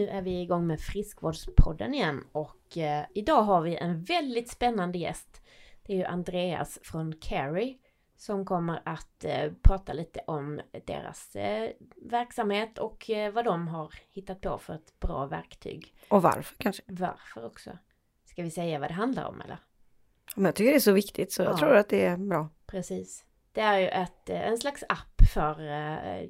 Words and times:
nu 0.00 0.08
är 0.08 0.22
vi 0.22 0.40
igång 0.40 0.66
med 0.66 0.80
Friskvårdspodden 0.80 1.94
igen 1.94 2.24
och 2.32 2.78
eh, 2.78 3.04
idag 3.14 3.42
har 3.42 3.60
vi 3.60 3.76
en 3.76 4.02
väldigt 4.04 4.48
spännande 4.48 4.98
gäst. 4.98 5.42
Det 5.82 5.92
är 5.92 5.96
ju 5.96 6.04
Andreas 6.04 6.78
från 6.82 7.12
Carry 7.20 7.78
som 8.16 8.44
kommer 8.44 8.82
att 8.84 9.24
eh, 9.24 9.52
prata 9.62 9.92
lite 9.92 10.20
om 10.26 10.60
deras 10.86 11.36
eh, 11.36 11.70
verksamhet 11.96 12.78
och 12.78 13.10
eh, 13.10 13.32
vad 13.32 13.44
de 13.44 13.68
har 13.68 13.94
hittat 14.10 14.40
på 14.40 14.58
för 14.58 14.74
ett 14.74 15.00
bra 15.00 15.26
verktyg. 15.26 15.94
Och 16.08 16.22
varför 16.22 16.56
kanske. 16.58 16.82
Varför 16.86 17.46
också. 17.46 17.70
Ska 18.24 18.42
vi 18.42 18.50
säga 18.50 18.78
vad 18.78 18.90
det 18.90 18.94
handlar 18.94 19.24
om 19.24 19.40
eller? 19.40 19.58
Men 20.36 20.44
jag 20.44 20.54
tycker 20.54 20.70
det 20.70 20.76
är 20.76 20.80
så 20.80 20.92
viktigt 20.92 21.32
så 21.32 21.42
jag 21.42 21.52
Ja. 21.52 21.56
tror 21.58 21.76
att 21.76 21.88
det 21.88 22.04
är 22.06 22.16
bra. 22.16 22.48
Precis. 22.66 23.24
Det 23.52 23.60
är 23.60 23.78
ju 23.78 23.88
ett, 23.88 24.30
eh, 24.30 24.48
en 24.48 24.58
slags 24.58 24.84
app 24.88 25.22
för, 25.34 25.60
eh, 25.68 26.28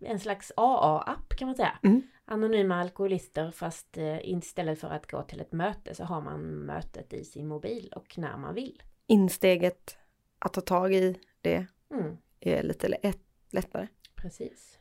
en 0.00 0.20
slags 0.20 0.52
AA-app 0.56 1.28
kan 1.36 1.48
man 1.48 1.56
säga. 1.56 1.78
Mm. 1.82 2.02
Anonyma 2.30 2.80
alkoholister 2.80 3.50
fast 3.50 3.96
eh, 3.98 4.18
istället 4.28 4.80
för 4.80 4.88
att 4.88 5.10
gå 5.10 5.22
till 5.22 5.40
ett 5.40 5.52
möte 5.52 5.94
så 5.94 6.04
har 6.04 6.20
man 6.20 6.40
mötet 6.42 7.12
i 7.12 7.24
sin 7.24 7.48
mobil 7.48 7.92
och 7.96 8.18
när 8.18 8.36
man 8.36 8.54
vill. 8.54 8.82
Insteget 9.06 9.96
att 10.38 10.52
ta 10.52 10.60
tag 10.60 10.94
i 10.94 11.16
det 11.40 11.66
Mm, 11.90 12.16
är 12.40 12.62
lite 12.62 12.88
lätt, 12.88 13.20
lättare. 13.50 13.86
precis. 14.14 14.78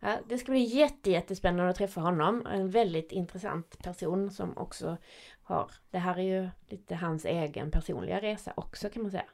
Ja, 0.00 0.18
det 0.28 0.38
ska 0.38 0.52
bli 0.52 0.60
jätte, 0.64 1.10
jättespännande 1.10 1.70
att 1.70 1.76
träffa 1.76 2.00
honom. 2.00 2.46
En 2.46 2.70
väldigt 2.70 3.12
intressant 3.12 3.78
person 3.82 4.30
som 4.30 4.58
också 4.58 4.96
har, 5.42 5.70
det 5.90 5.98
här 5.98 6.18
är 6.18 6.22
ju 6.42 6.48
lite 6.68 6.94
hans 6.94 7.24
egen 7.24 7.70
personliga 7.70 8.20
resa 8.20 8.52
också 8.56 8.88
kan 8.90 9.02
man 9.02 9.10
säga. 9.10 9.24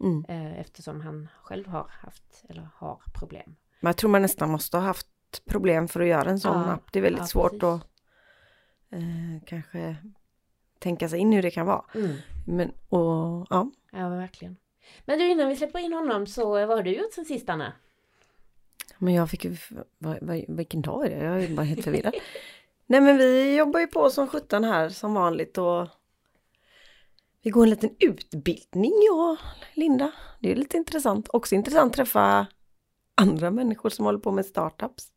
Mm. 0.00 0.24
Eh, 0.28 0.60
eftersom 0.60 1.00
han 1.00 1.28
själv 1.42 1.66
har 1.66 1.86
haft, 1.88 2.44
eller 2.48 2.68
har 2.74 3.02
problem. 3.18 3.56
Men 3.80 3.88
jag 3.88 3.96
tror 3.96 4.10
man 4.10 4.22
nästan 4.22 4.50
måste 4.50 4.76
ha 4.76 4.84
haft 4.84 5.06
problem 5.44 5.88
för 5.88 6.00
att 6.00 6.06
göra 6.06 6.30
en 6.30 6.40
sån 6.40 6.62
Ja, 6.62 6.72
app. 6.72 6.92
Det 6.92 6.98
är 6.98 7.02
väldigt 7.02 7.20
ja, 7.20 7.26
svårt 7.26 7.50
precis. 7.50 7.64
att 7.64 7.82
eh, 8.90 9.44
kanske 9.46 9.96
tänka 10.78 11.08
sig 11.08 11.18
in 11.18 11.32
hur 11.32 11.42
det 11.42 11.50
kan 11.50 11.66
vara. 11.66 11.84
Mm. 11.94 12.16
Men 12.46 12.72
och 12.88 13.46
ja, 13.50 13.70
Ja, 13.92 14.08
men 14.08 14.18
verkligen. 14.18 14.56
Men 15.04 15.18
du, 15.18 15.30
innan 15.30 15.48
vi 15.48 15.56
släpper 15.56 15.78
in 15.78 15.92
honom 15.92 16.26
så 16.26 16.50
vad 16.50 16.68
har 16.68 16.82
du 16.82 16.96
gjort 16.96 17.12
sen 17.12 17.24
sist 17.24 17.48
Anna? 17.48 17.72
men 19.02 19.14
jag 19.14 19.30
fick 19.30 19.44
ju, 19.44 19.56
vad, 19.98 20.18
vad, 20.20 20.44
vilken 20.48 20.82
dag 20.82 21.06
är 21.06 21.10
det? 21.10 21.24
Jag 21.24 21.44
är 21.44 21.56
bara 21.56 21.62
helt 21.62 21.84
förvirrad. 21.84 22.14
Nej 22.86 23.00
men 23.00 23.16
vi 23.16 23.56
jobbar 23.56 23.80
ju 23.80 23.86
på 23.86 24.10
som 24.10 24.28
sjutton 24.28 24.64
här 24.64 24.88
som 24.88 25.14
vanligt 25.14 25.58
och 25.58 25.88
vi 27.42 27.50
går 27.50 27.62
en 27.62 27.70
liten 27.70 27.96
utbildning 27.98 28.92
jag 29.06 29.30
och 29.30 29.38
Linda. 29.74 30.12
Det 30.40 30.52
är 30.52 30.56
lite 30.56 30.76
intressant. 30.76 31.28
Också 31.32 31.54
intressant 31.54 31.90
att 31.90 31.96
träffa 31.96 32.46
andra 33.14 33.50
människor 33.50 33.90
som 33.90 34.04
håller 34.04 34.18
på 34.18 34.30
med 34.30 34.46
startups. 34.46 35.08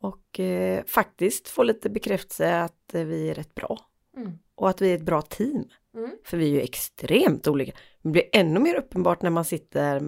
Och 0.00 0.40
eh, 0.40 0.84
faktiskt 0.84 1.48
få 1.48 1.62
lite 1.62 1.90
bekräftelse 1.90 2.60
att 2.60 2.94
eh, 2.94 3.04
vi 3.04 3.30
är 3.30 3.34
rätt 3.34 3.54
bra. 3.54 3.78
Mm. 4.16 4.32
Och 4.54 4.68
att 4.68 4.82
vi 4.82 4.90
är 4.90 4.94
ett 4.96 5.02
bra 5.02 5.22
team. 5.22 5.64
Mm. 5.94 6.10
För 6.24 6.36
vi 6.36 6.46
är 6.46 6.50
ju 6.50 6.60
extremt 6.60 7.46
olika. 7.48 7.72
Det 8.02 8.08
blir 8.08 8.24
ännu 8.32 8.60
mer 8.60 8.74
uppenbart 8.74 9.22
när 9.22 9.30
man 9.30 9.44
sitter 9.44 10.02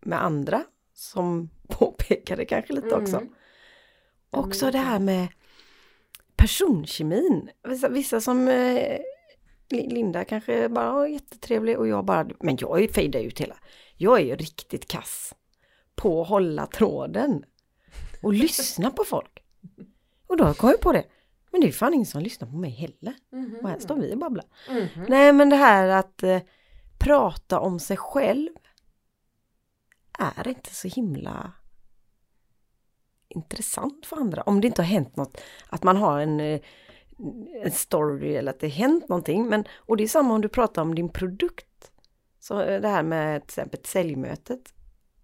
med 0.00 0.24
andra 0.24 0.64
som 0.94 1.50
påpekar 1.68 2.36
det 2.36 2.44
kanske 2.44 2.72
lite 2.72 2.94
också. 2.94 3.16
Mm. 3.16 3.28
Men 4.30 4.40
Också 4.44 4.70
det 4.70 4.78
här 4.78 4.98
med 4.98 5.28
personkemin. 6.36 7.50
Vissa, 7.68 7.88
vissa 7.88 8.20
som 8.20 8.48
eh, 8.48 8.98
Li- 9.70 9.88
Linda 9.90 10.24
kanske 10.24 10.68
bara 10.68 10.92
var 10.92 11.06
jättetrevlig 11.06 11.78
och 11.78 11.88
jag 11.88 12.04
bara, 12.04 12.28
men 12.40 12.56
jag 12.60 12.82
är 12.82 12.88
fejdar 12.88 13.20
ut 13.20 13.40
hela. 13.40 13.56
Jag 13.96 14.20
är 14.20 14.24
ju 14.24 14.36
riktigt 14.36 14.88
kass 14.88 15.34
på 15.94 16.22
att 16.22 16.28
hålla 16.28 16.66
tråden 16.66 17.44
och 18.22 18.32
lyssna 18.32 18.90
på 18.90 19.04
folk. 19.04 19.44
Och 20.26 20.36
då 20.36 20.54
kom 20.54 20.70
jag 20.70 20.80
på 20.80 20.92
det. 20.92 21.04
Men 21.52 21.60
det 21.60 21.68
är 21.68 21.72
fan 21.72 21.94
ingen 21.94 22.06
som 22.06 22.22
lyssnar 22.22 22.48
på 22.48 22.56
mig 22.56 22.70
heller. 22.70 23.14
Mhm. 23.32 23.58
Och 23.62 23.68
här 23.68 23.78
står 23.78 23.96
vi 23.96 24.14
och 24.14 24.18
babblar. 24.18 24.44
Mhm. 24.70 25.04
Nej 25.08 25.32
men 25.32 25.48
det 25.48 25.56
här 25.56 25.88
att 25.88 26.22
eh, 26.22 26.40
prata 26.98 27.60
om 27.60 27.78
sig 27.80 27.96
själv 27.96 28.50
är 30.18 30.48
inte 30.48 30.74
så 30.74 30.88
himla 30.88 31.52
intressant 33.28 34.06
för 34.06 34.16
andra. 34.16 34.42
Om 34.42 34.60
det 34.60 34.66
inte 34.66 34.82
har 34.82 34.86
hänt 34.86 35.16
något, 35.16 35.40
att 35.68 35.82
man 35.82 35.96
har 35.96 36.20
en, 36.20 36.40
eh, 36.40 36.60
en 37.62 37.70
story 37.70 38.34
eller 38.34 38.50
att 38.50 38.60
det 38.60 38.66
har 38.66 38.74
hänt 38.74 39.08
någonting. 39.08 39.48
Men, 39.48 39.64
och 39.76 39.96
det 39.96 40.02
är 40.02 40.08
samma 40.08 40.34
om 40.34 40.40
du 40.40 40.48
pratar 40.48 40.82
om 40.82 40.94
din 40.94 41.08
produkt. 41.08 41.90
Så 42.40 42.60
eh, 42.60 42.80
det 42.80 42.88
här 42.88 43.02
med 43.02 43.40
till 43.40 43.50
exempel 43.50 43.80
säljmötet. 43.84 44.74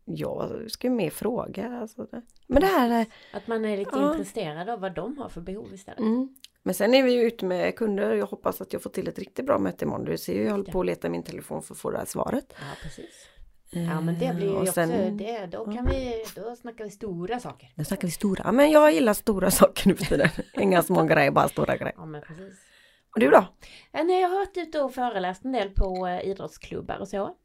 Jag 0.09 0.71
ska 0.71 0.87
ju 0.87 0.95
mer 0.95 1.11
fråga. 1.11 1.79
Alltså. 1.81 2.07
Men 2.47 2.61
det 2.61 2.67
här 2.67 2.91
är 3.01 3.07
Att 3.33 3.47
man 3.47 3.65
är 3.65 3.77
lite 3.77 3.91
Ja. 3.95 4.11
intresserad 4.11 4.69
av 4.69 4.81
vad 4.81 4.95
de 4.95 5.19
har 5.19 5.29
för 5.29 5.41
behov 5.41 5.75
istället. 5.75 6.01
Mm. 6.01 6.29
Men 6.63 6.75
sen 6.75 6.95
är 6.95 7.03
vi 7.03 7.13
ju 7.13 7.21
ute 7.23 7.45
med 7.45 7.77
kunder. 7.77 8.15
Jag 8.15 8.27
hoppas 8.27 8.61
att 8.61 8.73
jag 8.73 8.83
får 8.83 8.91
till 8.91 9.09
ett 9.09 9.19
riktigt 9.19 9.47
bra 9.47 9.59
möte 9.59 9.85
imorgon. 9.85 10.05
Du 10.05 10.19
ser 10.19 10.35
ju, 10.35 10.45
jag 10.45 10.51
håller 10.51 10.73
på 10.73 10.81
att 10.81 10.87
leta 10.87 11.09
min 11.09 11.23
telefon 11.23 11.63
för 11.63 11.75
att 11.75 11.79
få 11.81 11.91
det 11.91 11.99
här 11.99 12.05
svaret. 12.05 12.47
Ja, 12.51 12.65
precis. 12.83 13.29
Ja, 13.71 14.01
men 14.01 14.19
det 14.19 14.35
blir 14.37 14.47
ju 14.47 14.51
Eh, 14.53 14.57
och 14.57 14.61
också, 14.63 14.73
sen- 14.73 15.17
det, 15.17 15.47
då 15.47 15.65
kan 15.65 15.87
vi, 15.87 16.25
då 16.37 16.57
snackar 16.57 16.85
vi 16.85 16.91
stora 16.91 17.41
saker. 17.41 17.69
Nu 17.75 17.85
snackar 17.85 18.09
vi 18.09 18.13
stora. 18.13 18.43
Ja, 18.45 18.53
Men 18.53 18.71
jag 18.71 18.93
gillar 18.93 19.13
stora 19.13 19.51
saker 19.61 19.89
nu 19.89 19.95
för 19.97 20.05
tiden. 20.05 20.29
Inga 20.55 20.83
små 20.83 21.03
grejer, 21.05 21.31
bara 21.31 21.49
stora 21.49 21.77
grejer. 21.77 21.95
Ja, 21.97 22.07
men 22.07 22.23
precis. 22.23 22.55
Och 23.15 23.21
du 23.21 23.31
då? 23.31 23.45
Ja, 23.93 24.03
nej, 24.03 24.21
jag 24.23 24.29
har 24.29 24.37
varit 24.37 24.57
ute 24.57 24.81
och 24.81 24.95
föreläst 24.95 25.45
en 25.45 25.53
del 25.53 25.71
på 25.71 26.07
eh, 26.07 26.21
idrottsklubbar 26.31 26.99
och 26.99 27.09
så. 27.09 27.37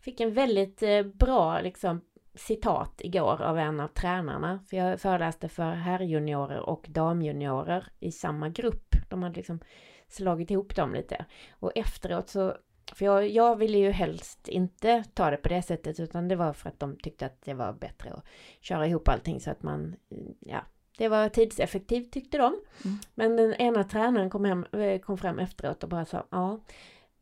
Fick 0.00 0.20
en 0.20 0.34
väldigt 0.34 0.82
eh, 0.82 1.02
bra 1.02 1.60
liksom, 1.60 2.00
citat 2.34 3.00
igår 3.04 3.42
av 3.42 3.58
en 3.58 3.80
av 3.80 3.88
tränarna. 3.88 4.60
För 4.70 4.76
jag 4.76 5.00
föreläste 5.00 5.48
för 5.48 5.72
herrjuniorer 5.72 6.60
och 6.60 6.86
damjuniorer 6.88 7.88
i 8.00 8.12
samma 8.12 8.48
grupp. 8.48 8.94
De 9.08 9.22
hade 9.22 9.36
liksom 9.36 9.60
slagit 10.08 10.50
ihop 10.50 10.76
dem 10.76 10.94
lite. 10.94 11.24
Och 11.50 11.72
efteråt 11.74 12.28
så, 12.28 12.56
för 12.92 13.04
jag, 13.04 13.28
jag 13.28 13.56
ville 13.56 13.78
ju 13.78 13.90
helst 13.90 14.48
inte 14.48 15.04
ta 15.14 15.30
det 15.30 15.36
på 15.36 15.48
det 15.48 15.62
sättet 15.62 16.00
utan 16.00 16.28
det 16.28 16.36
var 16.36 16.52
för 16.52 16.68
att 16.68 16.80
de 16.80 16.96
tyckte 16.96 17.26
att 17.26 17.42
det 17.42 17.54
var 17.54 17.72
bättre 17.72 18.10
att 18.10 18.24
köra 18.60 18.86
ihop 18.86 19.08
allting 19.08 19.40
så 19.40 19.50
att 19.50 19.62
man, 19.62 19.96
ja, 20.40 20.64
det 20.98 21.08
var 21.08 21.28
tidseffektivt 21.28 22.12
tyckte 22.12 22.38
de. 22.38 22.60
Mm. 22.84 22.98
Men 23.14 23.36
den 23.36 23.54
ena 23.54 23.84
tränaren 23.84 24.30
kom, 24.30 24.44
hem, 24.44 24.66
eh, 24.72 25.00
kom 25.00 25.18
fram 25.18 25.38
efteråt 25.38 25.82
och 25.82 25.88
bara 25.88 26.04
sa, 26.04 26.26
ja, 26.30 26.60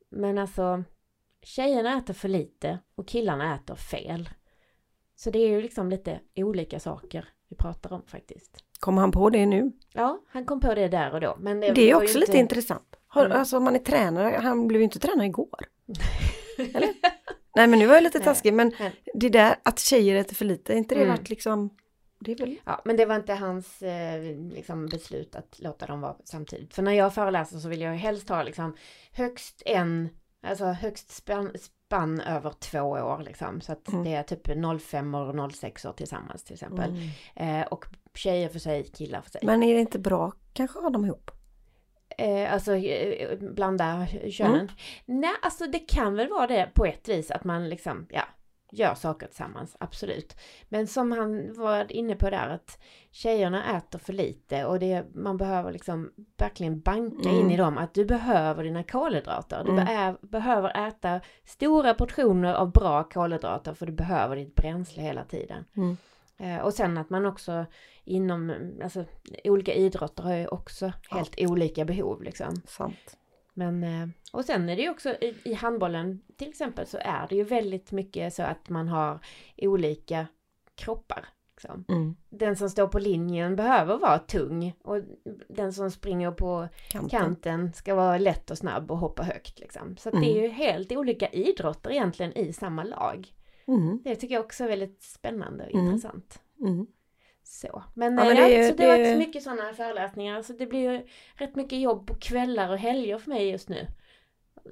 men 0.08 0.38
alltså 0.38 0.84
tjejerna 1.46 1.98
äter 1.98 2.14
för 2.14 2.28
lite 2.28 2.78
och 2.94 3.08
killarna 3.08 3.54
äter 3.54 3.74
fel. 3.74 4.28
Så 5.14 5.30
det 5.30 5.38
är 5.38 5.48
ju 5.48 5.62
liksom 5.62 5.90
lite 5.90 6.20
olika 6.36 6.80
saker 6.80 7.28
vi 7.48 7.56
pratar 7.56 7.92
om 7.92 8.02
faktiskt. 8.06 8.64
Kommer 8.80 9.00
han 9.00 9.12
på 9.12 9.30
det 9.30 9.46
nu? 9.46 9.72
Ja, 9.92 10.20
han 10.28 10.44
kom 10.44 10.60
på 10.60 10.74
det 10.74 10.88
där 10.88 11.14
och 11.14 11.20
då. 11.20 11.36
Men 11.40 11.60
det, 11.60 11.72
Det 11.72 11.90
är 11.90 11.94
också 11.94 12.06
inte- 12.06 12.18
lite 12.18 12.38
intressant. 12.38 12.96
Har, 13.06 13.24
Mm. 13.26 13.38
Alltså 13.38 13.56
om 13.56 13.64
man 13.64 13.74
är 13.74 13.78
tränare, 13.78 14.36
han 14.42 14.68
blev 14.68 14.80
ju 14.80 14.84
inte 14.84 14.98
tränare 14.98 15.26
igår. 15.26 15.60
Eller? 16.58 16.88
Nej 17.56 17.66
men 17.66 17.78
nu 17.78 17.86
var 17.86 17.94
jag 17.94 18.02
lite 18.04 18.20
taskig 18.20 18.54
men 18.54 18.72
det 19.14 19.28
där 19.28 19.56
att 19.62 19.78
tjejer 19.78 20.16
äter 20.16 20.34
för 20.34 20.44
lite, 20.44 20.72
är 20.72 20.76
inte 20.76 20.94
det 20.94 21.02
Mm. 21.02 21.16
varit 21.16 21.30
liksom 21.30 21.70
väl 22.20 22.56
Ja, 22.64 22.82
men 22.84 22.96
det 22.96 23.06
var 23.06 23.16
inte 23.16 23.34
hans 23.34 23.82
eh, 23.82 24.22
liksom, 24.52 24.86
beslut 24.86 25.36
att 25.36 25.58
låta 25.58 25.86
dem 25.86 26.00
vara 26.00 26.16
samtidigt. 26.24 26.74
För 26.74 26.82
när 26.82 26.92
jag 26.92 27.14
föreläser 27.14 27.58
så 27.58 27.68
vill 27.68 27.80
jag 27.80 27.92
helst 27.94 28.28
ha 28.28 28.42
liksom 28.42 28.76
högst 29.12 29.62
en, 29.66 30.08
alltså 30.46 30.64
högst 30.64 31.10
spann, 31.10 31.52
spann 31.58 32.20
över 32.20 32.50
två 32.50 32.80
år 32.80 33.22
liksom. 33.24 33.60
Så 33.60 33.72
att 33.72 33.88
Mm. 33.88 34.04
det 34.04 34.14
är 34.14 34.22
typ 34.22 34.46
05 34.80 35.14
och 35.14 35.52
06 35.52 35.84
år 35.84 35.92
tillsammans 35.92 36.44
till 36.44 36.54
exempel. 36.54 36.90
Mm. 37.34 37.60
Eh, 37.60 37.66
och 37.66 37.84
tjejer 38.14 38.48
för 38.48 38.58
sig, 38.58 38.84
killar 38.84 39.20
för 39.20 39.30
sig. 39.30 39.40
Men 39.44 39.62
är 39.62 39.74
det 39.74 39.80
inte 39.80 39.98
bra 39.98 40.32
kanske 40.52 40.78
att 40.78 40.82
ha 40.84 40.90
dem 40.90 41.04
ihop? 41.04 41.30
Eh, 42.18 42.52
alltså 42.52 42.74
eh, 42.76 43.38
blanda 43.38 44.06
könen. 44.30 44.70
Nej, 45.04 45.34
alltså 45.42 45.66
det 45.66 45.78
kan 45.78 46.14
väl 46.14 46.28
vara 46.28 46.46
det 46.46 46.70
på 46.74 46.86
ett 46.86 47.08
vis 47.08 47.30
att 47.30 47.44
man 47.44 47.68
liksom, 47.68 48.06
ja, 48.10 48.22
gör 48.70 48.94
saker 48.94 49.26
tillsammans, 49.26 49.76
absolut. 49.80 50.36
Men 50.68 50.86
som 50.86 51.12
han 51.12 51.52
var 51.56 51.92
inne 51.92 52.16
på 52.16 52.30
där 52.30 52.48
att 52.48 52.82
tjejerna 53.10 53.76
äter 53.76 53.98
för 53.98 54.12
lite 54.12 54.64
och 54.64 54.78
det, 54.78 55.14
man 55.14 55.36
behöver 55.36 55.72
liksom 55.72 56.12
verkligen 56.36 56.80
banka 56.80 57.28
Mm. 57.28 57.40
in 57.40 57.50
i 57.50 57.56
dem 57.56 57.78
att 57.78 57.94
du 57.94 58.04
behöver 58.04 58.64
dina 58.64 58.82
kolhydrater. 58.82 59.64
Du 59.64 59.70
Mm. 59.72 59.84
be- 59.86 60.16
behöver 60.28 60.88
äta 60.88 61.20
stora 61.44 61.94
portioner 61.94 62.54
av 62.54 62.72
bra 62.72 63.04
kolhydrater 63.04 63.74
för 63.74 63.86
du 63.86 63.92
behöver 63.92 64.36
ditt 64.36 64.54
bränsle 64.54 65.02
hela 65.02 65.24
tiden. 65.24 65.64
Mm. 65.76 65.96
Eh, 66.38 66.58
Och 66.64 66.74
sen 66.74 66.98
att 66.98 67.10
man 67.10 67.26
också 67.26 67.66
inom, 68.04 68.72
alltså 68.82 69.04
olika 69.44 69.74
idrotter 69.74 70.22
har 70.22 70.34
ju 70.34 70.46
också 70.46 70.92
helt 71.10 71.34
olika 71.38 71.84
behov 71.84 72.22
liksom. 72.22 72.54
Sant. 72.66 73.16
Men, 73.58 73.84
eh, 73.84 74.08
och 74.32 74.44
sen 74.44 74.68
är 74.68 74.76
det 74.76 74.82
ju 74.82 74.90
också 74.90 75.10
i, 75.10 75.34
i 75.44 75.54
handbollen 75.54 76.20
till 76.36 76.48
exempel 76.48 76.86
så 76.86 76.98
är 77.00 77.26
det 77.28 77.36
ju 77.36 77.42
väldigt 77.44 77.92
mycket 77.92 78.34
så 78.34 78.42
att 78.42 78.68
man 78.68 78.88
har 78.88 79.18
olika 79.56 80.26
kroppar. 80.74 81.28
Liksom. 81.54 81.84
Mm. 81.88 82.16
Den 82.28 82.56
som 82.56 82.70
står 82.70 82.86
på 82.88 82.98
linjen 82.98 83.56
behöver 83.56 83.98
vara 83.98 84.18
tung 84.18 84.72
och 84.84 85.00
den 85.48 85.72
som 85.72 85.90
springer 85.90 86.30
på 86.30 86.68
Kanten. 86.90 87.20
kanten 87.20 87.72
ska 87.72 87.94
vara 87.94 88.18
lätt 88.18 88.50
och 88.50 88.58
snabb 88.58 88.90
och 88.90 88.98
hoppa 88.98 89.22
högt. 89.22 89.58
Liksom. 89.60 89.96
Så 89.96 90.08
att 90.08 90.20
det 90.20 90.38
är 90.38 90.42
ju 90.42 90.48
helt 90.48 90.92
olika 90.92 91.28
idrotter 91.28 91.90
egentligen 91.90 92.32
i 92.38 92.52
samma 92.52 92.84
lag. 92.84 93.28
Mm. 93.66 94.00
Det 94.04 94.16
tycker 94.16 94.34
jag 94.34 94.44
också 94.44 94.64
är 94.64 94.68
väldigt 94.68 95.02
spännande 95.02 95.64
och 95.64 95.70
Mm. 95.74 95.86
intressant. 95.86 96.42
Mm. 96.60 96.86
Så. 97.48 97.82
Men, 97.94 98.18
Ja, 98.18 98.24
ja, 98.24 98.26
men 98.34 98.36
det, 98.36 98.56
är- 98.56 98.70
så 98.70 98.76
det 98.76 98.84
har 98.84 98.98
det- 98.98 99.04
varit 99.04 99.18
mycket 99.18 99.42
sådana 99.42 99.72
föreläsningar. 99.74 100.42
Så 100.42 100.52
det 100.52 100.66
blir 100.66 100.92
ju 100.92 101.06
rätt 101.34 101.56
mycket 101.56 101.80
jobb 101.80 102.06
på 102.06 102.14
kvällar 102.14 102.70
och 102.70 102.78
helger 102.78 103.18
för 103.18 103.30
mig 103.30 103.50
just 103.50 103.68
nu. 103.68 103.86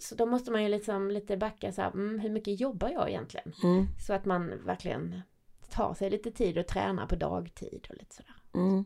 Så 0.00 0.14
då 0.14 0.26
måste 0.26 0.50
man 0.50 0.62
ju 0.62 0.68
liksom 0.68 1.10
lite 1.10 1.36
backa 1.36 1.72
så 1.72 1.82
här, 1.82 1.90
mm, 1.90 2.18
hur 2.18 2.30
mycket 2.30 2.60
jobbar 2.60 2.88
jag 2.90 3.08
egentligen? 3.10 3.52
Mm. 3.62 3.86
Så 4.06 4.12
att 4.12 4.24
man 4.24 4.64
verkligen 4.66 5.20
tar 5.70 5.94
sig 5.94 6.10
lite 6.10 6.30
tid 6.30 6.58
och 6.58 6.66
tränar 6.66 7.06
på 7.06 7.14
dagtid 7.16 7.86
och 7.90 7.96
lite 7.96 8.14
sådär. 8.14 8.34
Mm. 8.54 8.84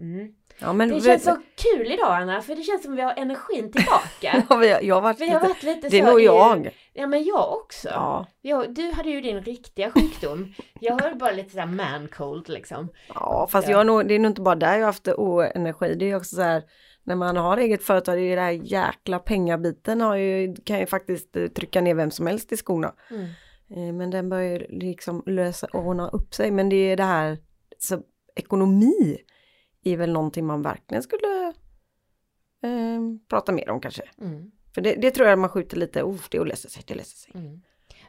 Mm. 0.00 0.28
Ja, 0.58 0.72
men 0.72 0.88
Det 0.88 1.00
känns 1.00 1.24
så 1.24 1.36
kul 1.56 1.92
idag 1.92 2.14
Anna, 2.14 2.40
för 2.42 2.54
det 2.54 2.62
känns 2.62 2.82
som 2.82 2.96
vi 2.96 3.02
har 3.02 3.14
energin 3.16 3.72
tillbaka. 3.72 4.02
Ja, 4.20 4.42
har- 4.56 4.64
jag 4.84 4.94
har 4.94 5.02
varit 5.02 5.20
lite... 5.20 5.38
varit 5.38 5.62
lite 5.62 5.88
Det 5.88 5.98
är 6.00 6.06
nog 6.06 6.20
i- 6.20 6.24
jag. 6.24 6.70
Ja 6.92 7.06
men 7.06 7.24
jag 7.24 7.52
också. 7.52 7.88
Ja. 7.88 8.26
Jag, 8.42 8.74
du 8.74 8.90
hade 8.90 9.10
ju 9.10 9.20
din 9.20 9.40
riktiga 9.40 9.90
sjukdom. 9.90 10.54
Jag 10.80 10.92
har 11.02 11.14
bara 11.14 11.30
lite 11.32 11.50
såhär 11.50 11.66
man 11.66 12.08
cold 12.08 12.48
liksom. 12.48 12.88
Ja, 13.14 13.48
fast 13.50 13.68
Ja. 13.68 13.76
jag 13.76 13.86
nog, 13.86 14.08
det 14.08 14.14
är 14.14 14.18
nog 14.18 14.30
inte 14.30 14.40
bara 14.40 14.54
där 14.54 14.72
jag 14.72 14.78
har 14.78 14.86
haft 14.86 15.08
oenergi. 15.08 15.94
Det 15.94 16.10
är 16.10 16.16
också 16.16 16.36
så 16.36 16.42
här, 16.42 16.62
när 17.04 17.16
man 17.16 17.36
har 17.36 17.56
eget 17.56 17.82
företag, 17.82 18.16
det 18.16 18.20
är 18.20 18.24
ju 18.24 18.34
den 18.34 18.44
här 18.44 18.52
jäkla 18.52 19.18
pengabiten 19.18 20.00
har 20.00 20.16
ju, 20.16 20.54
kan 20.64 20.78
ju 20.78 20.86
faktiskt 20.86 21.36
eh, 21.36 21.46
trycka 21.46 21.80
ner 21.80 21.94
vem 21.94 22.10
som 22.10 22.26
helst 22.26 22.52
i 22.52 22.56
skorna. 22.56 22.94
Mm. 23.10 23.24
Eh, 23.70 23.94
Men 23.94 24.10
den 24.10 24.28
börjar 24.28 24.50
ju 24.52 24.66
liksom 24.78 25.22
lösa, 25.26 25.66
ordna 25.72 26.08
upp 26.08 26.34
sig. 26.34 26.50
Men 26.50 26.68
det 26.68 26.76
är 26.76 26.96
det 26.96 27.02
här, 27.04 27.38
så 27.78 27.98
ekonomi 28.36 29.18
är 29.84 29.96
väl 29.96 30.12
någonting 30.12 30.46
man 30.46 30.62
verkligen 30.62 31.02
skulle 31.02 31.52
eh, 32.62 33.00
prata 33.28 33.52
mer 33.52 33.70
om 33.70 33.80
kanske. 33.80 34.02
Mm. 34.20 34.50
För 34.74 34.80
det, 34.80 34.94
det 34.94 35.10
tror 35.10 35.28
jag 35.28 35.38
man 35.38 35.50
skjuter 35.50 35.76
lite, 35.76 36.02
oh, 36.02 36.20
det 36.30 36.44
löser 36.44 36.68
sig, 36.68 36.82
det 36.86 36.94
löser 36.94 37.16
sig. 37.16 37.32
Mm. 37.34 37.60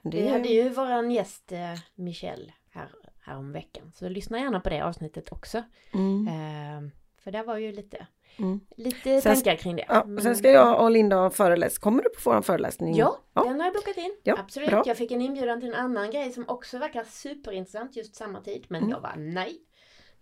Det 0.03 0.21
Vi 0.21 0.27
hade 0.27 0.47
ju 0.47 0.69
våran 0.69 1.11
gäst 1.11 1.51
eh, 1.51 1.59
Michelle 1.95 2.53
här, 2.69 2.89
här 3.21 3.37
om 3.37 3.51
veckan. 3.51 3.91
Så 3.95 4.09
lyssna 4.09 4.39
gärna 4.39 4.59
på 4.59 4.69
det 4.69 4.81
avsnittet 4.85 5.31
också. 5.31 5.63
Mm. 5.93 6.27
Eh, 6.27 6.91
för 7.23 7.31
där 7.31 7.43
var 7.43 7.57
ju 7.57 7.71
lite, 7.71 8.07
Mm. 8.39 8.59
lite 8.77 9.21
Sen- 9.21 9.35
tankar 9.35 9.55
kring 9.55 9.75
det. 9.75 9.85
Ja, 9.87 10.03
Men- 10.05 10.23
sen 10.23 10.35
ska 10.35 10.51
jag 10.51 10.81
och 10.83 10.91
Linda 10.91 11.15
ha 11.15 11.29
föreläst. 11.29 11.79
Kommer 11.79 12.03
du 12.03 12.09
på 12.09 12.31
vår 12.31 12.41
föreläsning? 12.41 12.95
Ja, 12.95 13.17
Ja. 13.33 13.43
den 13.43 13.59
har 13.59 13.67
jag 13.67 13.73
bokat 13.73 13.97
in. 13.97 14.17
Ja, 14.23 14.35
Absolut. 14.39 14.69
bra. 14.69 14.83
Jag 14.85 14.97
fick 14.97 15.11
en 15.11 15.21
inbjudan 15.21 15.59
till 15.59 15.69
en 15.69 15.75
annan 15.75 16.11
grej 16.11 16.31
som 16.31 16.45
också 16.47 16.77
verkar 16.77 17.03
superintressant 17.03 17.95
just 17.95 18.15
samma 18.15 18.41
tid. 18.41 18.65
Men 18.69 18.81
Mm. 18.81 18.89
jag 18.91 19.01
var 19.01 19.13
nej. 19.17 19.57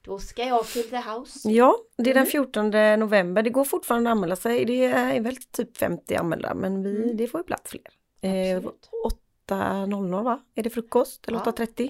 Då 0.03 0.19
ska 0.19 0.45
jag 0.45 0.65
till 0.65 0.89
The 0.89 0.97
House. 0.97 1.49
Ja, 1.49 1.75
det 1.97 2.09
är 2.09 2.13
den 2.13 2.17
Mm. 2.23 2.31
14 2.31 2.69
november. 2.99 3.43
Det 3.43 3.49
går 3.49 3.63
fortfarande 3.63 4.09
att 4.09 4.15
anmäla 4.15 4.35
sig. 4.35 4.65
Det 4.65 4.83
är 4.85 5.21
väl 5.21 5.35
typ 5.35 5.77
50 5.77 6.15
anmälda 6.15 6.53
men 6.53 6.83
vi, 6.83 7.03
Mm. 7.03 7.17
det 7.17 7.27
får 7.27 7.39
ju 7.39 7.43
plats 7.43 7.71
fler. 7.71 7.87
Eh, 8.21 8.57
Absolut. 8.57 8.89
8.00 9.47 10.23
va? 10.23 10.43
Är 10.55 10.63
det 10.63 10.69
frukost? 10.69 11.27
Eller 11.27 11.37
Ja. 11.37 11.43
8.30? 11.51 11.89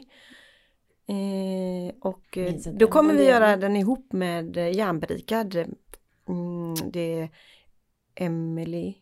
Eh, 1.08 1.96
och 2.02 2.38
eh, 2.38 2.54
då 2.74 2.88
kommer 2.88 3.14
vi 3.14 3.26
göra 3.28 3.58
den 3.58 3.76
ihop 3.76 4.14
med 4.14 4.58
eh, 4.58 4.76
Järnberikad. 4.76 5.56
Mm, 5.56 6.76
det 6.92 7.20
är 7.20 7.30
Emily, 8.16 8.94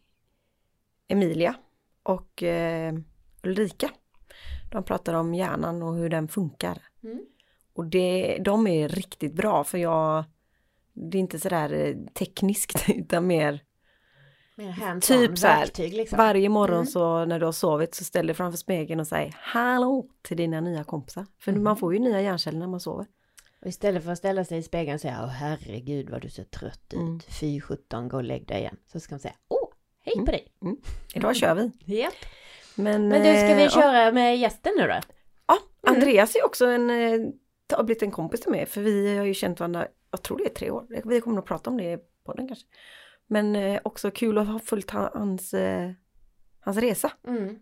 Emilia 1.07 1.55
och 2.03 2.43
eh, 2.43 2.93
Ulrika. 3.43 3.89
De 4.71 4.83
pratar 4.83 5.13
om 5.13 5.33
hjärnan 5.33 5.83
och 5.83 5.95
hur 5.95 6.09
den 6.09 6.27
funkar. 6.27 6.77
Mm. 7.03 7.19
Och 7.73 7.85
det, 7.85 8.37
de 8.45 8.67
är 8.67 8.87
riktigt 8.89 9.33
bra 9.33 9.63
för 9.63 9.77
jag, 9.77 10.23
det 10.93 11.17
är 11.17 11.19
inte 11.19 11.39
sådär 11.39 11.73
eh, 11.73 11.95
tekniskt 12.13 12.89
utan 12.89 13.27
mer 13.27 13.59
Mer 14.55 14.99
Typ 14.99 15.37
så 15.37 15.47
verktyg 15.47 15.93
liksom. 15.93 16.17
varje 16.17 16.49
morgon 16.49 16.75
Mm. 16.75 16.85
så 16.85 17.25
när 17.25 17.39
du 17.39 17.45
har 17.45 17.51
sovit 17.51 17.95
så 17.95 18.03
ställer 18.03 18.27
du 18.27 18.33
framför 18.33 18.57
spegeln 18.57 18.99
och 18.99 19.07
säger 19.07 19.35
hallå 19.39 20.05
till 20.21 20.37
dina 20.37 20.61
nya 20.61 20.83
kompisar. 20.83 21.25
För 21.39 21.51
Mm. 21.51 21.63
man 21.63 21.77
får 21.77 21.93
ju 21.93 21.99
nya 21.99 22.21
hjärnceller 22.21 22.59
när 22.59 22.67
man 22.67 22.79
sover. 22.79 23.05
Och 23.61 23.67
istället 23.67 24.03
för 24.03 24.11
att 24.11 24.17
ställa 24.17 24.45
sig 24.45 24.57
i 24.57 24.63
spegeln 24.63 24.95
och 24.95 25.01
säga 25.01 25.19
Åh 25.23 25.27
herregud 25.29 26.09
vad 26.09 26.21
du 26.21 26.29
ser 26.29 26.43
trött 26.43 26.93
ut. 26.93 26.99
Mm. 26.99 27.19
Fy 27.39 27.61
sjutton, 27.61 28.07
gå 28.09 28.17
och 28.17 28.23
lägg 28.23 28.47
dig 28.47 28.59
igen. 28.59 28.77
Så 28.91 28.99
ska 28.99 29.13
man 29.15 29.19
säga 29.19 29.33
Åh, 29.47 29.69
hej 30.05 30.13
Mm. 30.13 30.25
på 30.25 30.31
dig. 30.31 30.47
Idag 31.15 31.35
kör 31.35 31.55
vi. 31.55 31.71
Japp. 32.01 32.13
Men, 32.75 33.07
Men 33.07 33.21
du, 33.23 33.27
ska 33.47 33.55
vi 33.55 33.63
eh, 33.63 33.69
köra 33.69 34.11
med 34.11 34.37
gästen 34.37 34.73
nu 34.77 34.87
då? 34.87 34.99
Ja, 35.47 35.57
Andreas 35.87 36.35
är 36.35 36.45
också 36.45 36.65
en, 36.65 36.89
eh, 36.89 37.19
har 37.77 37.83
blivit 37.83 38.03
en 38.03 38.11
kompis 38.11 38.41
till 38.41 38.51
mig 38.51 38.65
för 38.65 38.81
vi 38.81 39.17
har 39.17 39.25
ju 39.25 39.33
känt 39.33 39.59
varandra, 39.59 39.87
jag 40.11 40.21
tror 40.21 40.37
det 40.37 40.45
är 40.45 40.49
tre 40.53 40.71
år. 40.71 40.85
Vi 41.05 41.21
kommer 41.21 41.35
nog 41.35 41.45
prata 41.45 41.69
om 41.69 41.77
det 41.77 41.97
på 42.23 42.33
den 42.33 42.47
kanske. 42.47 42.65
Men 43.27 43.55
eh, 43.55 43.79
också 43.83 44.11
kul 44.11 44.37
att 44.37 44.47
ha 44.47 44.59
följt 44.59 44.89
han- 44.91 45.09
hans, 45.13 45.53
eh, 45.53 45.91
hans 46.59 46.77
resa. 46.77 47.11
Mm. 47.27 47.59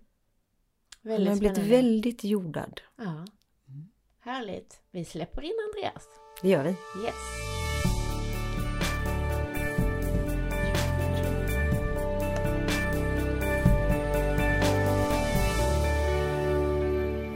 Han 1.04 1.12
har 1.12 1.18
blivit 1.20 1.38
spännande. 1.38 1.62
väldigt 1.76 2.24
jordad. 2.24 2.82
Ja. 2.98 3.26
Härligt. 4.20 4.82
Vi 4.92 5.06
släpper 5.06 5.42
in 5.44 5.54
Andreas. 5.76 6.08
Det 6.42 6.50
gör 6.50 6.64
vi. 6.64 6.70
Yes. 7.06 7.16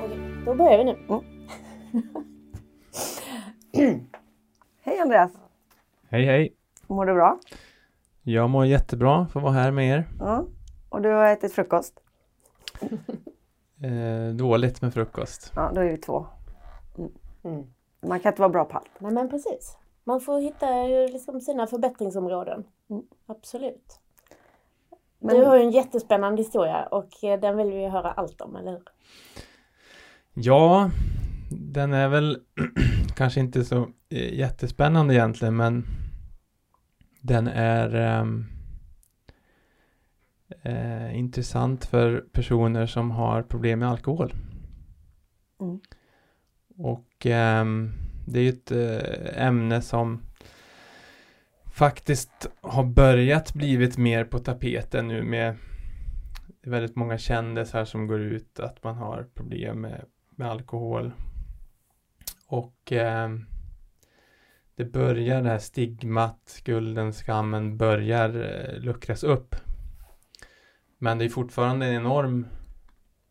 Okej, 0.04 0.18
då 0.46 0.56
börjar 0.56 0.78
vi 0.78 0.84
nu. 0.84 0.98
Hej 4.84 5.00
Andreas! 5.00 5.32
Hej 6.10 6.26
hej! 6.26 6.56
Mår 6.88 7.06
du 7.06 7.14
bra? 7.14 7.40
Jag 8.22 8.50
mår 8.50 8.66
jättebra 8.66 9.28
för 9.28 9.40
att 9.40 9.44
vara 9.44 9.54
här 9.54 9.72
med 9.72 9.90
er. 9.90 10.08
Ja. 10.20 10.46
Och 10.90 11.02
du 11.02 11.10
har 11.10 11.26
ätit 11.28 11.54
frukost? 11.54 12.00
Eh, 13.84 14.36
dåligt 14.36 14.82
med 14.82 14.94
frukost. 14.94 15.52
Ja, 15.56 15.72
då 15.76 15.82
är 15.82 15.86
vi 15.92 15.98
två. 15.98 16.26
Mm. 17.44 17.64
Man 18.02 18.20
kan 18.20 18.32
inte 18.32 18.42
vara 18.42 18.50
bra 18.50 18.66
på 18.66 18.78
allt. 18.78 18.90
Nej 19.00 19.12
men 19.14 19.30
precis. 19.30 19.78
Man 20.04 20.22
får 20.22 20.40
hitta 20.40 20.84
liksom 21.14 21.42
sina 21.42 21.68
förbättringsområden. 21.68 22.64
Mm. 22.90 23.04
Absolut. 23.26 24.00
Men- 25.20 25.36
Du 25.36 25.46
har 25.46 25.56
ju 25.58 25.64
en 25.64 25.72
jättespännande 25.72 26.42
historia 26.42 26.86
och 26.86 27.24
eh, 27.24 27.40
den 27.40 27.58
vill 27.58 27.72
vi 27.72 27.88
höra 27.88 28.12
allt 28.12 28.42
om, 28.42 28.56
eller 28.56 28.72
hur? 28.72 28.84
Ja, 30.34 30.90
den 31.74 31.94
är 31.94 32.08
väl 32.08 32.40
kanske 33.16 33.40
inte 33.40 33.66
så 33.66 33.90
eh, 34.10 34.34
jättespännande 34.34 35.14
egentligen 35.14 35.56
men 35.56 35.86
den 37.22 37.48
är 37.48 37.96
ehm, 37.96 38.46
eh, 40.62 41.18
intressant 41.18 41.86
för 41.86 42.26
personer 42.32 42.86
som 42.86 43.12
har 43.12 43.44
problem 43.44 43.80
med 43.80 43.90
alkohol. 43.90 44.34
Mm. 45.62 45.80
Och 46.78 47.26
ehm, 47.26 47.92
det 48.28 48.40
är 48.40 48.44
ju 48.44 48.50
ett 48.50 48.72
eh, 48.72 49.46
ämne 49.48 49.82
som 49.82 50.22
faktiskt 51.66 52.50
har 52.62 52.84
börjat 52.84 53.54
blivit 53.54 53.98
mer 53.98 54.26
på 54.26 54.40
tapeten 54.40 55.08
nu 55.08 55.24
med 55.24 55.56
väldigt 56.64 56.96
många 56.96 57.18
kändisar 57.18 57.86
som 57.86 58.08
går 58.08 58.20
ut 58.20 58.60
att 58.60 58.84
man 58.84 58.96
har 58.96 59.28
problem 59.34 59.82
med, 59.82 60.06
med 60.36 60.52
alkohol. 60.52 61.12
Och 62.54 62.92
eh, 62.92 63.30
det 64.76 64.86
börjar 64.86 65.42
det 65.42 65.50
här 65.50 65.60
stigmat, 65.60 66.40
skulden, 66.46 67.14
skammen 67.14 67.78
börjar 67.78 68.30
eh, 68.30 68.80
luckras 68.80 69.24
upp. 69.24 69.56
Men 70.98 71.18
det 71.18 71.26
är 71.26 71.30
fortfarande 71.30 71.86
en 71.86 71.96
enorm 71.96 72.48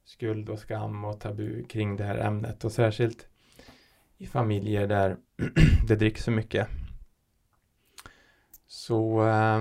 skuld 0.05 0.49
och 0.49 0.59
skam 0.59 1.05
och 1.05 1.21
tabu 1.21 1.65
kring 1.65 1.97
det 1.97 2.05
här 2.05 2.19
ämnet 2.19 2.65
och 2.65 2.73
särskilt 2.73 3.29
i 4.19 4.27
familjer 4.27 4.87
där 4.87 5.17
det 5.89 5.97
dricks 5.97 6.25
så 6.25 6.31
mycket. 6.31 6.69
Så 8.67 9.29
eh, 9.29 9.61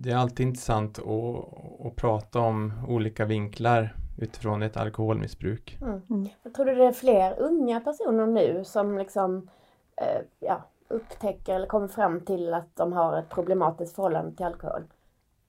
det 0.00 0.10
är 0.10 0.16
alltid 0.16 0.46
intressant 0.46 0.98
att, 0.98 1.86
att 1.86 1.96
prata 1.96 2.40
om 2.40 2.72
olika 2.88 3.24
vinklar 3.24 3.96
utifrån 4.18 4.62
ett 4.62 4.76
alkoholmissbruk. 4.76 5.78
Mm. 5.82 6.28
Jag 6.42 6.54
tror 6.54 6.64
det 6.66 6.84
är 6.84 6.92
fler 6.92 7.38
unga 7.38 7.80
personer 7.80 8.26
nu 8.26 8.64
som 8.64 8.98
liksom 8.98 9.48
eh, 9.96 10.22
ja, 10.40 10.62
upptäcker 10.88 11.54
eller 11.54 11.66
kommer 11.66 11.88
fram 11.88 12.20
till 12.20 12.54
att 12.54 12.76
de 12.76 12.92
har 12.92 13.18
ett 13.18 13.28
problematiskt 13.28 13.94
förhållande 13.94 14.36
till 14.36 14.46
alkohol. 14.46 14.82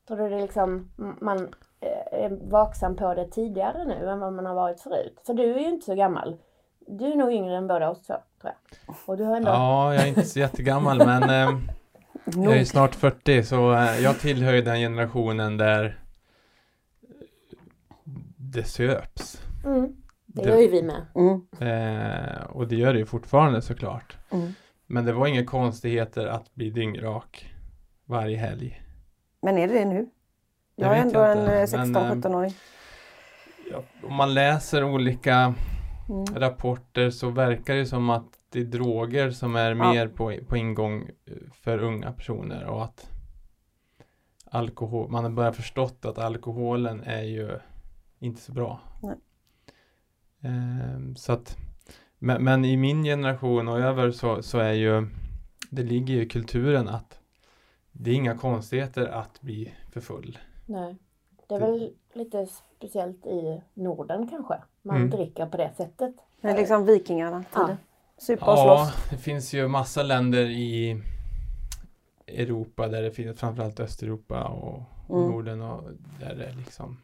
Tror 0.07 0.17
du 0.17 0.29
det 0.29 0.35
är 0.35 0.41
liksom 0.41 0.91
man 0.97 1.37
eh, 1.79 2.23
är 2.23 2.29
vaksam 2.49 2.95
på 2.95 3.13
det 3.13 3.27
tidigare 3.27 3.85
nu 3.85 4.09
än 4.09 4.19
vad 4.19 4.33
man 4.33 4.45
har 4.45 4.55
varit 4.55 4.81
förut? 4.81 5.21
För 5.25 5.33
du 5.33 5.53
är 5.53 5.59
ju 5.59 5.69
inte 5.69 5.85
så 5.85 5.95
gammal. 5.95 6.37
Du 6.87 7.05
är 7.05 7.15
nog 7.15 7.33
yngre 7.33 7.57
än 7.57 7.67
båda 7.67 7.89
oss 7.89 8.01
två, 8.01 8.13
tror 8.41 8.53
jag. 8.53 8.95
Och 9.05 9.17
du 9.17 9.23
har 9.23 9.35
ändå... 9.35 9.49
Ja, 9.49 9.93
jag 9.93 10.03
är 10.03 10.07
inte 10.07 10.25
så 10.25 10.39
jättegammal 10.39 10.97
men 10.97 11.23
ehm, 11.29 11.61
jag 12.25 12.57
är 12.57 12.65
snart 12.65 12.95
40 12.95 13.43
så 13.43 13.73
eh, 13.73 13.99
jag 13.99 14.19
tillhör 14.19 14.53
ju 14.53 14.61
den 14.61 14.77
generationen 14.79 15.57
där 15.57 16.02
det 18.53 18.63
söps. 18.63 19.41
Mm, 19.65 19.95
det 20.25 20.41
Det- 20.43 20.49
gör 20.49 20.57
ju 20.59 20.67
vi 20.67 20.83
med. 20.83 21.05
Mm. 21.15 21.41
Eh, 21.59 22.43
och 22.43 22.67
det 22.67 22.75
gör 22.75 22.93
det 22.93 22.99
ju 22.99 23.05
fortfarande 23.05 23.61
såklart. 23.61 24.17
Mm. 24.31 24.53
Men 24.87 25.05
det 25.05 25.13
var 25.13 25.27
inga 25.27 25.45
konstigheter 25.45 26.25
att 26.25 26.53
bli 26.55 26.69
dyngrak 26.69 27.53
varje 28.05 28.37
helg. 28.37 28.81
Men 29.41 29.57
är 29.57 29.67
det 29.67 29.73
det 29.73 29.85
nu? 29.85 30.09
Det 30.75 30.83
Jag 30.85 30.97
är 30.97 31.01
ändå 31.01 31.19
jag 31.19 31.31
en 31.31 31.39
inte, 31.39 31.51
eh, 31.53 31.57
men, 31.57 31.67
16-17-åring. 31.67 32.53
Ja, 33.71 33.83
om 34.07 34.13
man 34.15 34.33
läser 34.33 34.83
olika 34.83 35.53
Mm. 36.09 36.25
rapporter 36.35 37.09
så 37.09 37.29
verkar 37.29 37.75
det 37.75 37.85
som 37.85 38.09
att 38.09 38.25
det 38.49 38.59
är 38.59 38.63
droger 38.63 39.31
som 39.31 39.55
är 39.55 39.69
Ja. 39.75 39.91
mer 39.93 40.07
på, 40.07 40.33
på 40.47 40.57
ingång 40.57 41.01
eh, 41.25 41.33
för 41.63 41.83
unga 41.83 42.11
personer 42.11 42.65
och 42.65 42.83
att 42.83 43.09
alkohol, 44.45 45.09
man 45.11 45.23
har 45.23 45.31
börjat 45.31 45.55
förstått 45.55 46.05
att 46.05 46.17
alkoholen 46.17 47.03
är 47.03 47.21
ju 47.23 47.59
inte 48.23 48.41
så 48.41 48.51
bra. 48.51 48.79
Nej. 49.01 49.15
Ehm, 50.41 51.15
så 51.15 51.33
att, 51.33 51.57
men, 52.19 52.43
men 52.43 52.65
i 52.65 52.77
min 52.77 53.03
generation 53.03 53.67
och 53.67 53.79
över 53.79 54.11
så, 54.11 54.43
så 54.43 54.59
är 54.59 54.73
ju, 54.73 55.07
det 55.69 55.83
ligger 55.83 56.13
ju 56.13 56.21
i 56.21 56.29
kulturen 56.29 56.87
att 56.87 57.19
det 57.91 58.11
är 58.11 58.15
inga 58.15 58.37
konstigheter 58.37 59.05
att 59.07 59.41
bli 59.41 59.73
för 59.91 60.01
full. 60.01 60.37
Nej. 60.65 60.95
Det 61.47 61.55
är 61.55 61.59
väl 61.59 61.93
lite 62.13 62.47
speciellt 62.77 63.25
i 63.25 63.61
Norden 63.73 64.27
kanske. 64.27 64.53
Man 64.81 64.95
Mm. 64.95 65.09
dricker 65.09 65.45
på 65.45 65.57
det 65.57 65.71
sättet. 65.77 66.15
Det 66.41 66.47
är 66.49 66.57
liksom 66.57 66.85
vikingarna 66.85 67.43
Ja. 67.53 67.77
Supa 68.17 68.45
och 68.45 68.57
Ja, 68.57 68.85
slåss. 68.85 69.09
det 69.09 69.17
finns 69.17 69.53
ju 69.53 69.67
massa 69.67 70.03
länder 70.03 70.45
i 70.45 71.01
Europa 72.27 72.87
där 72.87 73.01
det 73.01 73.11
finns, 73.11 73.39
framförallt 73.39 73.79
Östeuropa 73.79 74.43
och 74.43 74.81
Mm. 75.09 75.21
Norden 75.31 75.61
och 75.61 75.83
där 76.19 76.35
det 76.35 76.53
liksom 76.57 76.97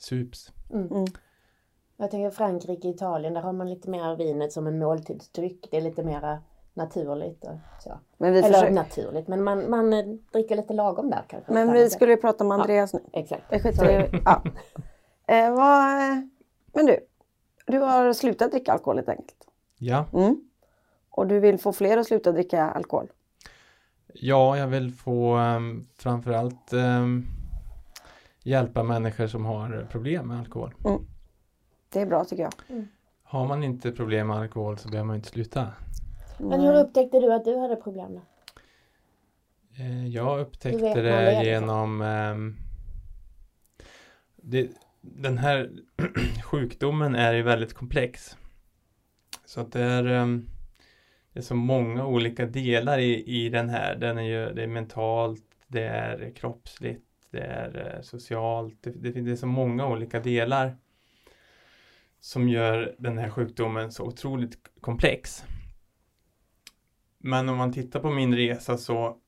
sups. 0.00 0.52
Mm. 0.72 0.86
Mm. 0.86 1.06
Jag 1.96 2.10
tänker 2.10 2.30
Frankrike, 2.30 2.88
Italien, 2.88 3.34
där 3.34 3.40
har 3.40 3.52
man 3.52 3.70
lite 3.70 3.90
mer 3.90 4.16
vinet 4.16 4.52
som 4.52 4.66
en 4.66 4.78
måltidsdryck. 4.78 5.68
Det 5.70 5.76
är 5.76 5.80
lite 5.80 6.02
mer 6.02 6.38
naturligt 6.74 7.44
och 7.44 7.82
så. 7.82 7.98
Men 8.16 8.32
vi, 8.32 8.38
Eller 8.38 8.48
försöker, 8.48 8.72
naturligt, 8.74 9.28
men 9.28 9.44
man, 9.44 9.70
man 9.70 9.92
eh, 9.92 10.04
dricker 10.32 10.56
lite 10.56 10.74
lagom 10.74 11.10
där 11.10 11.24
kanske. 11.28 11.52
men 11.52 11.72
vi 11.72 11.90
skulle 11.90 12.12
ju 12.12 12.16
prata 12.16 12.44
om 12.44 12.50
Andreas 12.50 12.94
nu. 12.94 13.00
Exakt. 13.12 13.42
Det 13.50 13.60
skiter 13.60 14.20
ja. 14.24 14.42
eh, 15.34 15.54
vad, 15.54 16.28
Men 16.72 16.86
du, 16.86 16.98
du 17.66 17.78
har 17.78 18.12
slutat 18.12 18.50
dricka 18.50 18.72
alkohol 18.72 18.96
helt 18.96 19.08
enkelt. 19.08 19.44
Ja, 19.78 20.04
Mm. 20.12 20.44
Och 21.10 21.26
du 21.26 21.40
vill 21.40 21.58
få 21.58 21.72
fler 21.72 21.96
att 21.96 22.06
sluta 22.06 22.32
dricka 22.32 22.64
alkohol. 22.64 23.08
ja 24.14 24.58
jag 24.58 24.66
vill 24.66 24.92
få 24.92 25.36
um, 25.36 25.88
framförallt 25.96 26.72
um, 26.72 27.26
hjälpa 28.48 28.82
människor 28.82 29.26
som 29.26 29.44
har 29.44 29.86
problem 29.90 30.28
med 30.28 30.38
alkohol. 30.38 30.74
Det 31.88 32.00
är 32.00 32.06
bra 32.06 32.24
tycker 32.24 32.42
jag. 32.42 32.52
Har 33.22 33.46
man 33.46 33.64
inte 33.64 33.92
problem 33.92 34.26
med 34.26 34.36
alkohol 34.36 34.78
så 34.78 34.88
behöver 34.88 35.06
man 35.06 35.16
inte 35.16 35.28
sluta. 35.28 35.66
Men 36.38 36.60
hur 36.60 36.74
upptäckte 36.74 37.20
du 37.20 37.32
att 37.34 37.44
du 37.44 37.56
hade 37.56 37.76
problem 37.76 38.14
då? 38.14 38.20
Eh, 39.82 40.06
Jag 40.06 40.40
upptäckte 40.40 41.02
det 41.02 41.26
liksom? 41.26 41.44
genom 41.44 42.00
ehm, 42.02 42.56
det, 44.36 44.70
den 45.00 45.38
här 45.38 45.70
sjukdomen 46.44 47.14
är 47.14 47.32
ju 47.34 47.42
väldigt 47.42 47.74
komplex. 47.74 48.36
Så 49.44 49.60
att 49.60 49.72
det 49.72 49.82
är, 49.82 50.04
ehm, 50.04 50.46
det 51.32 51.38
är 51.38 51.42
så 51.42 51.54
många 51.54 52.06
olika 52.06 52.46
delar 52.46 52.98
i, 52.98 53.24
i 53.44 53.48
den 53.48 53.68
här. 53.68 53.96
Den 53.96 54.18
är 54.18 54.22
ju, 54.22 54.52
det 54.54 54.62
är 54.62 54.66
mentalt, 54.66 55.44
det 55.66 55.82
är 55.84 56.30
kroppsligt, 56.36 57.04
det 57.30 57.40
är 57.40 57.94
eh, 57.96 58.02
socialt. 58.02 58.82
Det, 58.82 58.90
det, 58.90 59.12
finns- 59.12 59.26
det 59.26 59.32
är 59.32 59.36
så 59.36 59.46
många 59.46 59.86
olika 59.86 60.20
delar 60.20 60.76
som 62.20 62.48
gör 62.48 62.94
den 62.98 63.18
här 63.18 63.30
sjukdomen 63.30 63.92
så 63.92 64.04
otroligt 64.04 64.58
komplex. 64.80 65.44
Men 67.18 67.48
om 67.48 67.56
man 67.56 67.72
tittar 67.72 68.00
på 68.00 68.10
min 68.10 68.34
resa 68.36 68.76
så 68.78 69.18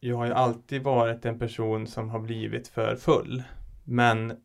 jag 0.00 0.16
har 0.16 0.26
ju 0.26 0.32
alltid 0.32 0.82
varit 0.82 1.24
en 1.24 1.38
person 1.38 1.86
som 1.86 2.08
har 2.10 2.20
blivit 2.20 2.68
för 2.68 2.96
full. 2.96 3.42
Men 3.84 4.30
eh, 4.30 4.36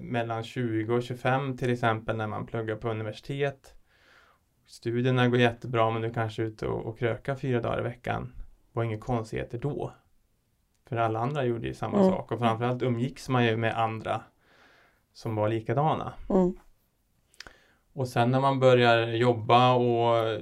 mellan 0.00 0.44
20 0.44 0.94
och 0.94 1.02
25 1.02 1.56
till 1.56 1.72
exempel 1.72 2.16
när 2.16 2.26
man 2.26 2.46
pluggar 2.46 2.76
på 2.76 2.90
universitet. 2.90 3.74
Studierna 4.66 5.28
går 5.28 5.38
jättebra 5.38 5.90
men 5.90 6.02
du 6.02 6.12
kanske 6.12 6.42
är 6.42 6.46
ute 6.46 6.66
och, 6.66 6.86
och 6.86 6.98
krökar 6.98 7.34
fyra 7.34 7.60
dagar 7.60 7.80
i 7.80 7.82
veckan. 7.82 8.32
det 8.36 8.42
var 8.72 8.84
inga 8.84 8.98
konstigheter 8.98 9.58
då. 9.58 9.92
För 10.88 10.96
alla 10.96 11.18
andra 11.18 11.44
gjorde 11.44 11.66
ju 11.66 11.74
samma 11.74 11.98
Mm. 11.98 12.10
sak 12.10 12.32
och 12.32 12.38
framförallt 12.38 12.82
umgicks 12.82 13.28
man 13.28 13.44
ju 13.44 13.56
med 13.56 13.78
andra 13.78 14.20
som 15.12 15.34
var 15.34 15.48
likadana. 15.48 16.12
Mm. 16.30 16.54
Och 17.92 18.08
sen 18.08 18.30
när 18.30 18.40
man 18.40 18.60
börjar 18.60 19.06
jobba 19.06 19.74
och 19.74 20.40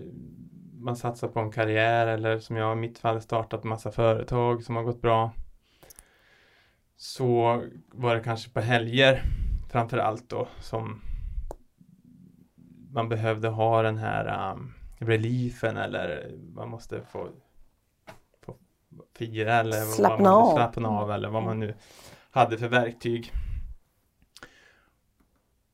man 0.75 0.97
satsar 0.97 1.28
på 1.28 1.40
en 1.40 1.52
karriär 1.52 2.06
eller 2.06 2.38
som 2.38 2.56
jag 2.56 2.76
i 2.76 2.80
mitt 2.80 2.99
fall 2.99 3.20
startat 3.20 3.64
massa 3.64 3.90
företag 3.90 4.62
som 4.62 4.76
har 4.76 4.82
gått 4.82 5.02
bra. 5.02 5.32
Så 6.97 7.62
var 7.88 8.14
det 8.14 8.20
kanske 8.20 8.50
på 8.50 8.61
helger 8.61 9.23
framför 9.70 9.99
allt 9.99 10.28
då 10.28 10.49
som 10.61 11.00
man 12.90 13.09
behövde 13.09 13.49
ha 13.49 13.82
den 13.82 13.97
här 13.99 14.52
um, 14.52 14.75
reliefen 14.99 15.76
eller 15.76 16.30
man 16.54 16.68
måste 16.68 17.00
få, 17.00 17.09
få 17.09 17.28
fira 19.14 19.54
eller 19.54 19.85
vad 19.85 19.95
Slappna 19.95 20.30
man, 20.30 20.42
av. 20.42 20.54
slappna 20.54 20.88
av 20.88 21.12
eller 21.12 21.28
vad 21.28 21.42
man 21.42 21.61
nu 21.61 21.75
hade 22.30 22.59
för 22.59 22.69
verktyg. 22.69 23.33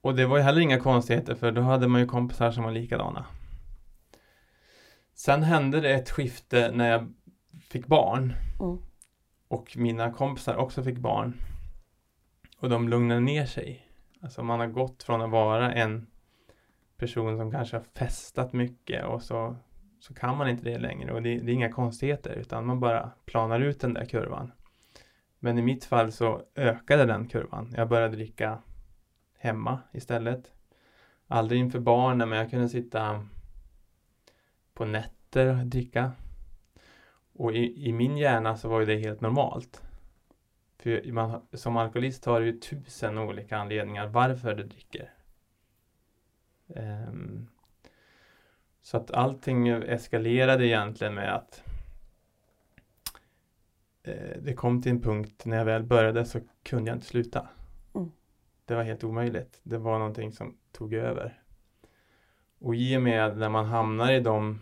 Och 0.01 0.15
det 0.15 0.27
var 0.27 0.37
ju 0.37 0.43
heller 0.43 0.61
inga 0.61 0.81
konstigheter 0.81 1.35
för 1.35 1.53
då 1.53 1.61
hade 1.61 1.89
man 1.89 2.01
ju 2.01 2.07
kompisar 2.07 2.51
som 2.51 2.65
var 2.65 2.73
likadana. 2.73 3.27
Sen 5.15 5.43
hände 5.43 5.81
det 5.81 5.95
ett 5.95 6.11
skifte 6.11 6.71
när 6.75 6.91
jag 6.91 7.13
fick 7.69 7.87
barn. 7.87 8.35
Mm. 8.61 8.79
Och 9.49 9.77
mina 9.77 10.13
kompisar 10.13 10.57
också 10.57 10.83
fick 10.83 10.99
barn. 10.99 11.35
Och 12.59 12.71
de 12.71 12.89
lugnade 12.89 13.21
ner 13.21 13.47
sig. 13.47 13.87
Alltså 14.23 14.43
man 14.43 14.61
har 14.61 14.67
gått 14.67 15.03
från 15.03 15.23
att 15.23 15.31
vara 15.31 15.73
en 15.73 16.07
person 16.97 17.39
som 17.39 17.51
kanske 17.51 17.77
har 17.77 17.85
festat 17.95 18.53
mycket 18.53 19.05
och 19.05 19.23
så, 19.23 19.57
så 19.99 20.15
kan 20.15 20.37
man 20.37 20.49
inte 20.49 20.65
det 20.65 20.79
längre. 20.79 21.13
Och 21.13 21.23
det, 21.23 21.39
det 21.41 21.53
är 21.53 21.55
inga 21.55 21.73
konstigheter 21.73 22.35
utan 22.35 22.67
man 22.67 22.81
bara 22.81 23.11
planar 23.25 23.61
ut 23.61 23.81
den 23.81 23.95
där 23.95 24.05
kurvan. 24.05 24.53
Men 25.39 25.59
i 25.59 25.63
mitt 25.63 25.85
fall 25.85 26.13
så 26.13 26.43
ökade 26.55 27.05
den 27.05 27.29
kurvan. 27.29 27.75
Jag 27.77 27.89
började 27.89 28.17
dricka 28.17 28.59
hemma 29.39 29.81
istället. 29.93 30.53
Aldrig 31.27 31.61
inför 31.61 31.81
barnen 31.81 32.29
men 32.29 32.39
jag 32.39 32.51
kunde 32.51 32.69
sitta 32.69 33.27
på 34.75 34.85
nätter 34.85 35.47
och 35.47 35.67
dricka. 35.67 36.13
Och 37.33 37.53
i, 37.53 37.89
i 37.89 37.93
min 37.93 38.17
hjärna 38.17 38.57
så 38.57 38.69
var 38.69 38.81
ju 38.81 38.87
det 38.87 38.97
helt 38.97 39.21
normalt. 39.21 39.83
För 40.79 41.13
man, 41.13 41.47
som 41.53 41.77
alkoholist 41.77 42.25
har 42.25 42.41
du 42.41 42.47
ju 42.47 42.61
tusen 42.61 43.19
olika 43.19 43.57
anledningar 43.57 44.07
varför 44.07 44.55
du 44.55 44.63
dricker. 44.63 45.13
Um, 46.67 47.49
så 48.87 48.97
att 48.97 49.11
allting 49.11 49.69
eskalerade 49.69 50.67
egentligen 50.67 51.15
med 51.15 51.35
att 51.35 51.65
eh, 54.03 54.39
det 54.43 54.55
kom 54.55 54.83
till 54.83 54.93
en 54.93 55.03
punkt 55.03 55.45
när 55.45 55.57
jag 55.57 55.65
väl 55.65 55.83
började 55.83 56.25
så 56.25 56.41
kunde 56.63 56.91
jag 56.91 56.97
inte 56.97 57.07
sluta. 57.07 57.49
Mm. 57.95 58.13
Det 58.65 58.75
var 58.75 58.83
helt 58.83 59.05
omöjligt. 59.05 59.61
Det 59.63 59.79
var 59.79 59.99
någonting 59.99 60.33
som 60.33 60.57
tog 60.73 60.95
över. 60.95 61.43
Och 62.59 62.75
i 62.75 62.97
och 62.97 63.03
med 63.03 63.37
när 63.37 63.49
man 63.49 63.65
hamnar 63.65 64.13
i 64.13 64.21
de 64.21 64.61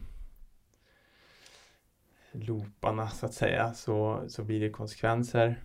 looparna 2.33 3.09
så 3.09 3.27
att 3.27 3.35
säga 3.35 3.75
så, 3.75 4.25
så 4.29 4.45
blir 4.45 4.61
det 4.61 4.71
konsekvenser. 4.71 5.63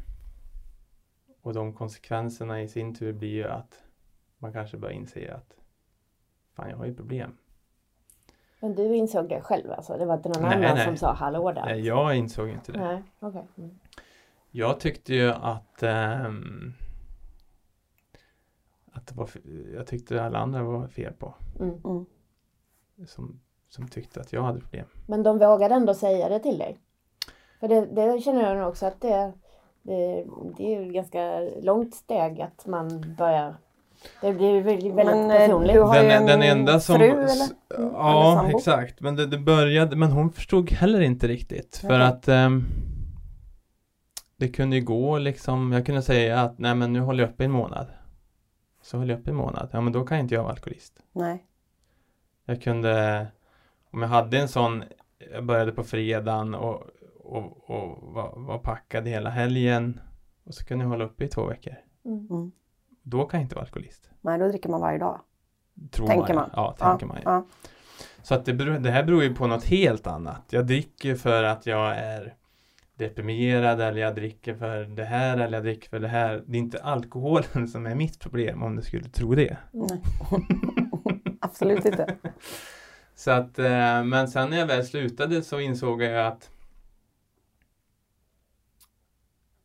Och 1.41 1.53
de 1.53 1.73
konsekvenserna 1.73 2.61
i 2.61 2.67
sin 2.67 2.95
tur 2.95 3.13
blir 3.13 3.33
ju 3.33 3.47
att 3.47 3.83
man 4.37 4.53
kanske 4.53 4.77
börjar 4.77 4.95
inse 4.95 5.33
att 5.33 5.55
fan 6.53 6.69
jag 6.69 6.77
har 6.77 6.85
ju 6.85 6.95
problem. 6.95 7.37
Men 8.59 8.75
du 8.75 8.95
insåg 8.95 9.29
det 9.29 9.41
själv 9.41 9.71
alltså? 9.71 9.97
Det 9.97 10.05
var 10.05 10.15
inte 10.15 10.29
någon 10.29 10.41
Nej, 10.41 10.53
annan 10.55 10.75
nej. 10.75 10.85
som 10.85 10.97
sa 10.97 11.13
hallå 11.13 11.51
där? 11.51 11.65
Nej, 11.65 11.85
jag 11.87 12.15
insåg 12.15 12.49
inte 12.49 12.71
det. 12.71 12.79
Nej, 12.79 13.03
okej. 13.19 13.47
Mm. 13.57 13.79
Jag 14.51 14.79
tyckte 14.79 15.13
ju 15.13 15.31
att 15.31 15.83
ehm, 15.83 16.73
att 18.93 19.07
det 19.07 19.15
var, 19.15 19.29
jag 19.73 19.87
tyckte 19.87 20.23
alla 20.23 20.39
andra 20.39 20.63
var 20.63 20.87
fel 20.87 21.13
på 21.13 21.33
Mm. 21.59 21.81
Mm. 21.85 22.05
som, 23.07 23.39
som 23.69 23.87
tyckte 23.87 24.21
att 24.21 24.33
jag 24.33 24.43
hade 24.43 24.59
problem. 24.59 24.85
Men 25.07 25.23
de 25.23 25.37
vågade 25.39 25.75
ändå 25.75 25.93
säga 25.93 26.29
det 26.29 26.39
till 26.39 26.57
dig? 26.57 26.77
För 27.59 27.67
det, 27.67 27.85
det 27.85 28.21
känner 28.21 28.41
jag 28.49 28.57
nog 28.57 28.67
också 28.67 28.85
att 28.85 29.01
det, 29.01 29.33
det, 29.81 30.25
det 30.57 30.75
är 30.75 30.81
ju 30.81 30.91
ganska 30.91 31.39
långt 31.61 31.95
steg 31.95 32.41
att 32.41 32.65
man 32.65 33.15
börjar 33.17 33.55
det 34.21 34.33
blir 34.33 34.61
väldigt, 34.61 34.93
väldigt 34.93 35.15
Men, 35.15 35.31
eh, 35.31 35.37
personligt. 35.37 35.73
du 35.73 35.79
har 35.81 35.95
ju 35.95 36.01
Den, 36.01 36.11
en 36.11 36.25
den 36.25 36.41
enda 36.41 36.79
som... 36.79 36.95
fru, 36.97 37.05
eller? 37.05 37.21
Mm, 37.23 37.29
eller 37.77 37.89
Ja, 37.93 38.35
sambo? 38.41 38.57
exakt. 38.57 39.01
Men 39.01 39.15
det, 39.15 39.25
det 39.25 39.37
började, 39.37 39.95
men 39.95 40.11
hon 40.11 40.31
förstod 40.31 40.71
heller 40.71 41.01
inte 41.01 41.27
riktigt. 41.27 41.77
För 41.77 41.87
Okej. 41.87 42.01
att 42.01 42.27
ehm, 42.27 42.63
det 44.37 44.47
kunde 44.47 44.75
ju 44.75 44.81
gå 44.81 45.17
liksom, 45.17 45.71
jag 45.71 45.85
kunde 45.85 46.01
säga 46.01 46.41
att 46.41 46.59
nej 46.59 46.75
men 46.75 46.93
nu 46.93 46.99
håller 46.99 47.23
jag 47.23 47.29
upp 47.33 47.41
i 47.41 47.45
en 47.45 47.51
månad. 47.51 47.87
Så 48.81 48.97
håller 48.97 49.13
jag 49.13 49.19
upp 49.21 49.27
i 49.27 49.31
en 49.31 49.35
månad. 49.37 49.69
Ja 49.73 49.81
men 49.81 49.93
då 49.93 50.05
kan 50.05 50.19
inte 50.19 50.35
jag 50.35 50.41
vara 50.43 50.51
alkoholist. 50.53 50.93
Nej. 51.11 51.45
Jag 52.45 52.61
kunde, 52.61 53.27
om 53.91 54.01
jag 54.01 54.09
hade 54.09 54.39
en 54.39 54.47
sån, 54.47 54.83
jag 55.33 55.45
började 55.45 55.71
på 55.71 55.83
fredagen 55.83 56.55
och, 56.55 56.83
och, 57.23 57.69
och 57.69 58.13
var, 58.13 58.33
var 58.35 58.57
packad 58.57 59.07
hela 59.07 59.29
helgen. 59.29 59.99
Och 60.43 60.53
så 60.53 60.65
kunde 60.65 60.83
jag 60.85 60.89
hålla 60.89 61.03
uppe 61.05 61.23
i 61.25 61.27
två 61.27 61.45
veckor. 61.45 61.73
Mm. 62.05 62.51
Då 63.09 63.25
kan 63.25 63.39
jag 63.39 63.45
inte 63.45 63.55
vara 63.55 63.65
alkoholist. 63.65 64.09
Nej, 64.21 64.39
då 64.39 64.47
dricker 64.47 64.69
man 64.69 64.81
varje 64.81 64.97
dag. 64.97 65.21
Tror 65.91 66.07
Tänker 66.07 66.33
man. 66.33 66.35
man. 66.35 66.49
Ja, 66.53 66.75
tänker 66.79 67.05
man 67.05 67.17
ju. 67.17 67.23
Ja. 67.25 67.45
Så 68.23 68.35
att 68.35 68.45
det, 68.45 68.53
beror, 68.53 68.79
det 68.79 68.91
här 68.91 69.03
beror 69.03 69.23
ju 69.23 69.35
på 69.35 69.47
något 69.47 69.65
helt 69.65 70.07
annat. 70.07 70.43
Jag 70.49 70.67
dricker 70.67 71.15
för 71.15 71.43
att 71.43 71.65
jag 71.65 71.97
är 71.97 72.35
deprimerad 72.95 73.81
eller 73.81 74.01
jag 74.01 74.15
dricker 74.15 74.55
för 74.55 74.83
det 74.83 75.03
här 75.05 75.37
eller 75.37 75.57
jag 75.57 75.63
dricker 75.63 75.89
för 75.89 75.99
det 75.99 76.07
här. 76.07 76.43
Det 76.45 76.57
är 76.57 76.59
inte 76.59 76.83
alkoholen 76.83 77.67
som 77.67 77.85
är 77.85 77.95
mitt 77.95 78.19
problem 78.19 78.63
om 78.63 78.75
du 78.75 78.81
skulle 78.81 79.09
tro 79.09 79.35
det. 79.35 79.57
Nej. 79.71 80.01
Absolut 81.41 81.85
inte. 81.85 82.15
Så 83.15 83.31
att, 83.31 83.59
eh, 83.59 84.03
men 84.03 84.27
sen 84.27 84.49
när 84.49 84.57
jag 84.57 84.67
väl 84.67 84.85
slutade 84.85 85.41
så 85.41 85.59
insåg 85.59 86.01
jag 86.01 86.27
att 86.27 86.49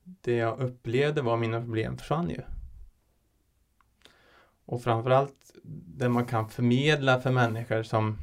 det 0.04 0.36
jag 0.36 0.60
upplevde 0.60 1.22
var 1.22 1.36
mina 1.36 1.60
problem 1.60 1.98
försvann 1.98 2.30
ju. 2.30 2.40
Och 4.74 4.82
framförallt 4.82 5.54
det 5.98 6.08
man 6.08 6.26
kan 6.26 6.48
förmedla 6.48 7.20
för 7.20 7.30
människor 7.30 7.82
som, 7.82 8.18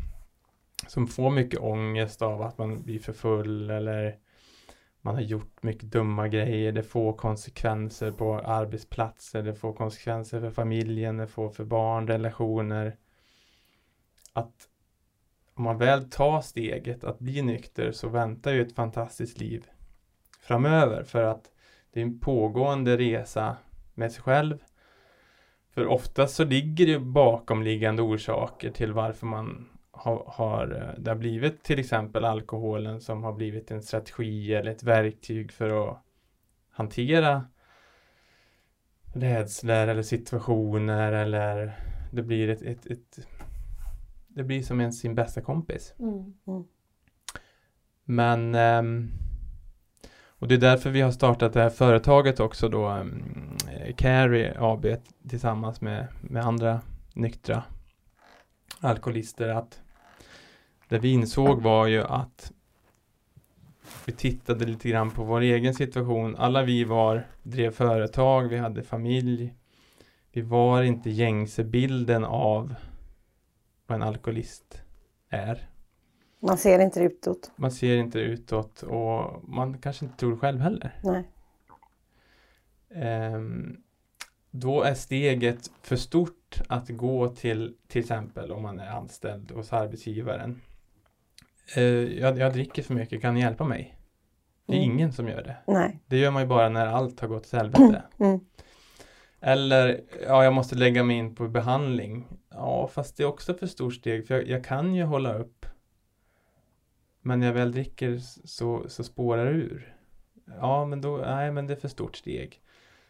som 0.88 1.08
får 1.08 1.31
mycket 1.31 1.60
ångest 1.60 2.22
av 2.22 2.41
att 2.41 2.58
man 2.58 2.84
blir 2.84 3.00
för 3.00 3.13
full 3.13 3.70
eller 3.70 4.17
man 5.01 5.15
har 5.15 5.22
gjort 5.22 5.63
mycket 5.63 5.91
dumma 5.91 6.27
grejer. 6.27 6.72
Det 6.72 6.84
får 6.84 7.13
konsekvenser 7.13 8.12
på 8.12 8.39
arbetsplatser, 8.39 9.43
det 9.43 9.55
får 9.55 9.74
konsekvenser 9.74 10.39
för 10.39 10.51
familjen, 10.51 11.17
det 11.17 11.27
får 11.27 11.50
för 11.50 11.65
barn, 11.65 12.08
relationer. 12.08 12.98
Att 14.34 14.67
om 15.53 15.63
man 15.63 15.77
väl 15.77 16.10
tar 16.10 16.41
steget 16.41 17.03
att 17.03 17.20
bli 17.20 17.41
nykter 17.41 17.91
så 17.91 18.10
väntar 18.10 18.51
ju 18.51 18.62
ett 18.62 18.75
fantastiskt 18.75 19.39
liv 19.39 19.65
framöver 20.39 21.03
för 21.03 21.24
att 21.24 21.51
det 21.91 22.00
är 22.00 22.03
en 22.03 22.20
pågående 22.20 22.98
resa 22.98 23.58
med 23.93 24.12
sig 24.12 24.24
själv. 24.24 24.58
För 25.74 25.88
oftast 25.88 26.36
så 26.36 26.44
ligger 26.44 26.86
det 26.86 27.00
bakomliggande 27.00 28.01
orsaker 28.01 28.72
till 28.72 28.94
varför 28.94 29.28
man 29.28 29.70
har, 29.92 30.24
har, 30.28 30.96
det 30.98 31.12
har 31.12 31.16
blivit 31.16 31.63
till 31.63 31.80
exempel 31.80 32.25
alkoholen 32.25 33.01
som 33.01 33.24
har 33.24 33.34
blivit 33.34 33.72
en 33.72 33.84
strategi 33.84 34.54
eller 34.54 34.72
ett 34.72 34.84
verktyg 34.84 35.51
för 35.51 35.90
att 35.90 35.98
hantera 36.70 37.46
rädslor 39.13 39.88
eller 39.88 40.04
situationer 40.04 41.12
eller 41.12 41.80
det 42.12 42.24
blir 42.24 42.50
ett, 42.50 42.62
ett, 42.62 42.86
ett 42.86 43.28
det 44.28 44.44
blir 44.44 44.63
som 44.63 44.80
en 44.80 44.94
sin 44.94 45.16
bästa 45.16 45.42
kompis. 45.42 45.94
Mm. 46.00 46.34
Men 48.04 48.56
um, 48.56 49.12
och 50.41 50.48
det 50.48 50.55
är 50.55 50.60
därför 50.60 50.89
vi 50.89 51.01
har 51.01 51.12
startat 51.12 51.53
det 51.53 51.62
här 51.62 51.69
företaget 51.69 52.39
också 52.39 52.69
då 52.69 52.89
um, 52.89 53.57
Carry 53.98 54.51
AB 54.57 54.86
tillsammans 55.29 55.81
med, 55.81 56.07
med 56.21 56.45
andra 56.45 56.81
nyktra 57.13 57.63
alkoholister 58.79 59.48
att 59.48 59.81
det 60.88 61.00
vi 61.00 61.12
insåg 61.12 61.62
var 61.62 61.88
ju 61.88 62.03
att 62.03 62.51
vi 64.05 64.13
tittade 64.13 64.65
lite 64.65 64.89
grann 64.89 65.12
på 65.12 65.24
vår 65.24 65.41
egen 65.41 65.74
situation. 65.74 66.36
Alla 66.36 66.63
vi 66.63 66.83
var, 66.83 67.27
drev 67.43 67.71
företag, 67.71 68.48
vi 68.48 68.57
hade 68.57 68.83
familj. 68.83 69.53
Vi 70.31 70.41
var 70.41 70.83
inte 70.83 71.10
gängse 71.10 71.63
bilden 71.63 72.24
av 72.25 72.75
vad 73.88 73.95
en 73.95 74.07
alkoholist 74.07 74.81
är. 75.29 75.71
Man 76.41 76.57
ser 76.57 76.79
inte 76.79 77.00
det 77.00 77.05
utåt. 77.05 77.51
Man 77.55 77.71
ser 77.71 77.98
inte 77.98 78.17
det 78.17 78.24
utåt 78.25 78.83
och 78.83 79.50
man 79.50 79.77
kanske 79.77 80.05
inte 80.05 80.17
tror 80.17 80.38
själv 80.38 80.60
heller. 80.62 81.00
Nej. 81.03 81.24
Um, 83.36 83.83
då 84.51 84.81
är 84.83 84.93
steget 84.93 85.71
för 85.81 85.95
stort 85.95 86.62
att 86.69 86.89
gå 86.89 87.27
till 87.27 87.75
till 87.88 88.01
exempel 88.01 88.51
om 88.51 88.62
man 88.62 88.79
är 88.79 88.88
anställd 88.91 89.51
hos 89.51 89.74
arbetsgivaren. 89.74 90.62
Uh, 91.77 91.83
jag, 92.19 92.38
jag 92.38 92.53
dricker 92.53 92.83
för 92.83 92.93
mycket, 92.93 93.21
kan 93.21 93.33
ni 93.33 93.39
hjälpa 93.41 93.63
mig? 93.63 93.98
Det 94.65 94.74
är 94.74 94.77
Mm. 94.83 94.91
ingen 94.91 95.13
som 95.13 95.27
gör 95.27 95.43
det. 95.43 95.57
Nej. 95.67 96.00
Det 96.05 96.17
gör 96.17 96.31
man 96.31 96.41
ju 96.41 96.48
bara 96.48 96.69
när 96.69 96.88
allt 96.88 97.19
har 97.19 97.27
gått 97.27 97.43
till 97.43 97.57
helvete. 97.57 98.04
Mm. 98.19 98.39
Eller, 99.43 100.01
ja, 100.27 100.43
jag 100.43 100.54
måste 100.54 100.75
lägga 100.75 101.04
mig 101.04 101.17
in 101.17 101.36
på 101.36 101.47
behandling. 101.47 102.27
Ja, 102.49 102.88
fast 102.93 103.17
det 103.17 103.23
är 103.23 103.27
också 103.27 103.54
för 103.54 103.67
stort 103.67 103.93
steg, 103.93 104.27
för 104.27 104.36
jag, 104.36 104.47
jag 104.47 104.63
kan 104.65 104.95
ju 104.95 105.04
hålla 105.04 105.34
upp. 105.34 105.65
Men 107.21 107.39
när 107.39 107.47
jag 107.47 107.53
väl 107.53 107.71
dricker 107.71 108.17
så, 108.45 108.89
så 108.89 109.03
spårar 109.03 109.45
det 109.45 109.51
ur. 109.51 109.95
Ja, 110.45 110.86
men 110.86 111.01
då, 111.01 111.17
nej, 111.17 111.51
men 111.51 111.67
det 111.67 111.73
är 111.73 111.79
för 111.79 111.88
stort 111.88 112.15
steg. 112.15 112.62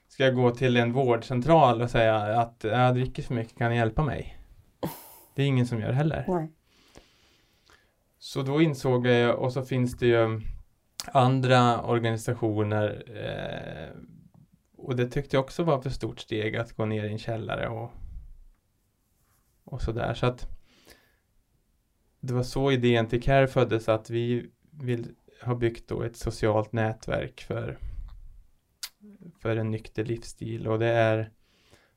Ska 0.07 0.25
jag 0.25 0.35
gå 0.35 0.51
till 0.51 0.77
en 0.77 0.93
vårdcentral 0.93 1.81
och 1.81 1.89
säga 1.89 2.15
att 2.15 2.63
jag 2.63 2.93
dricker 2.93 3.23
för 3.23 3.33
mycket, 3.33 3.57
kan 3.57 3.71
ni 3.71 3.77
hjälpa 3.77 4.03
mig? 4.03 4.37
Det 5.35 5.41
är 5.41 5.47
ingen 5.47 5.65
som 5.65 5.79
gör 5.79 5.91
heller. 5.91 6.25
Nej. 6.27 6.49
Så 8.19 8.41
då 8.41 8.61
insåg 8.61 9.07
jag, 9.07 9.39
och 9.39 9.53
så 9.53 9.63
finns 9.63 9.97
det 9.97 10.07
ju 10.07 10.41
andra 11.05 11.81
organisationer 11.81 13.03
eh, 13.07 13.97
och 14.77 14.95
det 14.95 15.07
tyckte 15.07 15.35
jag 15.35 15.43
också 15.43 15.63
var 15.63 15.81
för 15.81 15.89
stort 15.89 16.19
steg 16.19 16.55
att 16.55 16.73
gå 16.73 16.85
ner 16.85 17.03
i 17.03 17.11
en 17.11 17.17
källare 17.17 17.67
och, 17.69 17.91
och 19.63 19.81
sådär. 19.81 20.13
Så 20.13 20.25
att 20.25 20.47
det 22.21 22.33
var 22.33 22.43
så 22.43 22.71
idén 22.71 23.07
till 23.07 23.23
CARE 23.23 23.47
föddes 23.47 23.89
att 23.89 24.09
vi 24.09 24.49
vill 24.71 25.15
ha 25.41 25.55
byggt 25.55 25.87
då 25.87 26.01
ett 26.01 26.15
socialt 26.15 26.71
nätverk 26.71 27.41
för, 27.41 27.77
för 29.39 29.55
en 29.55 29.71
nykter 29.71 30.05
livsstil 30.05 30.67
och 30.67 30.79
det 30.79 30.89
är 30.89 31.31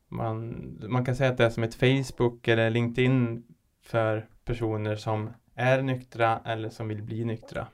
man, 0.07 0.77
man 0.87 1.05
kan 1.05 1.15
säga 1.15 1.29
att 1.29 1.37
det 1.37 1.45
är 1.45 1.49
som 1.49 1.63
ett 1.63 1.75
Facebook 1.75 2.47
eller 2.47 2.69
LinkedIn 2.69 3.43
för 3.81 4.29
personer 4.45 4.95
som 4.95 5.29
är 5.55 5.81
nyktra 5.81 6.41
eller 6.45 6.69
som 6.69 6.87
vill 6.87 7.03
bli 7.03 7.25
nyktra. 7.25 7.67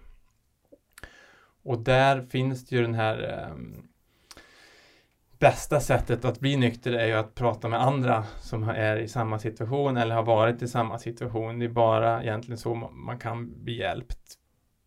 Och 1.64 1.80
där 1.80 2.22
finns 2.22 2.66
det 2.66 2.76
ju 2.76 2.82
den 2.82 2.94
här 2.94 3.50
um, 3.52 3.88
bästa 5.42 5.80
sättet 5.80 6.26
att 6.26 6.40
bli 6.40 6.58
nykter 6.58 6.94
är 6.94 7.06
ju 7.06 7.14
att 7.14 7.36
prata 7.36 7.68
med 7.68 7.82
andra 7.82 8.24
som 8.40 8.64
är 8.70 8.98
i 8.98 9.08
samma 9.08 9.40
situation 9.40 9.98
eller 9.98 10.16
har 10.16 10.24
varit 10.24 10.62
i 10.62 10.68
samma 10.68 11.00
situation. 11.00 11.60
Det 11.60 11.66
är 11.66 11.70
bara 11.70 12.24
egentligen 12.24 12.58
så 12.58 12.76
man 12.76 13.20
kan 13.20 13.64
bli 13.64 13.78
hjälpt 13.78 14.34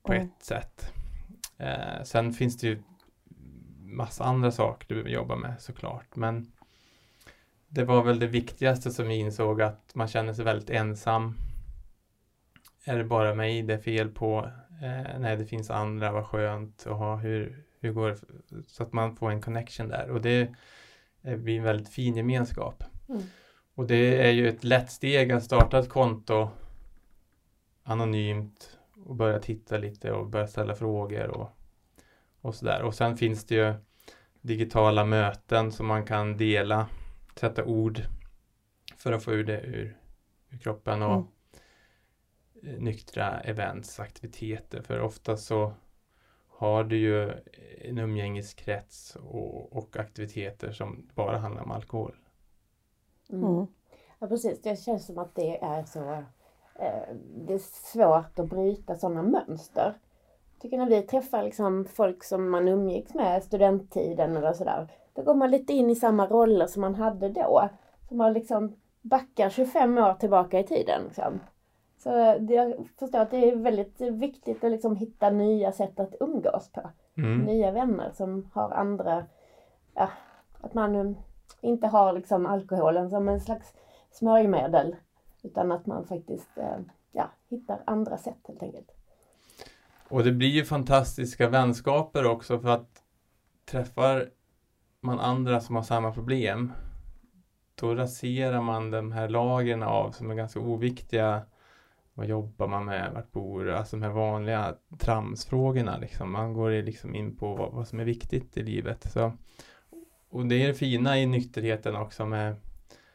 på 0.03 0.13
Mm. 0.13 0.27
ett 0.27 0.45
sätt. 0.45 0.93
Eh, 1.59 2.03
sen 2.05 2.33
finns 2.33 2.59
det 2.59 2.67
ju 2.67 2.83
massa 3.83 4.25
andra 4.25 4.51
saker 4.51 4.87
du 4.89 4.95
behöver 4.95 5.11
jobba 5.11 5.37
med 5.37 5.55
såklart. 5.63 6.17
Men 6.17 6.53
det 7.69 7.85
var 7.85 8.03
väl 8.03 8.19
det 8.19 8.27
viktigaste 8.27 8.91
som 8.91 9.09
vi 9.09 9.15
insåg 9.15 9.63
att 9.63 9.91
man 9.95 10.09
känner 10.09 10.33
sig 10.33 10.45
väldigt 10.45 10.71
ensam. 10.71 11.35
Är 12.85 12.99
det 12.99 13.05
bara 13.05 13.35
mig 13.35 13.63
det 13.63 13.75
är 13.75 13.79
fel 13.79 14.09
på? 14.09 14.51
Eh, 14.83 15.19
nej, 15.19 15.37
det 15.37 15.47
finns 15.47 15.71
andra, 15.71 16.13
vad 16.13 16.27
skönt 16.27 16.85
ha. 16.85 17.17
Hur, 17.17 17.64
hur 17.85 17.93
går? 17.93 18.17
Så 18.67 18.83
att 18.83 18.93
man 18.93 19.17
får 19.17 19.31
en 19.31 19.43
connection 19.43 19.89
där. 19.89 20.11
Och 20.11 20.21
det 20.21 20.55
blir 21.23 21.59
en 21.59 21.65
väldigt 21.65 21.89
fin 21.89 22.17
gemenskap. 22.17 22.85
Mm. 23.09 23.23
Och 23.75 23.87
det 23.87 24.27
är 24.27 24.31
ju 24.31 24.49
ett 24.49 24.65
lätt 24.65 24.91
steg 24.91 25.33
att 25.33 25.45
starta 25.45 25.79
ett 25.79 25.89
konto 25.89 26.49
anonymt 27.83 28.79
och 29.05 29.15
börja 29.17 29.39
titta 29.39 29.79
lite 29.79 30.13
och 30.13 30.27
börja 30.27 30.47
ställa 30.47 30.75
frågor 30.75 31.27
och, 31.27 31.51
och 32.41 32.55
sådär. 32.55 32.83
Och 32.83 32.95
sen 32.95 33.17
finns 33.17 33.45
det 33.45 33.55
ju 33.55 33.75
digitala 34.41 35.05
möten 35.05 35.73
som 35.73 35.87
man 35.87 36.05
kan 36.05 36.37
dela, 36.37 36.89
sätta 37.37 37.65
ord 37.65 38.01
för 38.97 39.13
att 39.13 39.25
få 39.25 39.33
ur 39.33 39.45
det 39.45 39.61
ur, 39.61 39.97
ur 40.51 40.59
kroppen 40.59 41.03
och 41.03 41.27
Mm. 42.63 42.85
nyktra 42.85 43.41
events, 43.41 44.01
aktiviteter. 44.01 44.83
För 44.83 45.01
ofta 45.01 45.37
så 45.37 45.75
har 46.57 46.85
du 46.85 46.97
ju 46.97 47.33
en 47.81 47.99
umgängeskrets 47.99 49.17
och, 49.17 49.73
och 49.73 49.97
aktiviteter 49.97 50.73
som 50.73 51.09
bara 51.15 51.39
handlar 51.39 51.63
om 51.63 51.71
alkohol. 51.71 52.17
Mm. 53.31 53.45
Mm. 53.45 53.67
Ja 54.19 54.27
precis, 54.27 54.63
det 54.63 54.77
känns 54.77 55.07
som 55.07 55.19
att 55.19 55.35
det 55.35 55.63
är 55.63 55.85
så 55.85 56.13
eh, 56.79 57.15
Det 57.47 57.55
är 57.55 57.59
svårt 57.59 58.39
att 58.39 58.51
bryta 58.51 58.97
sådana 58.97 59.23
mönster. 59.23 59.95
Jag 60.53 60.61
tycker 60.61 60.79
när 60.79 60.89
vi 60.89 61.03
träffar 61.03 61.43
liksom 61.43 61.85
folk 61.85 62.25
som 62.25 62.51
man 62.51 62.69
umgicks 62.69 63.15
med 63.15 63.43
studenttiden 63.43 64.37
eller 64.37 64.53
sådär. 64.53 64.89
Då 65.15 65.23
går 65.23 65.35
man 65.35 65.51
lite 65.51 65.73
in 65.73 65.91
i 65.91 65.95
samma 65.95 66.27
roller 66.27 66.67
som 66.67 66.81
man 66.81 66.95
hade 66.95 67.29
då. 67.29 67.69
Så 68.09 68.15
man 68.15 68.33
liksom 68.33 68.77
backar 69.03 69.51
25 69.51 69.99
år 69.99 70.15
tillbaka 70.15 70.59
i 70.59 70.65
tiden. 70.65 71.05
Liksom. 71.05 71.41
Så 72.05 72.11
jag 72.49 72.75
förstår 72.99 73.19
att 73.19 73.31
det 73.31 73.51
är 73.51 73.57
väldigt 73.57 74.01
viktigt 74.01 74.65
att 74.65 74.71
liksom 74.71 74.97
hitta 74.97 75.31
nya 75.31 75.73
sätt 75.73 76.01
att 76.01 76.15
umgås 76.21 76.73
på. 76.73 76.91
Mm. 77.17 77.39
Nya 77.39 77.71
vänner 77.71 78.11
som 78.13 78.51
har 78.53 78.71
andra, 78.71 79.27
ja, 79.95 80.11
att 80.61 80.75
man 80.75 81.17
inte 81.61 81.87
har 81.87 82.13
liksom 82.13 82.47
alkoholen 82.47 83.11
som 83.11 83.29
en 83.29 83.41
slags 83.41 83.75
smörjmedel. 84.11 84.97
Utan 85.43 85.73
att 85.73 85.87
man 85.87 86.07
faktiskt 86.07 86.59
eh, 86.59 86.79
ja, 87.13 87.31
hittar 87.49 87.83
andra 87.87 88.19
sätt 88.19 88.39
helt 88.49 88.63
enkelt. 88.63 88.91
Och 90.09 90.25
det 90.25 90.33
blir 90.33 90.49
ju 90.49 90.65
fantastiska 90.65 91.49
vänskaper 91.49 92.27
också 92.27 92.59
för 92.59 92.69
att 92.69 93.03
träffar 93.71 94.31
man 95.01 95.21
andra 95.21 95.61
som 95.61 95.77
har 95.77 95.83
samma 95.83 96.13
problem 96.13 96.73
då 97.75 97.95
raserar 97.95 98.61
man 98.61 98.91
de 98.91 99.13
här 99.13 99.29
lagren 99.29 99.83
av 99.83 100.11
som 100.11 100.31
är 100.31 100.35
ganska 100.35 100.61
oviktiga 100.61 101.43
vad 102.15 102.27
jobbar 102.27 102.69
man 102.69 102.85
med? 102.85 103.13
Vart 103.13 103.33
bor 103.33 103.65
du? 103.65 103.75
Alltså 103.75 103.97
de 103.97 104.03
här 104.03 104.11
vanliga 104.11 104.75
tramsfrågorna 104.99 105.99
liksom. 105.99 106.33
Man 106.33 106.53
går 106.53 106.71
liksom 106.83 107.15
in 107.15 107.37
på 107.37 107.55
vad, 107.55 107.73
vad 107.73 107.89
som 107.89 108.01
är 108.01 108.05
viktigt 108.05 108.57
i 108.57 108.63
livet. 108.63 109.13
Så, 109.13 109.33
och 110.31 110.47
det 110.47 110.63
är 110.63 110.69
det 110.69 110.75
fina 110.75 111.19
i 111.19 111.27
nykterheten 111.27 111.97
också 111.97 112.27
med 112.27 112.57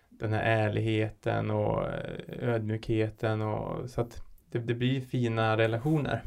den 0.10 0.34
här 0.34 0.42
ärligheten 0.42 1.52
och 1.52 1.88
eh, 1.88 2.50
ödmjukheten 2.50 3.42
och 3.42 3.90
så 3.90 4.02
att 4.02 4.24
det, 4.52 4.60
det 4.60 4.74
blir 4.74 5.02
fina 5.02 5.58
relationer. 5.58 6.24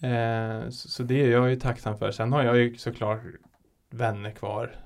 Eh, 0.00 0.68
så, 0.68 0.88
så, 0.88 1.02
det 1.02 1.22
är 1.22 1.30
jag 1.30 1.50
ju 1.50 1.56
tacksam 1.56 1.98
för. 1.98 2.10
Sen 2.10 2.32
har 2.32 2.42
jag 2.42 2.56
ju 2.56 2.76
såklart 2.76 3.20
vänner 3.90 4.30
kvar. 4.30 4.76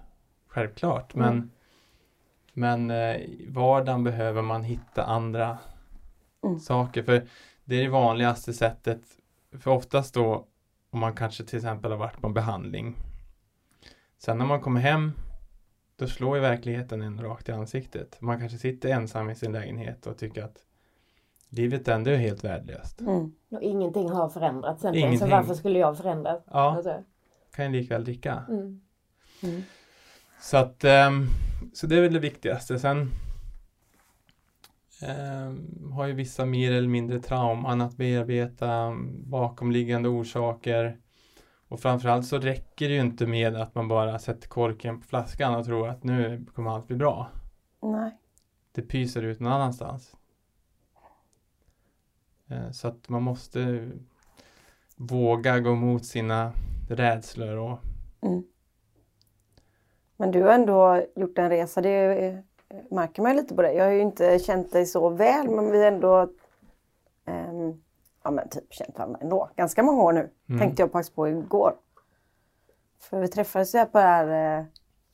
Självklart. 0.48 1.14
Men, 1.14 1.32
mm. 1.32 1.50
men 2.52 2.90
eh, 2.90 3.20
vardagen 3.48 4.04
behöver 4.04 4.42
man 4.42 4.62
hitta 4.62 5.04
andra 5.04 5.58
mm. 6.44 6.60
saker. 6.60 7.02
För 7.02 7.26
det 7.64 7.76
är 7.76 7.82
det 7.82 7.88
vanligaste 7.88 8.52
sättet. 8.52 9.00
För 9.60 9.70
oftast 9.70 10.14
då 10.14 10.46
om 10.90 11.00
man 11.00 11.14
kanske 11.14 11.44
till 11.44 11.56
exempel 11.56 11.90
har 11.90 11.98
varit 11.98 12.20
på 12.20 12.26
en 12.26 12.34
behandling. 12.34 12.96
Sen 14.18 14.38
när 14.38 14.44
man 14.44 14.60
kommer 14.60 14.80
hem 14.80 15.12
då 15.96 16.06
slår 16.06 16.36
ju 16.36 16.42
verkligheten 16.42 17.02
en 17.02 17.22
rakt 17.22 17.48
i 17.48 17.52
ansiktet. 17.52 18.20
Man 18.20 18.38
kanske 18.38 18.58
sitter 18.58 18.88
ensam 18.88 19.30
i 19.30 19.34
sin 19.34 19.52
lägenhet 19.52 20.06
och 20.06 20.18
tycker 20.18 20.44
att 20.44 20.56
livet 21.48 21.88
ändå 21.88 22.10
är 22.10 22.16
helt 22.16 22.44
värdelöst. 22.44 23.00
Mm. 23.00 23.32
Och 23.50 23.62
ingenting 23.62 24.10
har 24.10 24.28
förändrats 24.28 24.82
sen 24.82 25.18
så 25.18 25.26
varför 25.26 25.54
skulle 25.54 25.78
jag 25.78 25.96
förändras? 25.96 26.42
Ja, 26.46 26.76
alltså. 26.76 27.04
kan 27.54 27.64
jag 27.64 27.72
likväl 27.72 28.04
dricka. 28.04 28.44
Mm. 28.48 28.80
Mm. 29.42 29.62
Så 30.40 30.56
att 30.56 30.84
um, 30.84 31.28
så 31.74 31.86
det 31.86 31.96
är 31.96 32.02
väl 32.02 32.12
det 32.12 32.18
viktigaste. 32.18 32.78
Sen 32.78 33.10
har 35.92 36.06
ju 36.06 36.12
vissa 36.12 36.46
mer 36.46 36.72
eller 36.72 36.88
mindre 36.88 37.20
trauman 37.20 37.80
att 37.80 37.96
bearbeta, 37.96 38.96
bakomliggande 39.10 40.08
orsaker. 40.08 40.98
Och 41.68 41.80
framförallt 41.80 42.26
så 42.26 42.38
räcker 42.38 42.88
det 42.88 42.94
ju 42.94 43.00
inte 43.00 43.26
med 43.26 43.56
att 43.56 43.74
man 43.74 43.88
bara 43.88 44.18
sätter 44.18 44.48
korken 44.48 45.00
på 45.00 45.06
flaskan 45.06 45.54
och 45.54 45.64
tror 45.64 45.88
att 45.88 46.04
nu 46.04 46.46
kommer 46.54 46.70
allt 46.70 46.86
bli 46.86 46.96
bra. 46.96 47.28
Nej. 47.82 48.16
Det 48.72 48.82
pyser 48.82 49.22
ut 49.22 49.40
någon 49.40 49.52
annanstans. 49.52 50.16
Eh, 52.48 52.70
så 52.70 52.88
att 52.88 53.08
man 53.08 53.22
måste 53.22 53.90
våga 54.96 55.60
gå 55.60 55.74
mot 55.74 56.04
sina 56.04 56.52
rädslor 56.88 57.56
och 57.56 57.78
mm. 58.22 58.42
Men 60.16 60.30
du 60.30 60.42
har 60.42 60.52
ändå 60.52 61.06
gjort 61.16 61.38
en 61.38 61.50
resa, 61.50 61.80
det 61.80 62.42
märker 62.90 63.22
man 63.22 63.36
lite 63.36 63.54
på 63.54 63.62
dig. 63.62 63.76
Jag 63.76 63.84
har 63.84 63.92
ju 63.92 64.00
inte 64.00 64.38
känt 64.38 64.72
dig 64.72 64.86
så 64.86 65.08
väl 65.08 65.50
men 65.50 65.70
vi 65.70 65.78
har 65.78 65.86
ändå 65.86 66.20
um, 67.26 67.82
ja 68.24 68.30
men 68.30 68.48
typ 68.48 68.72
känt 68.72 68.98
varandra 68.98 69.18
ändå. 69.22 69.50
Ganska 69.56 69.82
många 69.82 70.02
år 70.02 70.12
nu. 70.12 70.30
Mm. 70.48 70.60
Tänkte 70.60 70.82
jag 70.82 70.92
faktiskt 70.92 71.16
på 71.16 71.28
igår. 71.28 71.74
För 73.00 73.20
vi 73.20 73.28
träffades 73.28 73.74
ju 73.74 73.78
här 73.78 73.86
på 73.86 73.98
det 73.98 74.04
här 74.04 74.58
eh, 74.58 74.64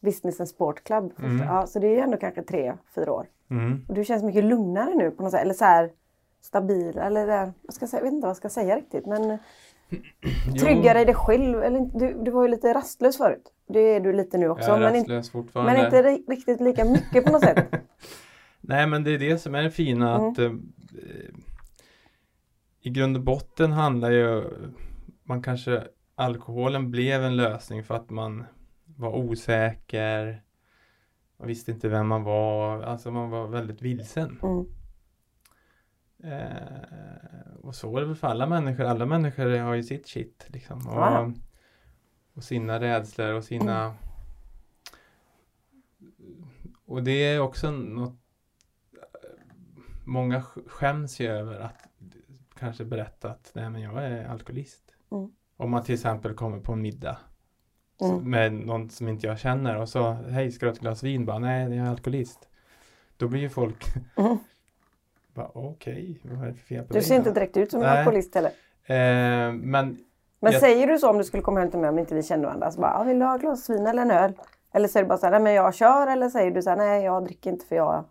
Business 0.01 0.41
and 0.41 0.49
Sport 0.49 0.85
Club. 0.85 1.13
Mm. 1.19 1.39
Ja, 1.47 1.67
så 1.67 1.79
det 1.79 1.87
är 1.87 1.95
ju 1.95 2.01
ändå 2.01 2.17
kanske 2.17 2.43
tre, 2.43 2.75
fyra 2.95 3.13
år. 3.13 3.27
Mm. 3.51 3.85
Och 3.89 3.95
du 3.95 4.05
känns 4.05 4.23
mycket 4.23 4.45
lugnare 4.45 4.95
nu 4.95 5.11
på 5.11 5.23
något 5.23 5.33
sätt. 5.33 5.43
Eller 5.43 5.55
så 5.55 5.65
här 5.65 5.93
stabil 6.41 6.99
eller 6.99 7.27
där, 7.27 7.53
vad 7.63 7.75
ska 7.75 7.83
jag, 7.83 7.91
säga? 7.91 8.01
jag 8.01 8.05
vet 8.05 8.13
inte 8.13 8.25
vad 8.25 8.31
jag 8.31 8.37
ska 8.37 8.49
säga 8.49 8.77
riktigt. 8.77 9.07
Men 9.07 9.39
tryggare 10.61 11.01
i 11.01 11.05
dig 11.05 11.15
själv. 11.15 11.63
Eller, 11.63 11.99
du, 11.99 12.25
du 12.25 12.31
var 12.31 12.43
ju 12.43 12.49
lite 12.49 12.75
rastlös 12.75 13.17
förut. 13.17 13.53
Det 13.69 13.81
är 13.81 14.01
du 14.01 14.13
lite 14.13 14.39
nu 14.39 14.49
också. 14.49 14.69
Jag 14.69 14.77
är 14.77 14.81
men, 14.81 14.95
rastlös 14.95 15.31
fortfarande. 15.31 15.73
Men 15.73 15.85
inte 15.85 16.03
riktigt 16.33 16.61
lika 16.61 16.85
mycket 16.85 17.25
på 17.25 17.33
något 17.33 17.43
sätt. 17.43 17.67
Nej 18.61 18.87
men 18.87 19.05
det 19.05 19.11
är 19.11 19.19
det 19.19 19.39
som 19.39 19.55
är 19.55 19.63
det 19.63 19.71
fina 19.71 20.15
att 20.17 20.39
mm. 20.39 20.73
eh, 20.93 21.35
i 22.81 22.91
grund 22.91 23.17
och 23.17 23.23
botten 23.23 23.73
handlar 23.73 24.11
ju 24.11 24.45
man 25.23 25.43
kanske 25.43 25.83
alkoholen 26.15 26.91
blev 26.91 27.25
en 27.25 27.37
lösning 27.37 27.85
för 27.85 27.95
att 27.95 28.11
man 28.11 28.45
var 28.97 29.17
osäker 29.17 30.43
man 31.39 31.49
visste 31.49 31.71
inte 31.71 31.89
vem 31.89 32.09
man 32.09 32.23
var, 32.23 32.83
alltså 32.83 33.11
man 33.11 33.31
var 33.31 33.49
väldigt 33.49 33.83
vilsen. 33.83 34.39
Mm. 34.43 34.67
Eh, 36.27 37.57
och 37.63 37.75
så 37.75 37.97
är 37.97 38.01
det 38.01 38.07
väl 38.07 38.17
för 38.17 38.29
alla 38.29 38.47
människor, 38.47 38.85
alla 38.85 39.07
människor 39.07 39.59
har 39.59 39.75
ju 39.75 39.83
sitt 39.83 40.09
shit 40.09 40.47
liksom. 40.47 40.87
Och, 40.87 40.95
ja. 40.95 41.33
och 42.35 42.45
sina 42.45 42.81
rädslor 42.81 43.33
och 43.33 43.45
sina 43.45 43.85
mm. 43.85 43.97
Och 46.87 47.03
det 47.03 47.11
är 47.11 47.41
också 47.41 47.71
något 47.71 48.15
Många 50.05 50.43
skäms 50.67 51.21
ju 51.21 51.27
över 51.27 51.61
att 51.61 51.89
kanske 52.59 52.85
berätta 52.85 53.31
att 53.31 53.51
nej 53.55 53.71
men 53.71 53.83
jag 53.83 54.05
är 54.05 54.29
alkoholist. 54.29 54.95
Mm. 55.11 55.31
Om 55.57 55.71
man 55.71 55.83
till 55.83 55.95
exempel 55.95 56.35
kommer 56.35 56.61
på 56.61 56.73
en 56.73 56.83
middag 56.83 57.19
mm. 58.01 58.31
med 58.31 58.53
någon 58.53 58.91
som 58.91 59.09
inte 59.09 59.27
jag 59.27 59.39
känner 59.39 59.77
och 59.77 59.89
så 59.89 60.13
hej 60.13 60.53
ska 60.53 60.67
du 60.67 60.71
ha 60.71 60.75
ett 60.75 60.81
glas 60.81 61.03
vin? 61.03 61.25
Bara, 61.25 61.39
nej 61.39 61.77
jag 61.77 61.87
är 61.87 61.91
alkoholist. 61.91 62.49
Då 63.17 63.29
blir 63.29 63.41
ju 63.41 63.49
folk 63.49 63.85
mm. 64.17 64.39
Okej, 65.43 66.19
okay, 66.23 66.37
vad 66.37 66.49
är 66.49 66.53
det 66.53 66.55
för 66.55 66.67
fel 66.67 66.85
på 66.85 66.95
Du 66.95 67.03
ser 67.03 67.15
inte 67.15 67.31
direkt 67.31 67.57
ut 67.57 67.71
som 67.71 67.83
en 67.83 67.89
alkoholist 67.89 68.35
heller. 68.35 68.51
Eh, 68.85 69.53
men 69.53 69.99
men 70.41 70.53
jag... 70.53 70.61
säger 70.61 70.87
du 70.87 70.99
så 70.99 71.11
om 71.11 71.19
du 71.19 71.25
skulle 71.25 71.43
komma 71.43 71.61
hem 71.61 71.71
till 71.71 71.81
mig 71.81 71.91
om 71.91 71.99
inte 71.99 72.15
vi 72.15 72.23
känner 72.23 72.45
varandra? 72.45 72.71
Så 72.71 72.81
bara, 72.81 73.05
vill 73.05 73.19
du 73.19 73.25
ha 73.25 73.35
ett 73.35 73.41
glas 73.41 73.71
vin 73.71 73.87
eller 73.87 74.03
en 74.03 74.11
öl? 74.11 74.33
Eller 74.75 74.89
säger 74.89 75.05
du 75.05 75.09
bara 75.09 75.19
så 75.19 75.27
här, 75.27 75.41
men 75.41 75.55
jag 75.55 75.75
kör 75.75 76.07
eller 76.07 76.29
säger 76.29 76.51
du 76.51 76.63
så 76.63 76.71
här, 76.71 76.77
nej 76.77 77.05
jag 77.05 77.25
dricker 77.25 77.51
inte 77.51 77.67
för 77.67 77.77
jag... 77.77 78.05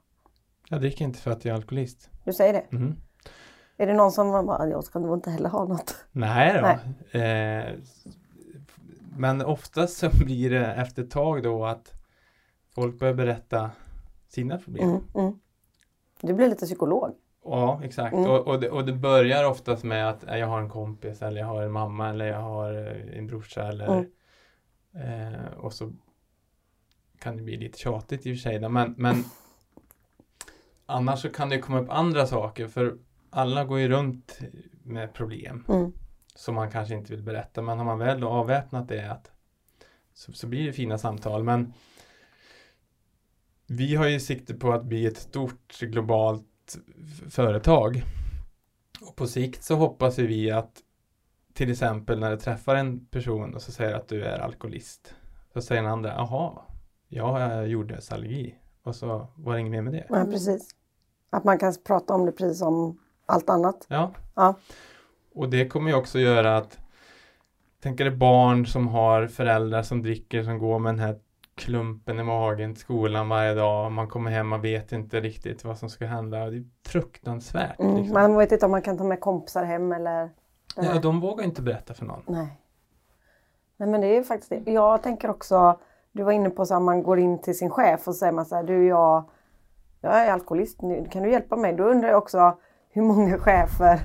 Jag 0.70 0.82
dricker 0.82 1.06
inte 1.06 1.20
för 1.20 1.32
att 1.32 1.46
jag 1.46 1.52
är 1.52 1.56
alkoholist. 1.56 2.10
Du 2.24 2.34
säger 2.34 2.54
det? 2.54 2.76
Mm. 2.76 2.96
Är 3.78 3.88
det 3.88 3.94
någon 3.94 4.12
som 4.12 4.46
bara, 4.46 4.68
jag 4.68 4.84
ska 4.84 5.00
nog 5.00 5.18
inte 5.18 5.30
heller 5.30 5.50
ha 5.50 5.66
något? 5.66 6.06
Nej 6.12 6.54
då. 6.54 6.62
Nej. 6.62 7.60
Eh, 7.60 7.74
men 9.18 9.42
oftast 9.42 9.98
så 9.98 10.10
blir 10.26 10.50
det 10.50 10.66
efter 10.66 11.04
ett 11.04 11.12
tag 11.12 11.44
då 11.44 11.66
att 11.66 11.94
folk 12.76 13.00
börjar 13.00 13.14
berätta 13.14 13.72
sina 14.28 14.58
problem. 14.58 14.90
Mm, 14.90 15.02
mm. 15.16 15.40
Du 16.21 16.34
blir 16.34 16.49
lite 16.49 16.65
psykolog. 16.65 17.15
Ja, 17.43 17.82
exakt. 17.84 18.13
Mm. 18.13 18.30
Och, 18.30 18.47
och, 18.47 18.60
det, 18.60 18.69
och 18.69 18.86
det 18.86 18.93
börjar 18.93 19.43
oftast 19.43 19.84
med 19.84 20.10
att 20.10 20.23
jag 20.28 20.47
har 20.47 20.62
en 20.62 20.69
kompis 20.69 21.21
eller 21.21 21.41
jag 21.41 21.47
har 21.47 21.62
en 21.62 21.71
mamma 21.71 22.10
eller 22.10 22.25
jag 22.25 22.41
har 22.41 22.73
eh, 22.73 23.17
en 23.17 23.28
brorsa 23.28 23.67
eller 23.67 23.88
mm. 23.88 25.34
eh, 25.34 25.51
och 25.58 25.73
så 25.73 25.93
kan 27.19 27.38
det 27.38 27.43
bli 27.43 27.58
lite 27.58 27.80
tjatigt 27.80 28.25
i 28.25 28.34
och 28.34 28.38
för 28.38 28.41
sig. 28.41 28.69
Men, 28.69 28.95
men 28.97 29.23
annars 30.86 31.21
så 31.21 31.30
kan 31.30 31.49
det 31.49 31.60
komma 31.60 31.80
upp 31.80 31.89
andra 31.89 32.25
saker 32.25 32.67
för 32.67 32.97
alla 33.30 33.65
går 33.65 33.80
ju 33.80 33.88
runt 33.89 34.39
med 34.84 35.13
problem 35.13 35.65
mm. 35.69 35.91
som 36.36 36.56
man 36.56 36.71
kanske 36.71 36.95
inte 36.95 37.12
vill 37.12 37.23
berätta. 37.23 37.62
Men 37.62 37.78
har 37.78 37.86
man 37.86 37.99
väl 37.99 38.23
avväpnat 38.23 38.88
det 38.88 39.12
att, 39.12 39.32
så, 40.13 40.34
så 40.34 40.47
blir 40.47 40.67
det 40.67 40.73
fina 40.73 40.97
samtal. 40.97 41.43
Men 41.43 41.73
vi 43.67 43.95
har 43.95 44.08
ju 44.08 44.19
sikte 44.19 44.54
på 44.54 44.71
att 44.71 44.86
bli 44.86 45.06
ett 45.06 45.17
stort 45.17 45.80
globalt 45.80 46.78
företag. 47.30 48.04
Och 49.01 49.15
på 49.15 49.28
sikt 49.28 49.63
så 49.63 49.75
hoppas 49.75 50.19
vi 50.19 50.51
att 50.51 50.82
till 51.54 51.71
exempel 51.71 52.19
när 52.19 52.32
du 52.32 52.38
träffar 52.38 52.75
en 52.75 53.06
person 53.06 53.56
och 53.56 53.62
så 53.62 53.71
säger 53.71 53.95
att 53.95 54.08
du 54.08 54.23
är 54.23 54.39
alkoholist. 54.39 55.15
Så 55.54 55.62
säger 55.62 55.82
den 55.82 55.91
andra, 55.91 56.10
jaha, 56.10 56.51
jag 57.08 57.28
har 57.28 57.63
jordnötsallergi. 57.63 58.56
Och 58.84 58.95
så 58.95 59.28
var 59.36 59.54
det 59.54 59.60
inget 59.60 59.71
mer 59.71 59.82
med 59.82 59.93
det. 59.93 60.06
Ja, 60.10 60.25
precis. 60.25 60.69
Att 61.30 61.43
man 61.43 61.60
kan 61.60 61.75
prata 61.84 62.13
om 62.13 62.25
det 62.25 62.32
precis 62.32 62.60
som 62.60 62.99
allt 63.25 63.49
annat. 63.49 63.86
Ja. 63.88 64.13
ja. 64.36 64.56
Och 65.34 65.49
det 65.49 65.67
kommer 65.67 65.89
ju 65.89 65.95
också 65.95 66.19
göra 66.19 66.58
att 66.58 66.80
Tänk 67.86 67.99
er 67.99 68.10
barn 68.10 68.65
som 68.65 68.88
har 68.88 69.28
föräldrar 69.28 69.84
som 69.84 70.01
dricker 70.01 70.43
som 70.43 70.60
går 70.60 70.80
med 70.80 70.93
den 70.93 70.99
här 70.99 71.19
klumpen 71.56 72.20
i 72.20 72.24
magen 72.24 72.74
till 72.74 72.82
skolan 72.82 73.30
varje 73.30 73.54
dag. 73.54 73.91
Man 73.91 74.08
kommer 74.08 74.32
hem 74.32 74.54
och 74.54 74.63
vet 74.63 74.91
inte 74.91 75.20
riktigt 75.20 75.65
vad 75.65 75.78
som 75.78 75.89
ska 75.89 76.06
hända. 76.06 76.50
Det 76.50 76.58
är 76.58 76.63
fruktansvärt. 76.86 77.80
Mm, 77.80 77.96
liksom. 77.96 78.13
Man 78.13 78.38
vet 78.38 78.52
inte 78.52 78.65
om 78.65 78.72
man 78.72 78.82
kan 78.82 78.98
ta 78.98 79.04
med 79.04 79.20
kompisar 79.20 79.63
hem 79.63 79.91
eller? 79.91 80.30
Ja, 80.76 81.00
de 81.00 81.20
vågar 81.22 81.46
inte 81.46 81.62
berätta 81.62 81.94
för 81.94 82.06
någon. 82.06 82.24
Nej. 82.28 82.48
Nej 83.78 83.89
men 83.89 84.02
det 84.02 84.18
är 84.18 84.24
faktiskt 84.24 84.50
det. 84.50 84.72
Jag 84.72 85.04
tänker 85.04 85.30
också, 85.30 85.80
du 86.12 86.24
var 86.24 86.32
inne 86.32 86.50
på 86.50 86.62
att 86.62 86.82
man 86.82 87.04
går 87.04 87.20
in 87.20 87.41
till 87.41 87.58
sin 87.58 87.70
chef 87.70 88.08
och 88.08 88.15
säger 88.15 88.34
man 88.34 88.46
så 88.46 88.56
här, 88.56 88.63
du 88.63 88.88
jag, 88.88 89.30
jag 90.02 90.26
är 90.26 90.32
alkoholist, 90.32 90.80
kan 91.12 91.24
du 91.24 91.32
hjälpa 91.32 91.56
mig? 91.56 91.74
Då 91.74 91.84
undrar 91.84 92.10
jag 92.10 92.18
också, 92.18 92.58
hur 92.89 93.02
många 93.02 93.38
chefer 93.38 94.00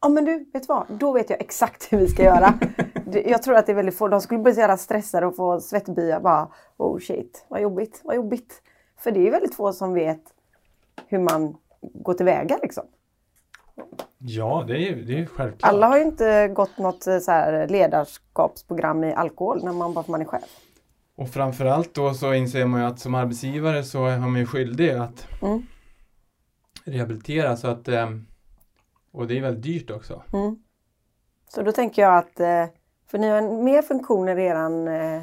Ja 0.00 0.08
men 0.08 0.24
du, 0.24 0.38
vet 0.52 0.62
du 0.62 0.66
vad? 0.66 0.86
Då 0.88 1.12
vet 1.12 1.30
jag 1.30 1.40
exakt 1.40 1.92
hur 1.92 1.98
vi 1.98 2.08
ska 2.08 2.22
göra. 2.22 2.54
jag 3.24 3.42
tror 3.42 3.54
att 3.54 3.66
det 3.66 3.72
är 3.72 3.76
väldigt 3.76 3.98
få. 3.98 4.08
De 4.08 4.20
skulle 4.20 4.40
bli 4.40 4.54
så 4.54 4.60
jävla 4.60 4.76
stressade 4.76 5.26
och 5.26 5.36
få 5.36 5.60
svettbyar 5.60 6.20
bara. 6.20 6.48
Oh 6.76 6.98
shit, 6.98 7.46
vad 7.48 7.60
jobbigt, 7.60 8.00
vad 8.04 8.16
jobbigt. 8.16 8.62
För 8.98 9.10
det 9.10 9.26
är 9.26 9.30
väldigt 9.30 9.54
få 9.54 9.72
som 9.72 9.94
vet 9.94 10.22
hur 11.06 11.18
man 11.18 11.56
går 11.80 12.14
tillväga 12.14 12.58
liksom. 12.62 12.84
Ja, 14.18 14.64
det 14.66 14.74
är 14.74 14.96
ju 14.96 15.26
självklart. 15.26 15.72
Alla 15.72 15.86
har 15.86 15.96
ju 15.98 16.04
inte 16.04 16.48
gått 16.48 16.78
något 16.78 17.06
eh, 17.06 17.18
så 17.18 17.30
här 17.30 17.68
ledarskapsprogram 17.68 19.04
i 19.04 19.14
alkohol 19.14 19.64
när 19.64 19.72
man 19.72 19.94
bara 19.94 20.04
för 20.04 20.10
man 20.10 20.20
är 20.20 20.24
chef. 20.24 20.60
Och 21.16 21.28
framförallt 21.28 21.94
då 21.94 22.14
så 22.14 22.34
inser 22.34 22.66
man 22.66 22.80
ju 22.80 22.86
att 22.86 23.00
som 23.00 23.14
arbetsgivare 23.14 23.84
så 23.84 23.98
har 24.08 24.18
man 24.18 24.36
ju 24.36 24.46
skyldig 24.46 24.90
att 24.90 25.26
mm 25.42 25.62
rehabilitera 26.86 27.56
så 27.56 27.68
att 27.68 27.88
eh, 27.88 28.10
och 29.16 29.26
det 29.26 29.38
är 29.38 29.42
väldigt 29.42 29.62
dyrt 29.62 29.90
också. 29.90 30.22
Mm. 30.32 30.56
Så 31.48 31.62
då 31.62 31.72
tänker 31.72 32.02
jag 32.02 32.16
att, 32.18 32.40
eh, 32.40 32.64
för 33.06 33.18
ni 33.18 33.28
har 33.28 33.62
mer 33.62 33.82
funktioner 33.82 34.38
i 34.38 34.44
eran 34.46 34.88
eh, 34.88 35.22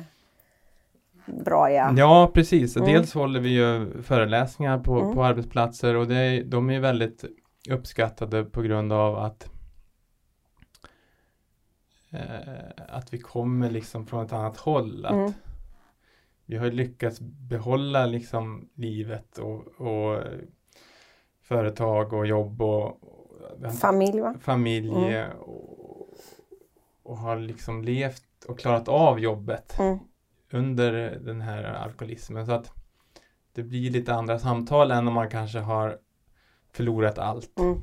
bra 1.25 1.71
ja. 1.71 1.93
Ja, 1.97 2.31
precis. 2.33 2.75
Mm. 2.77 2.87
Dels 2.93 3.13
håller 3.13 3.39
vi 3.39 3.49
ju 3.49 4.01
föreläsningar 4.01 4.79
på, 4.79 4.99
Mm. 4.99 5.13
på 5.15 5.23
arbetsplatser 5.23 5.95
och 5.95 6.07
det, 6.07 6.15
är- 6.15 6.43
de 6.43 6.69
är 6.69 6.79
väldigt 6.79 7.23
uppskattade 7.69 8.43
på 8.43 8.61
grund 8.61 8.93
av 8.93 9.15
att 9.15 9.49
eh, 12.11 12.85
att 12.89 13.13
vi 13.13 13.17
kommer 13.19 13.69
liksom 13.71 14.05
från 14.05 14.25
ett 14.25 14.33
annat 14.33 14.57
håll. 14.57 15.05
Att 15.05 15.11
Mm. 15.13 15.31
Vi 16.45 16.57
har 16.57 16.71
lyckats 16.71 17.19
behålla 17.21 18.05
liksom 18.05 18.69
livet 18.75 19.37
och, 19.37 19.67
och 19.67 20.23
företag 21.41 22.13
och 22.13 22.27
jobb 22.27 22.61
och 22.61 22.99
Familj 23.79 24.19
va? 24.21 24.35
familj 24.41 24.89
Mm. 25.15 25.37
och, 25.37 26.09
och 27.03 27.17
har 27.17 27.35
liksom 27.39 27.81
levt 27.83 28.23
och 28.47 28.59
klarat 28.59 28.87
av 28.87 29.19
jobbet 29.19 29.79
Mm. 29.79 29.99
under 30.51 31.19
den 31.19 31.41
här 31.41 31.63
alkoholismen. 31.63 32.45
Så 32.45 32.51
att 32.51 32.71
det 33.53 33.63
blir 33.63 33.91
lite 33.91 34.13
andra 34.13 34.39
samtal 34.39 34.91
än 34.91 35.07
om 35.07 35.13
man 35.13 35.29
kanske 35.29 35.59
har 35.59 35.97
förlorat 36.71 37.17
allt. 37.17 37.59
Mm. 37.59 37.77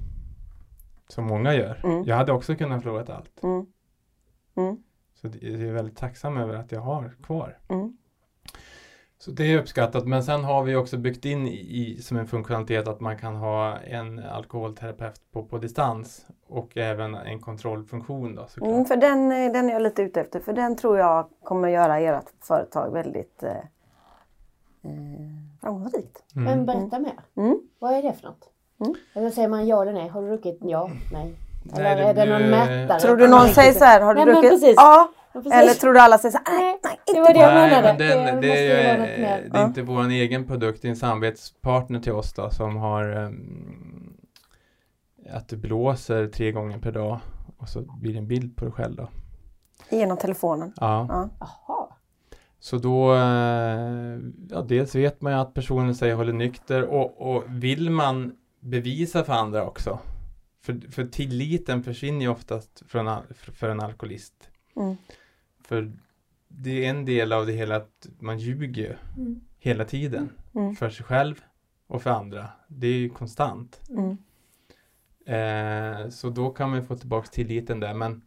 Som 1.08 1.24
många 1.26 1.54
gör. 1.54 1.80
Mm. 1.84 2.04
Jag 2.04 2.16
hade 2.16 2.32
också 2.32 2.56
kunnat 2.56 2.82
förlorat 2.82 3.10
allt. 3.10 3.42
Mm. 3.42 3.66
Mm. 4.56 4.82
Så 5.14 5.28
det- 5.28 5.48
jag 5.48 5.60
är 5.60 5.72
väldigt 5.72 5.96
tacksam 5.96 6.36
över 6.36 6.54
att 6.54 6.72
jag 6.72 6.80
har 6.80 7.14
kvar. 7.22 7.58
Mm. 7.68 7.96
Så 9.20 9.30
det 9.30 9.44
är 9.44 9.58
uppskattat. 9.58 10.06
Men 10.06 10.24
sen 10.24 10.44
har 10.44 10.62
vi 10.62 10.76
också 10.76 10.96
byggt 10.96 11.24
in 11.24 11.48
i, 11.48 11.98
som 12.02 12.16
en 12.16 12.26
funktionalitet 12.26 12.88
att 12.88 13.00
man 13.00 13.18
kan 13.18 13.36
ha 13.36 13.76
en 13.76 14.18
alkoholterapeut 14.18 15.20
på, 15.32 15.44
på 15.44 15.58
distans 15.58 16.26
och 16.48 16.76
även 16.76 17.14
en 17.14 17.40
kontrollfunktion 17.40 18.34
då 18.34 18.46
såklart. 18.48 18.70
Mm, 18.70 18.84
för 18.84 18.96
den, 18.96 19.32
eh, 19.32 19.52
den 19.52 19.68
är 19.68 19.72
jag 19.72 19.82
lite 19.82 20.02
ute 20.02 20.20
efter, 20.20 20.40
för 20.40 20.52
den 20.52 20.76
tror 20.76 20.98
jag 20.98 21.26
kommer 21.44 21.68
göra 21.68 21.98
ert 21.98 22.24
företag 22.40 22.92
väldigt 22.92 23.42
eh, 23.42 23.50
eh, 23.50 24.90
framgångsrikt. 25.60 26.22
Mm. 26.36 26.44
Men 26.44 26.66
berätta 26.66 26.98
mer. 26.98 27.20
Mm. 27.36 27.58
Vad 27.78 27.92
är 27.92 28.02
det 28.02 28.12
för 28.12 28.26
något? 28.26 28.48
Mm. 28.80 28.94
Eller 29.14 29.30
säger 29.30 29.48
man 29.48 29.66
ja 29.66 29.82
eller 29.82 29.92
nej? 29.92 30.08
Har 30.08 30.22
du 30.22 30.28
druckit? 30.28 30.58
Ja, 30.62 30.90
nej. 31.12 31.34
Eller 31.72 31.82
Nej, 31.82 32.14
det 32.14 32.20
är 32.20 32.26
det 32.26 32.38
någon 32.38 32.50
mätare? 32.50 33.00
Tror 33.00 33.16
du 33.16 33.28
någon 33.28 33.48
säger 33.48 33.72
så 33.72 33.84
här, 33.84 34.00
har 34.00 34.14
du 34.14 34.24
Nej, 34.24 34.34
druckit? 34.34 34.50
precis. 34.50 34.74
Ja. 34.76 35.08
Eller 35.34 35.74
tror 35.74 35.92
du 35.94 36.00
alla 36.00 36.18
säger 36.18 36.32
så 36.32 36.38
här, 36.46 36.58
nej, 36.58 36.78
nej, 36.84 36.98
Det 37.06 37.10
inte 37.10 37.20
var 37.20 37.34
det 37.34 37.40
jag 37.40 37.54
Nej, 37.54 37.70
menade. 37.70 37.88
men 37.88 38.26
den, 38.26 38.40
det 38.40 38.48
det, 38.48 38.72
är, 38.72 39.48
det 39.50 39.58
är 39.58 39.64
inte 39.64 39.82
vår 39.82 40.08
egen 40.08 40.46
produkt, 40.46 40.82
det 40.82 40.88
är 40.88 40.90
en 40.90 40.96
samarbetspartner 40.96 42.00
till 42.00 42.12
oss 42.12 42.32
då 42.32 42.50
som 42.50 42.76
har 42.76 43.04
ehm, 43.04 44.16
att 45.32 45.48
du 45.48 45.56
blåser 45.56 46.26
tre 46.26 46.52
gånger 46.52 46.78
per 46.78 46.92
dag 46.92 47.20
och 47.56 47.68
så 47.68 47.80
blir 47.80 48.12
det 48.12 48.18
en 48.18 48.26
bild 48.28 48.56
på 48.56 48.64
dig 48.64 48.72
själv 48.74 48.96
då. 48.96 49.08
genom 49.90 50.16
telefonen. 50.16 50.72
Ja. 50.76 51.28
Ja. 51.40 51.96
Så 52.62 52.76
då, 52.78 53.14
eh, 53.14 54.18
ja 54.50 54.62
dels 54.68 54.94
vet 54.94 55.20
man 55.20 55.32
ju 55.32 55.38
att 55.38 55.54
personen 55.54 55.94
sig 55.94 56.12
håller 56.12 56.32
nykter 56.32 56.82
och, 56.84 57.34
och 57.34 57.44
vill 57.48 57.90
man 57.90 58.32
bevisa 58.60 59.24
för 59.24 59.32
andra 59.32 59.64
också. 59.66 59.98
För, 60.62 60.90
för 60.90 61.04
tilliten 61.04 61.82
försvinner 61.82 62.20
ju 62.20 62.28
oftast 62.28 62.82
från, 62.88 63.16
för 63.54 63.68
en 63.68 63.80
alkoholist. 63.80 64.34
Mm. 64.76 64.96
För 65.70 65.92
det 66.48 66.84
är 66.86 66.90
en 66.90 67.04
del 67.04 67.32
av 67.32 67.46
det 67.46 67.52
hela 67.52 67.76
att 67.76 68.08
man 68.18 68.38
ljuger 68.38 68.82
ju 68.82 68.96
Mm. 69.16 69.40
hela 69.58 69.84
tiden. 69.84 70.32
Mm. 70.54 70.74
För 70.76 70.90
sig 70.90 71.04
själv 71.06 71.40
och 71.86 72.02
för 72.02 72.10
andra. 72.10 72.48
Det 72.68 72.86
är 72.86 72.98
ju 72.98 73.08
konstant. 73.08 73.80
Mm. 73.90 74.16
Eh, 75.26 76.08
så 76.08 76.30
då 76.30 76.50
kan 76.50 76.70
man 76.70 76.86
få 76.86 76.96
tillbaka 76.96 77.28
tilliten 77.28 77.80
där. 77.80 77.94
Men, 77.94 78.22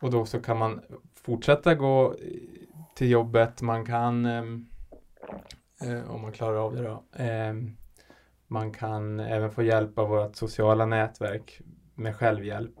och 0.00 0.10
då 0.10 0.26
så 0.26 0.40
kan 0.40 0.58
man 0.58 0.80
fortsätta 1.14 1.74
gå 1.74 2.14
eh, 2.14 2.18
till 2.94 3.10
jobbet. 3.10 3.62
Man 3.62 3.86
kan, 3.86 4.26
ehm, 4.26 4.66
eh, 5.82 6.10
om 6.10 6.20
man 6.20 6.32
klarar 6.32 6.56
av 6.56 6.76
det 6.76 6.82
då, 6.82 7.04
ehm, 7.12 7.76
man 8.46 8.72
kan 8.72 9.20
även 9.20 9.50
få 9.50 9.62
hjälp 9.62 9.98
av 9.98 10.08
vårt 10.08 10.36
sociala 10.36 10.86
nätverk 10.86 11.60
med 11.94 12.16
självhjälp. 12.16 12.74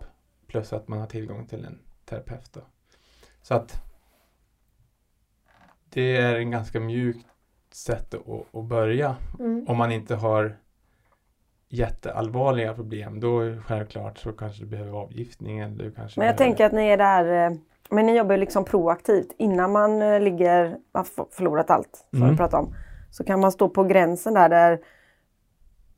Plus 0.46 0.72
att 0.72 0.88
man 0.88 0.98
har 0.98 1.06
tillgång 1.06 1.46
till 1.46 1.64
en 1.64 1.78
terapeut. 2.04 2.52
Då. 2.52 2.60
Så 3.42 3.54
att 3.54 3.89
det 5.92 6.16
är 6.16 6.36
en 6.36 6.50
ganska 6.50 6.80
mjukt 6.80 7.26
sätt 7.72 8.14
att, 8.14 8.54
att 8.54 8.64
börja. 8.64 9.16
Mm. 9.38 9.64
Om 9.68 9.76
man 9.76 9.92
inte 9.92 10.14
har 10.14 10.56
jätteallvarliga 11.68 12.74
problem, 12.74 13.20
då 13.20 13.40
självklart 13.66 14.18
så 14.18 14.32
kanske 14.32 14.62
du 14.62 14.66
behöver 14.66 14.92
avgiftning 14.92 15.58
eller 15.58 15.84
du 15.84 15.92
kanske 15.92 16.20
Men 16.20 16.26
jag 16.26 16.36
behöver... 16.36 16.50
tänker 16.56 16.66
att 16.66 16.72
ni 16.72 16.88
är 16.88 16.96
där, 16.96 17.46
eh, 17.50 17.56
men 17.90 18.06
ni 18.06 18.16
jobbar 18.16 18.36
liksom 18.36 18.64
proaktivt. 18.64 19.34
Innan 19.38 19.72
man 19.72 20.02
eh, 20.02 20.20
ligger, 20.20 20.76
har 20.92 21.02
f- 21.02 21.26
förlorat 21.30 21.70
allt 21.70 22.06
som 22.10 22.18
Mm. 22.18 22.30
vi 22.30 22.36
pratade 22.36 22.62
om. 22.62 22.74
Så 23.10 23.24
kan 23.24 23.40
man 23.40 23.52
stå 23.52 23.68
på 23.68 23.84
gränsen 23.84 24.34
där, 24.34 24.48
där 24.48 24.78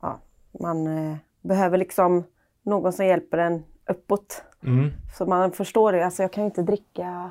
ja, 0.03 0.19
man 0.61 0.87
eh, 0.87 1.17
behöver 1.43 1.79
liksom 1.79 2.25
någon 2.63 2.93
som 2.93 3.07
hjälper 3.07 3.39
en 3.39 3.63
uppåt. 3.89 4.45
Mm. 4.65 4.91
Så 5.19 5.27
man 5.27 5.53
förstår 5.53 5.93
det. 5.93 6.05
Alltså 6.05 6.23
jag 6.23 6.33
kan 6.33 6.43
ju 6.45 6.47
inte 6.47 6.63
dricka 6.63 7.31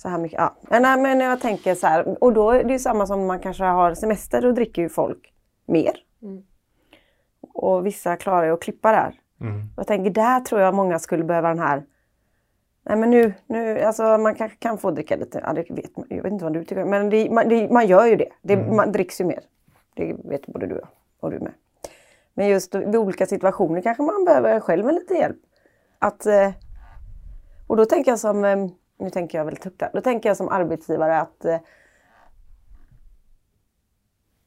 så 0.00 0.08
här 0.08 0.18
mycket. 0.18 0.38
Ja. 0.38 0.56
Men, 0.70 0.82
nej, 0.82 1.00
men 1.00 1.20
jag 1.20 1.40
tänker 1.40 1.74
så 1.74 1.86
här, 1.86 2.24
och 2.24 2.32
då 2.32 2.50
är 2.50 2.64
det 2.64 2.72
ju 2.72 2.78
samma 2.78 3.06
som 3.06 3.26
man 3.26 3.40
kanske 3.40 3.64
har 3.64 3.94
semester, 3.94 4.42
då 4.42 4.52
dricker 4.52 4.82
ju 4.82 4.88
folk 4.88 5.32
mer. 5.66 5.92
Mm. 6.22 6.42
Och 7.52 7.86
vissa 7.86 8.16
klarar 8.16 8.46
ju 8.46 8.52
att 8.52 8.62
klippa 8.62 8.92
där. 8.92 9.14
Mm. 9.40 9.62
Jag 9.76 9.86
tänker 9.86 10.10
där 10.10 10.40
tror 10.40 10.60
jag 10.60 10.74
många 10.74 10.98
skulle 10.98 11.24
behöva 11.24 11.48
den 11.48 11.58
här 11.58 11.82
Nej 12.82 12.96
men 12.96 13.10
nu, 13.10 13.34
nu 13.46 13.80
alltså 13.80 14.02
man 14.02 14.34
kanske 14.34 14.58
kan 14.58 14.78
få 14.78 14.90
dricka 14.90 15.16
lite, 15.16 15.40
ja, 15.46 15.52
det 15.52 15.70
vet 15.70 15.96
man, 15.96 16.06
jag 16.08 16.22
vet 16.22 16.32
inte 16.32 16.44
vad 16.44 16.52
du 16.52 16.64
tycker, 16.64 16.84
men 16.84 17.10
det, 17.10 17.30
man, 17.30 17.48
det, 17.48 17.70
man 17.70 17.86
gör 17.86 18.06
ju 18.06 18.16
det. 18.16 18.28
det 18.42 18.54
Mm. 18.54 18.76
Man 18.76 18.92
dricks 18.92 19.20
ju 19.20 19.24
mer. 19.24 19.40
Det 19.94 20.16
vet 20.24 20.46
både 20.46 20.66
du 20.66 20.78
och 20.78 20.88
och 21.20 21.30
du 21.30 21.38
med. 21.38 21.52
Men 22.34 22.48
just 22.48 22.74
vid 22.74 22.96
olika 22.96 23.26
situationer 23.26 23.80
kanske 23.80 24.02
man 24.02 24.24
behöver 24.24 24.60
själv 24.60 24.88
en 24.88 24.94
lite 24.94 25.14
hjälp. 25.14 25.36
Att, 25.98 26.26
eh, 26.26 26.50
och 27.66 27.76
då 27.76 27.84
tänker 27.84 28.10
jag 28.10 28.18
som, 28.18 28.44
eh, 28.44 28.56
nu 29.00 29.10
tänker 29.10 29.38
jag 29.38 29.44
väldigt 29.44 29.64
högt 29.64 29.78
där, 29.78 29.90
då 29.94 30.00
tänker 30.00 30.28
jag 30.28 30.36
som 30.36 30.48
arbetsgivare 30.48 31.20
att 31.20 31.44
eh, 31.44 31.56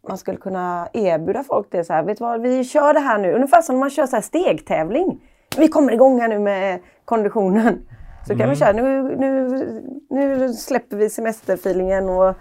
man 0.07 0.17
skulle 0.17 0.37
kunna 0.37 0.89
erbjuda 0.93 1.43
folk 1.43 1.67
det 1.71 1.83
så 1.83 1.93
här, 1.93 2.03
vet 2.03 2.17
du 2.17 2.23
vad, 2.23 2.41
vi 2.41 2.63
kör 2.63 2.93
det 2.93 2.99
här 2.99 3.17
nu, 3.17 3.33
ungefär 3.33 3.61
som 3.61 3.75
när 3.75 3.79
man 3.79 3.89
kör 3.89 4.05
så 4.05 4.15
här 4.15 4.23
stegtävling. 4.23 5.21
Vi 5.57 5.67
kommer 5.67 5.93
igång 5.93 6.21
här 6.21 6.27
nu 6.27 6.39
med 6.39 6.79
konditionen. 7.05 7.85
Så 8.27 8.29
kan 8.29 8.41
Mm. 8.41 8.49
vi 8.49 8.55
köra, 8.55 8.71
nu, 8.73 9.15
nu, 9.17 9.49
nu 10.09 10.53
släpper 10.53 10.97
vi 10.97 11.09
semesterfeelingen 11.09 12.09
och 12.09 12.35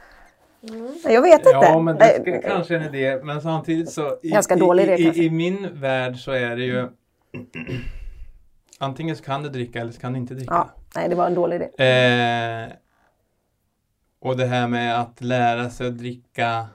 Nej, 1.04 1.14
Jag 1.14 1.22
vet 1.22 1.38
inte. 1.38 1.50
Ja, 1.50 1.78
men 1.78 1.96
det 1.98 2.18
Nej, 2.26 2.34
är 2.36 2.42
kanske 2.42 2.76
en 2.76 2.94
idé, 2.94 3.20
men 3.24 3.40
samtidigt 3.40 3.90
så 3.90 4.18
i, 4.22 4.30
Ganska 4.30 4.54
i, 4.54 4.58
dålig 4.58 4.82
idé 4.84 4.94
i, 4.94 5.04
kanske. 5.04 5.22
i 5.22 5.30
min 5.30 5.68
värld 5.80 6.16
så 6.16 6.32
är 6.32 6.56
det 6.56 6.62
ju 6.64 6.88
antingen 8.78 9.16
så 9.16 9.24
kan 9.24 9.42
du 9.42 9.48
dricka 9.48 9.80
eller 9.80 9.92
så 9.92 10.00
kan 10.00 10.12
du 10.12 10.18
inte 10.18 10.34
dricka. 10.34 10.54
Ja, 10.54 10.68
nej, 10.96 11.08
det 11.08 11.14
var 11.14 11.26
en 11.26 11.34
dålig 11.34 11.56
idé. 11.56 11.64
Eh, 11.84 12.72
och 14.20 14.36
det 14.36 14.46
här 14.46 14.68
med 14.68 15.00
att 15.00 15.20
lära 15.20 15.70
sig 15.70 15.86
att 15.88 15.98
dricka 15.98 16.66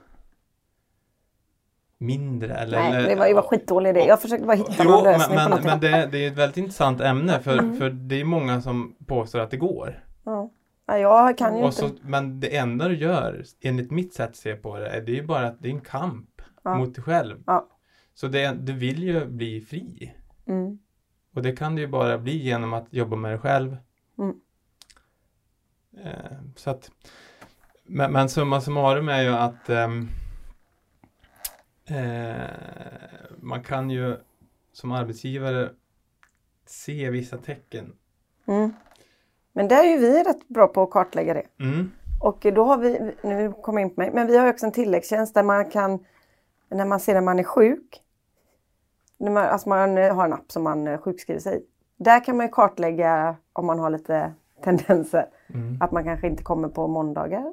mindre 1.98 2.54
eller... 2.54 2.78
Nej, 2.78 2.92
eller- 2.96 3.08
det 3.08 3.14
var, 3.16 3.26
det 3.28 3.34
var 3.34 3.42
skitdålig 3.42 3.90
idé. 3.90 4.00
Jag 4.00 4.22
försökte 4.22 4.46
bara 4.46 4.56
hitta 4.56 4.74
Jo, 4.78 4.84
någon 4.90 5.04
men, 5.04 5.12
lösning 5.12 5.38
på 5.38 5.42
men, 5.42 5.50
något. 5.50 5.64
men 5.64 5.80
det, 5.80 6.08
det 6.12 6.24
är 6.24 6.28
ett 6.30 6.36
väldigt 6.38 6.56
intressant 6.56 7.00
ämne 7.00 7.40
för, 7.40 7.58
Mm. 7.58 7.76
för 7.76 7.90
det 7.90 8.20
är 8.20 8.24
många 8.24 8.60
som 8.60 8.96
påstår 9.06 9.38
att 9.40 9.50
det 9.50 9.56
går. 9.56 10.04
Ja. 10.24 10.50
Nej, 10.88 11.02
jag 11.02 11.38
kan 11.38 11.56
ju 11.56 11.62
Och 11.62 11.66
inte. 11.66 11.76
så, 11.78 11.90
men 12.02 12.40
det 12.40 12.56
enda 12.56 12.88
du 12.88 12.96
gör, 12.98 13.44
enligt 13.60 13.90
mitt 13.90 14.14
sätt 14.14 14.30
att 14.30 14.36
se 14.36 14.54
på 14.56 14.78
det, 14.78 14.88
är 14.88 15.00
det 15.00 15.12
är 15.12 15.16
ju 15.16 15.26
bara 15.26 15.46
att 15.46 15.62
det 15.62 15.68
är 15.68 15.72
en 15.72 15.80
kamp 15.80 16.28
Ja. 16.64 16.74
mot 16.74 16.94
dig 16.94 17.04
själv. 17.04 17.42
Ja. 17.46 17.68
Så 18.14 18.26
det, 18.26 18.52
du 18.60 18.72
vill 18.72 19.02
ju 19.02 19.26
bli 19.26 19.60
fri. 19.60 20.14
Mm. 20.46 20.78
Och 21.34 21.42
det 21.42 21.52
kan 21.56 21.74
du 21.74 21.82
ju 21.82 21.88
bara 21.88 22.18
bli 22.18 22.36
genom 22.36 22.72
att 22.72 22.86
jobba 22.90 23.16
med 23.16 23.30
dig 23.30 23.38
själv. 23.38 23.76
Mm. 24.18 24.40
Eh, 26.04 26.38
så 26.56 26.70
att, 26.70 26.90
men, 27.84 28.12
men 28.12 28.28
summa 28.28 28.60
summarum 28.60 29.08
är 29.08 29.22
ju 29.22 29.28
att 29.28 29.68
ehm, 29.68 30.08
eh, 31.86 32.50
man 33.40 33.62
kan 33.62 33.90
ju 33.90 34.16
som 34.72 34.92
arbetsgivare 34.92 35.70
se 36.66 37.10
vissa 37.10 37.38
tecken. 37.38 37.96
Mm. 38.46 38.72
Men 39.52 39.68
där 39.68 39.84
är 39.84 39.88
ju 39.88 39.98
vi 39.98 40.22
rätt 40.22 40.48
bra 40.48 40.66
på 40.66 40.82
att 40.82 40.90
kartlägga 40.90 41.34
det. 41.34 41.46
Mm. 41.60 41.90
Och 42.20 42.46
då 42.54 42.64
har 42.64 42.78
vi, 42.78 43.14
nu 43.22 43.52
kommer 43.62 43.82
in 43.82 43.94
på 43.94 44.00
mig, 44.00 44.10
men 44.14 44.26
vi 44.26 44.36
har 44.36 44.48
också 44.48 44.66
en 44.66 44.72
tilläggstjänst 44.72 45.34
där 45.34 45.42
man 45.42 45.70
kan, 45.70 46.04
när 46.68 46.84
man 46.84 47.00
ser 47.00 47.14
att 47.14 47.24
man 47.24 47.38
är 47.38 47.44
sjuk, 47.44 48.02
när 49.18 49.30
man, 49.30 49.44
alltså 49.44 49.68
man 49.68 49.96
har 49.96 50.24
en 50.24 50.32
app 50.32 50.52
som 50.52 50.62
man 50.62 50.88
eh, 50.88 50.98
sjukskriver 50.98 51.40
sig 51.40 51.58
i. 51.58 51.62
Där 51.98 52.24
kan 52.24 52.36
man 52.36 52.46
ju 52.46 52.52
kartlägga 52.52 53.36
om 53.52 53.66
man 53.66 53.78
har 53.78 53.90
lite 53.90 54.32
tendenser. 54.64 55.26
Mm. 55.54 55.78
Att 55.80 55.92
man 55.92 56.04
kanske 56.04 56.26
inte 56.26 56.42
kommer 56.42 56.68
på 56.68 56.88
måndagar. 56.88 57.52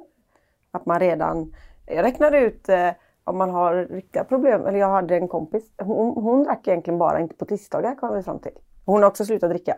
Att 0.70 0.86
man 0.86 1.00
redan, 1.00 1.54
jag 1.86 2.04
räknade 2.04 2.38
ut, 2.38 2.68
eh, 2.68 2.90
om 3.24 3.38
man 3.38 3.50
har 3.50 3.74
riktiga 3.74 4.24
problem, 4.24 4.66
eller 4.66 4.78
jag 4.78 4.90
hade 4.90 5.16
en 5.16 5.28
kompis, 5.28 5.70
hon, 5.78 6.22
hon 6.22 6.44
drack 6.44 6.68
egentligen 6.68 6.98
bara 6.98 7.20
inte 7.20 7.34
på 7.34 7.44
tisdagar 7.44 7.94
kom 7.94 8.16
vi 8.16 8.22
fram 8.22 8.38
till. 8.38 8.52
Hon 8.84 9.02
har 9.02 9.10
också 9.10 9.24
slutat 9.24 9.50
dricka. 9.50 9.76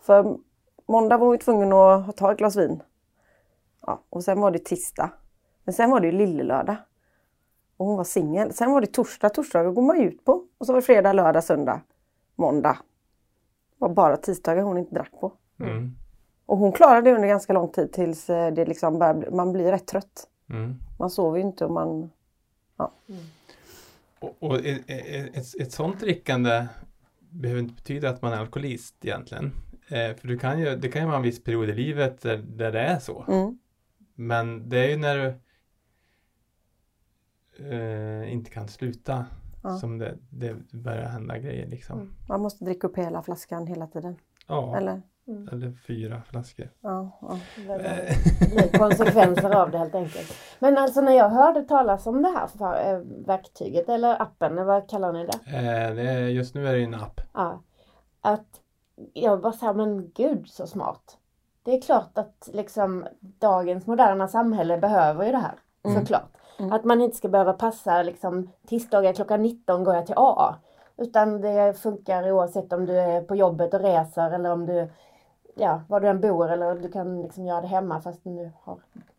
För 0.00 0.38
måndag 0.86 1.16
var 1.16 1.26
hon 1.26 1.38
tvungen 1.38 1.72
att 1.72 2.16
ta 2.16 2.32
ett 2.32 2.38
glas 2.38 2.56
vin. 2.56 2.82
Ja, 3.86 4.00
och 4.10 4.24
sen 4.24 4.40
var 4.40 4.50
det 4.50 4.58
tisdag. 4.58 5.10
Men 5.64 5.74
sen 5.74 5.90
var 5.90 6.00
det 6.00 6.06
ju 6.06 6.12
lillelördag. 6.12 6.76
Och 7.76 7.86
hon 7.86 7.96
var 7.96 8.04
singel. 8.04 8.52
Sen 8.52 8.72
var 8.72 8.80
det 8.80 8.86
torsdag, 8.86 9.28
torsdagar 9.28 9.70
går 9.70 9.82
man 9.82 10.00
ut 10.00 10.24
på. 10.24 10.44
Och 10.58 10.66
så 10.66 10.72
var 10.72 10.80
det 10.80 10.86
fredag, 10.86 11.12
lördag, 11.12 11.44
söndag, 11.44 11.80
måndag. 12.34 12.78
Var 13.84 13.94
bara 13.94 14.16
tisdagar 14.16 14.62
hon 14.62 14.78
inte 14.78 14.94
drack 14.94 15.10
på. 15.20 15.32
Mm. 15.60 15.96
Och 16.46 16.58
hon 16.58 16.72
klarade 16.72 17.10
det 17.10 17.14
under 17.16 17.28
ganska 17.28 17.52
lång 17.52 17.72
tid 17.72 17.92
tills 17.92 18.30
eh, 18.30 18.52
det 18.54 18.64
liksom 18.64 18.98
börjar, 18.98 19.14
bli- 19.14 19.30
man 19.30 19.52
blir 19.52 19.70
rätt 19.72 19.86
trött. 19.86 20.28
Mm. 20.50 20.74
Man 20.98 21.10
sover 21.10 21.38
ju 21.38 21.44
inte 21.44 21.64
och 21.64 21.70
man... 21.70 22.10
Och, 24.18 24.36
och 24.38 24.56
ett, 24.66 24.82
ett, 24.86 25.60
ett 25.60 25.72
sånt 25.72 26.00
drickande 26.00 26.66
behöver 27.18 27.60
inte 27.60 27.74
betyda 27.74 28.10
att 28.10 28.22
man 28.22 28.32
är 28.32 28.36
alkoholist 28.36 28.94
egentligen. 29.04 29.52
Eh, 29.88 30.14
för 30.16 30.28
du 30.28 30.38
kan 30.38 30.60
ju, 30.60 30.76
det 30.76 30.88
kan 30.88 31.02
ju 31.02 31.06
vara 31.06 31.16
en 31.16 31.22
viss 31.22 31.44
period 31.44 31.68
i 31.70 31.74
livet 31.74 32.20
där, 32.20 32.36
där 32.36 32.72
det 32.72 32.80
är 32.80 32.98
så. 32.98 33.24
Mm, 33.28 33.58
Men 34.14 34.68
det 34.68 34.78
är 34.78 34.88
ju 34.88 34.96
när 34.96 35.16
du 35.16 35.34
eh, 37.70 38.32
inte 38.32 38.50
kan 38.50 38.68
sluta 38.68 39.26
Ja. 39.64 39.76
som 39.76 39.98
det, 39.98 40.14
det 40.30 40.54
börjar 40.72 41.08
hända 41.08 41.38
grejer 41.38 41.66
liksom. 41.66 41.98
Mm. 41.98 42.14
man 42.28 42.40
måste 42.40 42.64
dricka 42.64 42.86
upp 42.86 42.98
hela 42.98 43.22
flaskan 43.22 43.66
hela 43.66 43.86
tiden. 43.86 44.16
Ja, 44.46 44.76
eller, 44.76 45.02
Eller? 45.52 45.72
fyra 45.86 46.22
flaskor. 46.22 46.70
Ja, 46.80 47.18
ja. 47.20 47.38
Det 48.40 48.50
blir 48.54 48.78
konsekvenser 48.78 49.50
av 49.50 49.70
det 49.70 49.78
helt 49.78 49.94
enkelt. 49.94 50.34
Men 50.58 50.78
alltså 50.78 51.00
när 51.00 51.12
jag 51.12 51.28
hörde 51.28 51.62
talas 51.62 52.06
om 52.06 52.22
det 52.22 52.28
här 52.28 52.46
för, 52.46 52.92
eh, 52.92 52.98
verktyget 53.26 53.88
eller 53.88 54.22
appen, 54.22 54.66
vad 54.66 54.90
kallar 54.90 55.12
ni 55.12 55.26
det? 55.26 55.56
Eh, 55.56 55.94
det 55.94 56.02
är, 56.10 56.28
just 56.28 56.54
nu 56.54 56.68
är 56.68 56.72
det 56.72 56.84
en 56.84 56.94
app. 56.94 57.20
Ja. 57.34 57.62
Att 58.20 58.60
jag 59.12 59.40
bara 59.40 59.52
sa 59.52 59.72
men 59.72 60.10
gud 60.14 60.48
så 60.48 60.66
smart. 60.66 61.18
Det 61.62 61.70
är 61.76 61.80
klart 61.80 62.18
att 62.18 62.50
liksom 62.52 63.06
dagens 63.20 63.86
moderna 63.86 64.28
samhälle 64.28 64.78
behöver 64.78 65.26
ju 65.26 65.32
det 65.32 65.38
här. 65.38 65.54
Mm. 65.84 66.00
Såklart. 66.00 66.30
Mm. 66.58 66.72
Att 66.72 66.84
man 66.84 67.00
inte 67.00 67.16
ska 67.16 67.28
behöva 67.28 67.52
passa 67.52 68.02
liksom 68.02 68.50
tisdagar 68.66 69.12
klockan 69.12 69.42
19 69.42 69.84
går 69.84 69.94
jag 69.94 70.06
till 70.06 70.14
A. 70.18 70.54
Utan 70.96 71.40
det 71.40 71.78
funkar 71.78 72.32
oavsett 72.32 72.72
om 72.72 72.86
du 72.86 73.00
är 73.00 73.20
på 73.20 73.36
jobbet 73.36 73.74
och 73.74 73.80
reser 73.80 74.30
eller 74.30 74.50
om 74.50 74.66
du, 74.66 74.88
ja, 75.54 75.82
var 75.88 76.00
du 76.00 76.08
än 76.08 76.20
bor 76.20 76.50
eller 76.50 76.74
du 76.74 76.88
kan 76.88 77.22
liksom 77.22 77.46
göra 77.46 77.60
det 77.60 77.66
hemma 77.66 78.00
fast 78.00 78.24
du 78.24 78.50
har 78.62 78.78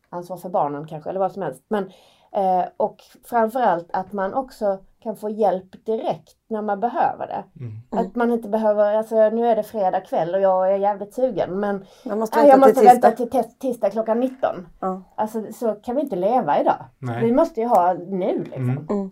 ansvar 0.09 0.37
för 0.37 0.49
barnen 0.49 0.87
kanske 0.87 1.09
eller 1.09 1.19
vad 1.19 1.31
som 1.31 1.41
helst. 1.41 1.63
Men, 1.67 1.91
eh, 2.31 2.65
och 2.77 3.03
framförallt 3.23 3.87
att 3.93 4.13
man 4.13 4.33
också 4.33 4.77
kan 5.05 5.15
få 5.15 5.29
hjälp 5.29 5.85
direkt 5.85 6.35
när 6.47 6.61
man 6.61 6.79
behöver 6.79 7.27
det. 7.27 7.43
Mm. 7.59 7.71
Mm. 7.91 8.05
Att 8.05 8.15
man 8.15 8.31
inte 8.31 8.49
behöver, 8.49 8.93
alltså 8.93 9.15
nu 9.29 9.47
är 9.47 9.55
det 9.55 9.63
fredag 9.63 10.01
kväll 10.01 10.35
och 10.35 10.41
jag 10.41 10.73
är 10.73 10.77
jävligt 10.77 11.13
sugen 11.13 11.59
men 11.59 11.85
Man 12.05 12.19
måste 12.19 12.37
vänta 12.37 12.49
jag 12.51 12.59
måste 12.59 12.73
till 12.73 12.89
tisdag. 12.89 13.07
vänta 13.09 13.17
till 13.17 13.29
tis- 13.29 13.57
tisdag 13.59 13.89
klockan 13.89 14.19
19. 14.19 14.67
Ja. 14.79 15.01
Alltså 15.15 15.43
så 15.53 15.75
kan 15.75 15.95
vi 15.95 16.01
inte 16.01 16.15
leva 16.15 16.61
idag. 16.61 16.85
Vi 16.99 17.05
Nej. 17.07 17.31
måste 17.31 17.61
ju 17.61 17.67
ha 17.67 17.93
nu 17.93 18.43
liksom. 18.43 18.69
Mm. 18.69 18.87
Mm. 18.89 19.09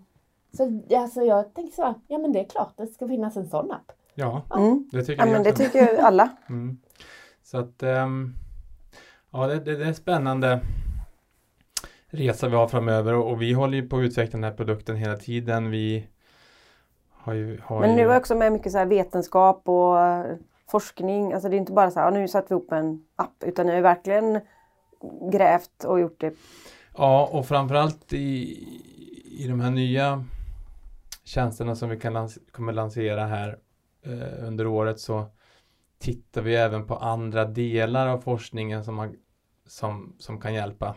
Så 0.58 0.82
alltså, 0.98 1.22
jag 1.22 1.54
tänker 1.54 1.74
så 1.76 1.82
här, 1.84 1.94
ja 2.08 2.18
men 2.18 2.32
det 2.34 2.40
är 2.40 2.44
klart 2.50 2.74
det 2.78 2.88
ska 2.88 3.08
finnas 3.08 3.38
en 3.38 3.48
sån 3.50 3.72
app. 3.72 3.92
Ja, 4.16 4.42
Mm. 4.56 4.90
det 4.92 5.04
tycker 5.04 5.22
Ja, 5.22 5.28
jag 5.28 5.34
men 5.34 5.44
det 5.44 5.52
tycker 5.52 5.92
ju 5.92 5.98
alla. 5.98 6.30
Mm. 6.50 6.78
Så 7.44 7.58
att 7.58 7.84
ehm, 7.84 8.34
ja, 9.32 9.48
det, 9.48 9.60
det, 9.60 9.76
det 9.76 9.86
är 9.86 9.94
spännande 9.94 10.60
resa 12.14 12.48
vi 12.48 12.56
har 12.56 12.68
framöver 12.68 13.14
och, 13.14 13.32
och 13.32 13.42
vi 13.42 13.54
håller 13.54 13.78
ju 13.78 13.90
på 13.90 13.98
att 13.98 14.04
utveckla 14.04 14.32
den 14.32 14.44
här 14.44 14.58
produkten 14.58 14.96
hela 14.96 15.18
tiden. 15.18 15.72
Vi 15.72 16.08
har 17.10 17.34
ju... 17.34 17.62
Har 17.64 17.80
Men 17.80 17.90
ju, 17.90 17.96
nu 17.96 18.12
är 18.12 18.18
också 18.18 18.36
med 18.36 18.54
mycket 18.54 18.72
så 18.72 18.78
här 18.78 18.86
vetenskap 18.86 19.62
och 19.70 19.98
forskning. 20.72 21.34
Alltså 21.34 21.50
det 21.50 21.56
är 21.56 21.58
inte 21.58 21.72
bara 21.72 21.92
så 21.92 22.00
här, 22.00 22.08
"Ja, 22.08 22.20
nu 22.20 22.28
satte 22.28 22.48
vi 22.50 22.54
ihop 22.54 22.72
en 22.72 23.06
app. 23.16 23.44
Utan 23.44 23.68
har 23.68 23.76
ju 23.76 23.82
verkligen 23.82 24.42
grävt 25.32 25.84
och 25.84 26.00
gjort 26.00 26.22
det. 26.22 26.34
Ja, 26.98 27.30
och 27.32 27.48
framförallt 27.48 28.14
i, 28.14 28.58
i 29.40 29.48
de 29.48 29.60
här 29.60 29.72
nya 29.72 30.26
tjänsterna 31.24 31.76
som 31.76 31.90
vi 31.90 32.00
kan 32.00 32.14
lans 32.14 32.40
kommer 32.52 32.74
lansera 32.74 33.26
här 33.26 33.58
eh, 34.06 34.48
under 34.48 34.68
året 34.68 35.00
så 35.00 35.26
tittar 36.00 36.42
vi 36.42 36.56
även 36.56 36.88
på 36.88 36.96
andra 36.96 37.46
delar 37.46 38.08
av 38.08 38.20
forskningen 38.20 38.84
som, 38.84 38.98
har, 38.98 39.12
som, 39.68 40.16
som 40.20 40.42
kan 40.42 40.54
hjälpa. 40.54 40.96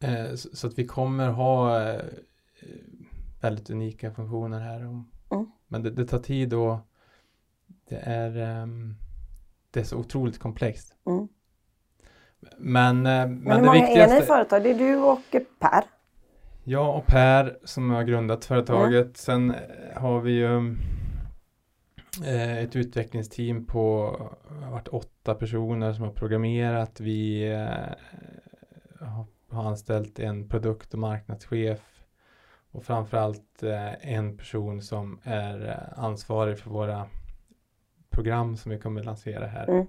Eh, 0.00 0.34
så, 0.34 0.66
att 0.66 0.78
vi 0.78 0.86
kommer 0.86 1.28
ha 1.28 1.82
eh, 1.82 2.04
väldigt 3.40 3.70
unika 3.70 4.10
funktioner 4.10 4.60
här. 4.60 4.80
Mm. 4.80 5.04
Men 5.68 5.82
det, 5.82 5.90
det 5.90 6.06
tar 6.06 6.18
tid 6.18 6.54
och 6.54 6.78
det 7.88 7.96
är, 7.96 8.36
ehm, 8.36 8.94
det 9.70 9.80
är 9.80 9.84
så 9.84 9.96
otroligt 9.96 10.38
komplext. 10.38 10.94
Mm. 11.06 11.28
Men, 12.58 13.06
eh, 13.06 13.12
men, 13.12 13.38
Men 13.38 13.52
hur 13.52 13.60
det 13.60 13.66
många 13.66 13.72
viktigaste... 13.72 14.14
är 14.14 14.18
ni 14.18 14.24
i 14.24 14.26
företag? 14.26 14.62
Det 14.62 14.70
är 14.70 14.78
du 14.78 14.96
och 14.96 15.20
Per. 15.58 15.84
Jag 16.64 16.96
och 16.96 17.06
Per 17.06 17.58
som 17.64 17.90
har 17.90 18.02
grundat 18.02 18.44
företaget. 18.44 19.16
Sen 19.16 19.50
eh, 19.50 20.00
har 20.00 20.20
vi 20.20 20.32
ju 20.32 20.76
ett 22.62 22.76
utvecklingsteam 22.76 23.66
på 23.66 24.16
har 24.62 24.70
varit 24.70 24.88
åtta 24.88 25.34
personer 25.34 25.92
som 25.92 26.04
har 26.04 26.12
programmerat. 26.12 27.00
Vi 27.00 27.48
har, 29.00 29.26
har 29.48 29.64
anställt 29.64 30.18
en 30.18 30.48
produkt 30.48 30.92
och 30.94 31.00
marknadschef 31.00 32.04
och 32.70 32.84
framförallt 32.84 33.62
eh, 33.62 34.14
en 34.14 34.36
person 34.36 34.82
som 34.82 35.20
är 35.22 35.68
eh, 35.68 35.98
ansvarig 36.04 36.58
för 36.58 36.70
våra 36.70 37.06
program 38.10 38.56
som 38.56 38.70
vi 38.72 38.78
kommer 38.78 39.02
lansera 39.02 39.46
här. 39.46 39.68
Mm. 39.68 39.86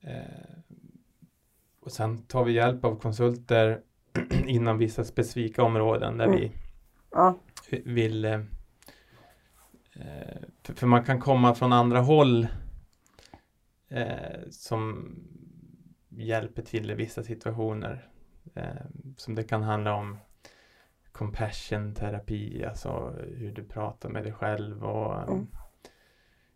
Eh, 0.00 0.58
och 1.80 1.92
sen 1.92 2.22
tar 2.22 2.44
vi 2.44 2.52
hjälp 2.52 2.84
av 2.84 2.96
konsulter 3.00 3.80
inom 4.46 4.78
vissa 4.78 5.04
specifika 5.04 5.62
områden 5.62 6.18
där 6.18 6.26
Mm. 6.26 6.40
vi 6.40 6.52
Ja. 7.10 7.34
vill 7.70 8.24
eh, 8.24 8.40
för, 10.62 10.74
för 10.74 10.86
man 10.86 11.04
kan 11.04 11.20
komma 11.20 11.54
från 11.54 11.72
andra 11.72 12.00
håll 12.00 12.46
eh, 13.88 14.40
som 14.50 15.14
hjälper 16.08 16.62
till 16.62 16.90
i 16.90 16.94
vissa 16.94 17.22
situationer 17.22 18.08
som 19.16 19.34
det 19.34 19.44
kan 19.44 19.62
handla 19.62 19.94
om 19.94 20.18
compassion 21.12 21.94
terapi, 21.94 22.64
alltså 22.64 23.14
hur 23.36 23.52
du 23.52 23.64
pratar 23.64 24.08
med 24.08 24.22
dig 24.22 24.32
själv 24.32 24.84
och 24.84 25.14
eh, 25.14 25.22
Mm. 25.28 25.46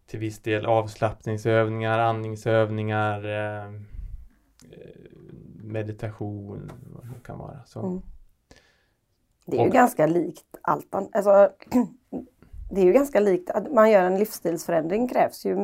till 0.07 0.19
viss 0.19 0.39
del 0.43 0.67
avslappningsövningar, 0.67 1.99
andningsövningar, 1.99 3.25
eh, 3.25 3.65
eh, 3.65 3.71
meditation, 5.63 6.71
vad 6.95 7.05
det 7.07 7.21
kan 7.25 7.39
vara. 7.39 7.65
Så. 7.67 7.81
Mm. 7.87 8.01
Det 9.47 9.57
är 9.57 9.61
ju 9.61 9.67
Och- 9.67 9.73
ganska 9.75 10.07
likt 10.07 10.57
allt 10.63 10.95
annat. 10.95 11.11
Alltså, 11.17 11.51
det 12.71 12.81
är 12.81 12.85
ju 12.85 12.93
ganska 12.93 13.21
likt 13.21 13.51
att 13.51 13.73
man 13.73 13.91
gör 13.91 14.03
en 14.05 14.19
livsstilsförändring 14.19 15.09
krävs 15.09 15.47
ju 15.47 15.57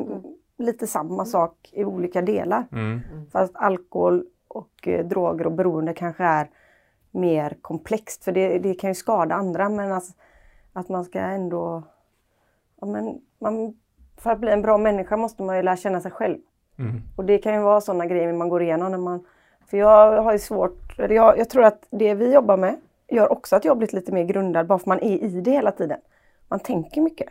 lite 0.58 0.86
samma 0.86 1.24
sak 1.24 1.70
i 1.72 1.84
olika 1.84 2.22
delar. 2.22 2.66
Mm. 2.72 3.00
Fast 3.30 3.56
alkohol 3.56 4.26
och 4.50 4.88
eh, 4.88 5.06
droger 5.06 5.46
och 5.46 5.52
beroende 5.52 5.94
kanske 5.94 6.24
är 6.24 6.50
mer 7.10 7.56
komplext 7.62 8.24
för 8.24 8.32
det, 8.32 8.58
det 8.58 8.74
kan 8.74 8.90
ju 8.90 8.94
skada 8.94 9.34
andra 9.34 9.68
men 9.68 9.92
alltså, 9.92 10.12
att 10.72 10.88
man 10.88 11.04
ska 11.04 11.18
ändå... 11.18 11.82
Ja, 12.80 12.86
men 12.86 13.20
man, 13.38 13.74
för 14.16 14.30
att 14.30 14.38
bli 14.40 14.50
en 14.50 14.62
bra 14.62 14.78
människa 14.78 15.16
måste 15.16 15.42
man 15.42 15.56
ju 15.56 15.62
lära 15.62 15.76
känna 15.76 16.00
sig 16.00 16.10
själv. 16.10 16.38
Mm. 16.78 17.02
Och 17.16 17.24
det 17.24 17.38
kan 17.38 17.54
ju 17.54 17.60
vara 17.60 17.80
sådana 17.80 18.06
grejer 18.06 18.32
man 18.32 18.48
går 18.48 18.62
igenom 18.62 18.90
när 18.90 18.98
man... 18.98 19.26
För 19.66 19.76
jag 19.76 20.22
har 20.22 20.32
ju 20.32 20.38
svårt, 20.38 20.98
eller 20.98 21.14
jag, 21.14 21.38
jag 21.38 21.50
tror 21.50 21.64
att 21.64 21.86
det 21.90 22.14
vi 22.14 22.34
jobbar 22.34 22.56
med 22.56 22.76
gör 23.08 23.32
också 23.32 23.56
att 23.56 23.64
jag 23.64 23.78
blivit 23.78 23.92
lite 23.92 24.12
mer 24.12 24.24
grundad 24.24 24.66
bara 24.66 24.78
för 24.78 24.88
man 24.88 25.00
är 25.00 25.24
i 25.24 25.40
det 25.40 25.50
hela 25.50 25.72
tiden. 25.72 26.00
Man 26.48 26.60
tänker 26.60 27.00
mycket. 27.00 27.28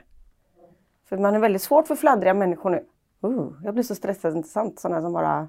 För 1.05 1.17
man 1.17 1.35
är 1.35 1.39
väldigt 1.39 1.61
svårt 1.61 1.87
för 1.87 1.95
fladdriga 1.95 2.33
människor 2.33 2.69
nu. 2.69 2.85
Uh, 3.23 3.51
jag 3.63 3.73
blir 3.73 3.83
så 3.83 3.95
stressad, 3.95 4.35
intressant, 4.35 4.79
sådana 4.79 5.01
som 5.01 5.13
bara 5.13 5.47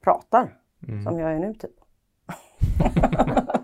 pratar. 0.00 0.54
Mm. 0.88 1.04
Som 1.04 1.18
jag 1.18 1.32
är 1.32 1.38
nu 1.38 1.54
typ. 1.54 1.70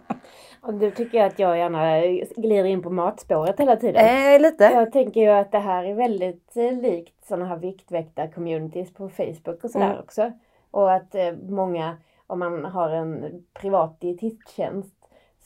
Och 0.61 0.75
du 0.75 0.91
tycker 0.91 1.19
jag 1.19 1.27
att 1.27 1.39
jag 1.39 1.59
gärna 1.59 2.01
glider 2.37 2.65
in 2.65 2.83
på 2.83 2.91
matspåret 2.91 3.61
hela 3.61 3.77
tiden. 3.77 4.35
Eh, 4.35 4.41
lite. 4.41 4.65
Jag 4.65 4.93
tänker 4.93 5.21
ju 5.21 5.29
att 5.29 5.53
det 5.53 5.59
här 5.59 5.85
är 5.85 5.95
väldigt 5.95 6.57
eh, 6.57 6.73
likt 6.73 7.27
sådana 7.27 7.47
här 7.47 7.57
viktväktar-communities 7.57 8.95
på 8.95 9.09
Facebook 9.09 9.65
och 9.65 9.71
sådär 9.71 9.87
Mm. 9.91 9.99
också. 9.99 10.33
Och 10.71 10.93
att 10.93 11.15
eh, 11.15 11.33
många, 11.49 11.97
om 12.27 12.39
man 12.39 12.65
har 12.65 12.91
en 12.91 13.45
privat 13.55 14.01
dietistjänst, 14.01 14.95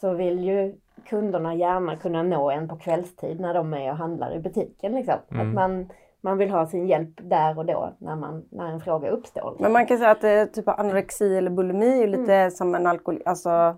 så 0.01 0.15
vill 0.15 0.45
ju 0.45 0.75
kunderna 1.09 1.55
gärna 1.55 1.97
kunna 1.97 2.23
nå 2.23 2.51
en 2.51 2.69
på 2.69 2.77
kvällstid 2.77 3.41
när 3.41 3.55
de 3.55 3.75
är 3.75 3.91
och 3.91 3.97
handlar 3.97 4.35
i 4.35 4.39
butiken. 4.39 4.93
Liksom. 4.95 5.15
Mm. 5.31 5.49
Att 5.49 5.55
man, 5.55 5.89
man 6.21 6.39
vill 6.39 6.51
ha 6.51 6.67
sin 6.67 6.87
hjälp 6.87 7.11
där 7.23 7.59
och 7.59 7.67
då 7.67 7.93
när, 7.99 8.17
man, 8.17 8.45
när 8.51 8.67
en 8.73 8.81
fråga 8.81 9.11
uppstår. 9.11 9.51
liksom. 9.51 9.63
Men 9.63 9.73
man 9.73 9.87
kan 9.87 9.99
säga 9.99 10.11
att 10.11 10.25
eh, 10.25 10.45
typ 10.45 10.69
anorexi 10.69 11.37
eller 11.37 11.51
bulimi 11.51 11.93
är 11.93 11.97
ju 11.97 12.07
lite 12.07 12.51
som 12.51 12.75
en 12.75 12.87
alkohol... 12.87 13.23
Alltså, 13.25 13.77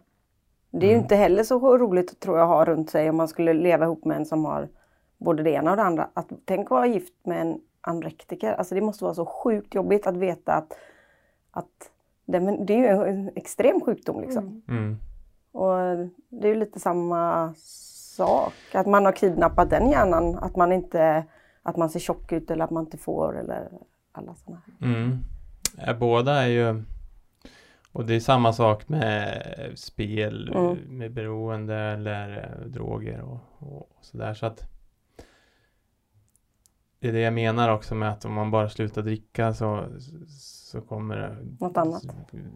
Det 0.70 0.86
är 0.86 0.90
ju 0.90 0.94
Mm. 0.94 1.02
inte 1.02 1.16
heller 1.16 1.42
så 1.42 1.78
roligt 1.78 2.20
tror 2.20 2.38
jag 2.38 2.44
att 2.44 2.56
ha 2.56 2.64
runt 2.64 2.90
sig 2.90 3.10
om 3.10 3.16
man 3.16 3.28
skulle 3.28 3.52
leva 3.52 3.84
ihop 3.84 4.04
med 4.04 4.16
en 4.16 4.26
som 4.26 4.44
har 4.44 4.68
både 5.18 5.42
det 5.42 5.50
ena 5.50 5.70
och 5.70 5.76
det 5.76 5.82
andra. 5.82 6.08
Att, 6.14 6.28
tänk 6.44 6.66
att 6.66 6.70
vara 6.70 6.86
gift 6.86 7.14
med 7.26 7.40
en 7.40 7.60
anorektiker. 7.80 8.52
Alltså 8.52 8.74
det 8.74 8.80
måste 8.80 9.04
vara 9.04 9.14
så 9.14 9.26
sjukt 9.26 9.74
jobbigt 9.74 10.06
att 10.06 10.16
veta 10.16 10.52
att, 10.52 10.72
att 11.50 11.90
det, 12.26 12.40
men 12.40 12.66
det 12.66 12.74
är 12.74 12.78
ju 12.78 13.04
en 13.08 13.30
extrem 13.34 13.80
sjukdom 13.80 14.20
liksom. 14.20 14.62
Mm. 14.68 14.78
Mm. 14.84 14.96
Och 15.52 16.08
det 16.28 16.48
är 16.48 16.52
ju 16.52 16.54
lite 16.54 16.80
samma 16.80 17.52
sak. 18.16 18.52
Att 18.74 18.86
man 18.86 19.04
har 19.04 19.12
kidnappat 19.12 19.70
den 19.70 19.90
hjärnan. 19.90 20.38
Att 20.38 20.56
man 20.56 20.72
inte 20.72 21.24
att 21.62 21.76
man 21.76 21.90
ser 21.90 22.00
tjock 22.00 22.32
ut 22.32 22.50
eller 22.50 22.64
att 22.64 22.70
man 22.70 22.84
inte 22.84 22.98
får 22.98 23.38
eller 23.38 23.68
alla 24.12 24.34
sådana. 24.34 24.62
Mm. 24.82 25.18
Ja, 25.86 25.94
båda 25.94 26.32
är 26.42 26.46
ju 26.48 26.82
och 27.92 28.04
det 28.06 28.14
är 28.14 28.20
samma 28.20 28.52
sak 28.52 28.88
med 28.88 29.42
spel, 29.74 30.52
Mm. 30.54 30.76
med 30.98 31.12
beroende 31.12 31.74
eller 31.76 32.38
eh, 32.60 32.66
droger 32.66 33.20
och, 33.20 33.38
och, 33.58 33.78
och 33.78 33.98
sådär 34.00 34.34
så 34.34 34.46
att 34.46 34.64
det 36.98 37.08
är 37.08 37.12
det 37.12 37.20
jag 37.20 37.32
menar 37.34 37.72
också 37.74 37.94
med 37.94 38.10
att 38.10 38.24
om 38.24 38.32
man 38.32 38.50
bara 38.50 38.68
slutar 38.68 39.02
dricka 39.02 39.54
så, 39.54 39.84
så 40.28 40.80
kommer 40.80 41.16
det 41.16 41.36
Något 41.66 41.76
annat. 41.76 42.02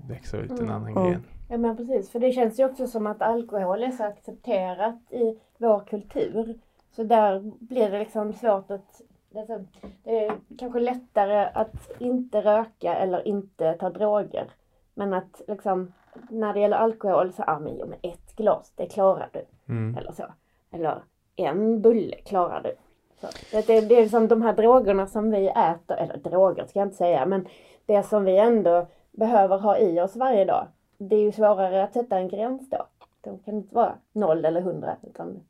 växa 0.09 0.37
ut 0.37 0.51
en 0.51 0.59
Mm. 0.59 0.71
annan 0.71 0.89
Mm. 0.97 1.11
gren. 1.11 1.23
Ja 1.49 1.59
men 1.59 1.77
precis, 1.77 2.11
för 2.11 2.21
det 2.21 2.33
känns 2.33 2.61
ju 2.61 2.65
också 2.65 2.87
som 2.87 3.07
att 3.07 3.23
alkohol 3.23 3.83
är 3.83 3.91
så 3.91 4.05
accepterat 4.05 4.99
i 5.11 5.39
vår 5.59 5.85
kultur. 5.87 6.59
Så 6.97 7.03
där 7.03 7.41
blir 7.41 7.91
det 7.91 7.99
liksom 7.99 8.33
svårt 8.33 8.71
att 8.71 9.03
det 9.31 9.39
är, 9.39 9.47
så, 9.47 9.65
det 10.05 10.25
är 10.27 10.33
kanske 10.59 10.81
lättare 10.81 11.49
att 11.55 11.91
inte 12.01 12.41
röka 12.41 12.95
eller 12.95 13.29
inte 13.29 13.73
ta 13.73 13.91
droger. 13.91 14.51
Men 14.95 15.15
att 15.15 15.43
liksom 15.49 15.93
när 16.29 16.55
det 16.55 16.61
gäller 16.61 16.77
alkohol 16.77 17.33
så, 17.33 17.45
ja 17.47 17.59
men, 17.59 17.77
jo, 17.79 17.87
men 17.87 17.99
ett 18.13 18.37
glas, 18.37 18.73
det 18.77 18.87
klarar 18.87 19.31
du. 19.33 19.45
Mm. 19.73 19.97
Eller 19.97 20.13
så. 20.13 20.25
Eller 20.71 21.03
en 21.37 21.83
bulle 21.83 22.17
klarar 22.17 22.63
du. 22.63 22.75
Så. 23.21 23.27
Det, 23.51 23.67
det, 23.67 23.81
det 23.81 23.95
är 23.95 24.09
som 24.09 24.29
de 24.29 24.43
här 24.43 24.53
drogerna 24.53 25.07
som 25.07 25.31
vi 25.31 25.49
äter, 25.49 25.97
eller 25.97 26.17
droger 26.17 26.67
ska 26.67 26.79
jag 26.79 26.87
inte 26.87 26.97
säga, 26.97 27.27
men 27.27 27.49
det 27.87 28.03
som 28.03 28.25
vi 28.25 28.39
ändå 28.39 28.87
behöver 29.11 29.59
ha 29.59 29.79
i 29.79 30.01
oss 30.01 30.17
varje 30.17 30.45
dag. 30.45 30.67
Det 30.99 31.17
är 31.17 31.21
ju 31.21 31.33
svårare 31.33 31.85
att 31.85 31.93
sätta 31.93 32.19
en 32.19 32.29
gräns 32.29 32.71
då. 32.71 32.87
De 33.21 33.39
kan 33.39 33.55
inte 33.55 33.75
vara 33.75 33.95
noll 34.13 34.45
eller 34.45 34.61
hundra 34.61 34.97
utan 35.03 35.41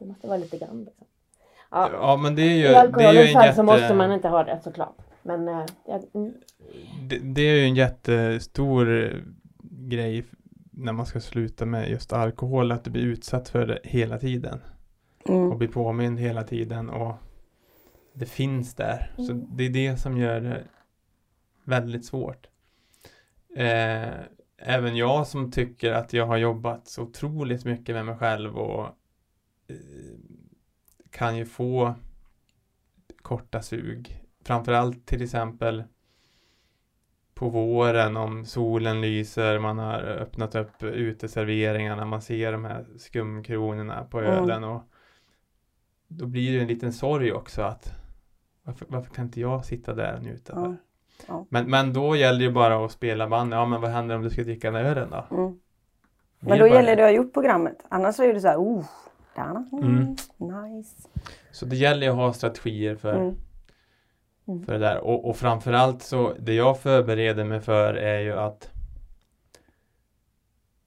det 0.00 0.06
måste 0.06 0.26
vara 0.26 0.38
lite 0.38 0.58
grann. 0.58 0.84
Liksom. 0.84 1.06
Ja, 1.70 1.90
Ja 1.92 2.16
men 2.16 2.34
det 2.34 2.42
är 2.42 2.56
ju, 2.56 2.58
I 2.58 2.62
det 2.62 2.68
är 2.68 2.72
ju 2.72 2.76
alkoholens 2.78 3.28
en 3.28 3.32
fall 3.32 3.44
jätte... 3.44 3.56
så 3.56 3.62
måste 3.62 3.94
man 3.94 4.12
inte 4.12 4.28
ha 4.28 4.44
det 4.44 4.60
såklart. 4.64 4.96
Men 5.22 5.46
ja, 5.86 6.00
mm, 6.14 6.32
det, 7.08 7.18
det 7.18 7.42
är 7.42 7.54
ju 7.56 7.64
en 7.64 7.74
jättestor 7.74 9.02
eh, 9.04 9.16
grej 9.62 10.24
när 10.70 10.92
man 10.92 11.06
ska 11.06 11.20
sluta 11.20 11.66
med 11.66 11.90
just 11.90 12.12
alkohol, 12.12 12.72
att 12.72 12.84
du 12.84 12.90
blir 12.90 13.02
utsatt 13.02 13.48
för 13.48 13.66
det 13.66 13.78
hela 13.84 14.18
tiden. 14.18 14.60
och 15.24 15.30
Mm. 15.30 15.58
blir 15.58 15.68
påmind 15.68 16.18
hela 16.18 16.42
tiden 16.42 16.90
och 16.90 17.14
det 18.12 18.26
finns 18.26 18.74
där. 18.74 19.12
Så 19.16 19.32
Mm. 19.32 19.46
det 19.56 19.64
är 19.64 19.70
det 19.70 19.96
som 19.96 20.18
gör 20.18 20.40
det 20.40 20.62
väldigt 21.64 22.04
svårt. 22.04 22.46
Eh, 23.56 24.08
även 24.58 24.96
jag 24.96 25.26
som 25.26 25.50
tycker 25.50 25.92
att 25.92 26.12
jag 26.12 26.26
har 26.26 26.36
jobbat 26.36 26.88
så 26.88 27.02
otroligt 27.02 27.64
mycket 27.64 27.94
med 27.94 28.06
mig 28.06 28.16
själv 28.16 28.58
och 28.58 28.86
kan 31.10 31.36
ju 31.36 31.46
få 31.46 31.94
korta 33.22 33.62
sug. 33.62 34.22
Framförallt 34.44 35.06
till 35.06 35.22
exempel 35.22 35.84
på 37.34 37.48
våren 37.48 38.16
om 38.16 38.44
solen 38.44 39.00
lyser, 39.00 39.58
man 39.58 39.78
har 39.78 40.00
öppnat 40.00 40.54
upp 40.54 40.82
uteserveringarna, 40.82 42.04
man 42.04 42.22
ser 42.22 42.52
de 42.52 42.64
här 42.64 42.86
skumkronorna 42.98 44.04
på 44.04 44.20
ölen 44.20 44.64
och 44.64 44.82
då 46.08 46.26
blir 46.26 46.52
det 46.52 46.60
en 46.60 46.68
liten 46.68 46.92
sorg 46.92 47.32
också 47.32 47.62
att 47.62 47.92
varför, 48.62 48.86
varför 48.88 49.14
kan 49.14 49.24
inte 49.24 49.40
jag 49.40 49.64
sitta 49.64 49.94
där 49.94 50.16
och 50.16 50.22
njuta? 50.22 50.52
Ja. 50.56 50.76
Ja. 51.28 51.46
Men, 51.48 51.70
men 51.70 51.92
då 51.92 52.16
gäller 52.16 52.46
det 52.46 52.52
bara 52.52 52.84
att 52.84 52.92
spela 52.92 53.28
band. 53.28 53.52
Ja, 53.52 53.66
men 53.66 53.80
vad 53.80 53.90
händer 53.90 54.16
om 54.16 54.22
du 54.22 54.30
ska 54.30 54.42
dricka 54.42 54.70
den 54.70 54.86
ölen 54.86 55.10
då? 55.10 55.36
Mm. 55.36 55.60
Men 56.40 56.58
då 56.58 56.66
gäller 56.66 56.96
det 56.96 57.02
att 57.02 57.08
ha 57.08 57.16
gjort 57.16 57.32
programmet. 57.32 57.86
Annars 57.88 58.20
är 58.20 58.34
det 58.34 58.40
så 58.40 58.48
här, 58.48 58.56
oh, 58.56 58.84
Mm, 59.36 60.16
Mm. 60.40 60.76
nice. 60.76 61.08
Så 61.50 61.66
det 61.66 61.76
gäller 61.76 62.06
ju 62.06 62.10
att 62.12 62.16
ha 62.18 62.32
strategier 62.32 62.96
för, 62.96 63.14
Mm. 63.14 63.34
Mm. 64.48 64.64
för 64.64 64.72
det 64.72 64.78
där. 64.78 64.98
Och, 64.98 65.28
och 65.28 65.36
framförallt 65.36 66.02
så, 66.02 66.32
det 66.38 66.54
jag 66.54 66.80
förbereder 66.80 67.44
mig 67.44 67.60
för 67.60 67.94
är 67.94 68.20
ju 68.20 68.32
att 68.32 68.70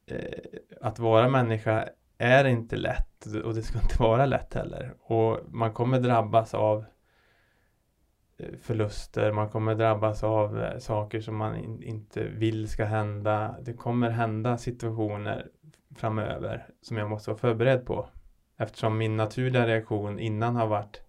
eh, 0.05 0.59
att 0.81 0.99
vara 0.99 1.29
människa 1.29 1.89
är 2.17 2.45
inte 2.45 2.75
lätt 2.75 3.25
och 3.43 3.53
det 3.53 3.61
ska 3.63 3.79
inte 3.81 4.01
vara 4.01 4.25
lätt 4.25 4.53
heller. 4.53 4.93
Och 4.99 5.39
man 5.47 5.73
kommer 5.73 5.99
drabbas 5.99 6.53
av 6.53 6.85
eh, 8.37 8.55
förluster, 8.61 9.31
man 9.31 9.49
kommer 9.49 9.75
drabbas 9.75 10.23
av 10.23 10.61
eh, 10.63 10.77
saker 10.77 11.21
som 11.21 11.35
man 11.37 11.55
in, 11.55 11.83
inte 11.83 12.23
vill 12.23 12.67
ska 12.67 12.85
hända. 12.85 13.55
Det 13.61 13.73
kommer 13.73 14.09
hända 14.09 14.57
situationer 14.57 15.47
framöver 15.95 16.67
som 16.81 16.97
jag 16.97 17.09
måste 17.09 17.29
vara 17.29 17.37
förberedd 17.39 17.85
på. 17.85 18.07
Eftersom 18.58 18.97
min 18.97 19.18
naturliga 19.18 19.68
reaktion 19.68 20.20
innan 20.20 20.56
har 20.56 20.68
varit 20.68 21.01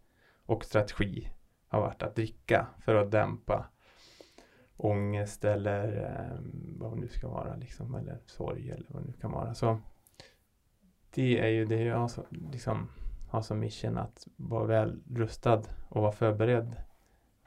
och 0.47 0.65
strategi 0.65 1.29
har 1.69 1.81
varit 1.81 2.03
att 2.03 2.15
dricka 2.17 2.67
för 2.79 2.95
att 2.95 3.11
dämpa 3.11 3.65
ångest 4.77 5.45
eller 5.45 6.03
eh, 6.03 6.39
vad 6.79 6.93
det 6.93 7.01
nu 7.01 7.09
ska 7.09 7.29
vara 7.29 7.57
liksom, 7.57 7.95
eller 7.95 8.19
sorg 8.27 8.71
eller 8.71 8.87
vad 8.89 9.03
det 9.03 9.07
nu 9.07 9.13
kan 9.13 9.31
vara. 9.33 9.55
Så 9.55 9.79
det 11.11 11.41
är 11.41 11.49
ju 11.49 11.65
det 11.65 11.83
jag 11.83 11.97
har 11.99 12.09
så- 12.09 12.27
liksom 12.31 12.89
har 13.31 13.43
som 13.43 13.61
mission 13.61 13.99
att 13.99 14.27
vara 14.37 14.65
väl 14.65 15.03
rustad 15.15 15.63
och 15.89 16.03
vara 16.03 16.13
förberedd 16.13 16.77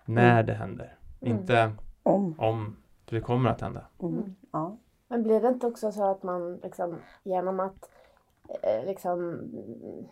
när 0.05 0.31
Mm. 0.33 0.45
det 0.45 0.53
händer. 0.53 0.97
Mm. 1.21 1.37
Inte 1.37 1.71
Om. 2.03 2.35
om 2.39 2.75
det 3.05 3.21
kommer 3.21 3.49
att 3.49 3.61
hända. 3.61 3.85
Mm. 4.01 4.13
Mm. 4.17 4.35
Ja. 4.51 4.77
Men 5.07 5.23
blir 5.23 5.41
det 5.41 5.47
inte 5.47 5.67
också 5.67 5.91
så 5.91 6.11
att 6.11 6.23
man 6.23 6.55
liksom 6.57 6.97
genom 7.23 7.59
att 7.59 7.89
liksom 8.85 9.19
mm, 9.29 10.07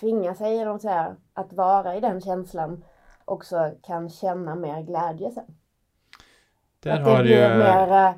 tvinga 0.00 0.34
sig 0.34 0.56
genom 0.56 0.78
så 0.78 0.88
här, 0.88 1.16
att 1.32 1.52
vara 1.52 1.96
i 1.96 2.00
den 2.00 2.20
känslan 2.20 2.84
också 3.24 3.72
kan 3.82 4.10
känna 4.10 4.54
mer 4.54 4.82
glädje 4.82 5.30
sen? 5.30 5.44
Där 6.80 6.92
att 6.92 7.04
det 7.04 7.10
har 7.10 7.22
blir 7.22 7.52
ju, 7.52 7.58
mer, 7.58 8.08
eh, 8.08 8.14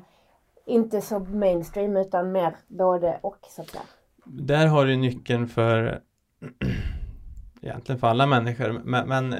inte 0.65 1.01
så 1.01 1.19
mainstream 1.19 1.97
utan 1.97 2.31
mer 2.31 2.55
både 2.67 3.19
och 3.21 3.37
såklart. 3.49 3.87
där 4.25 4.67
har 4.67 4.85
du 4.85 4.95
nyckeln 4.95 5.47
för 5.47 6.01
egentligen 7.61 7.99
för 7.99 8.07
alla 8.07 8.25
människor 8.25 8.71
men, 8.71 9.07
men 9.07 9.33
eh, 9.33 9.39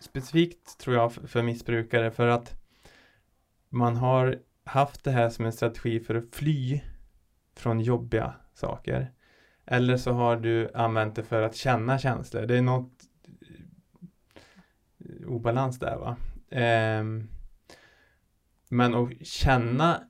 specifikt 0.00 0.78
tror 0.78 0.96
jag 0.96 1.12
för, 1.12 1.26
för 1.26 1.42
missbrukare 1.42 2.10
för 2.10 2.26
att 2.26 2.52
man 3.68 3.96
har 3.96 4.38
haft 4.64 5.04
det 5.04 5.10
här 5.10 5.30
som 5.30 5.44
en 5.44 5.52
strategi 5.52 6.00
för 6.00 6.14
att 6.14 6.34
fly 6.34 6.80
från 7.56 7.80
jobbiga 7.80 8.34
saker. 8.54 9.12
Eller 9.66 9.96
så 9.96 10.12
har 10.12 10.36
du 10.36 10.70
använt 10.74 11.16
det 11.16 11.22
för 11.22 11.42
att 11.42 11.56
känna 11.56 11.98
känslor. 11.98 12.46
Det 12.46 12.58
är 12.58 12.62
något 12.62 12.92
eh, 14.98 15.26
obalans 15.26 15.78
där 15.78 15.96
va. 15.96 16.16
Ehm, 16.50 17.28
men 18.68 18.94
att 18.94 19.26
känna 19.26 20.00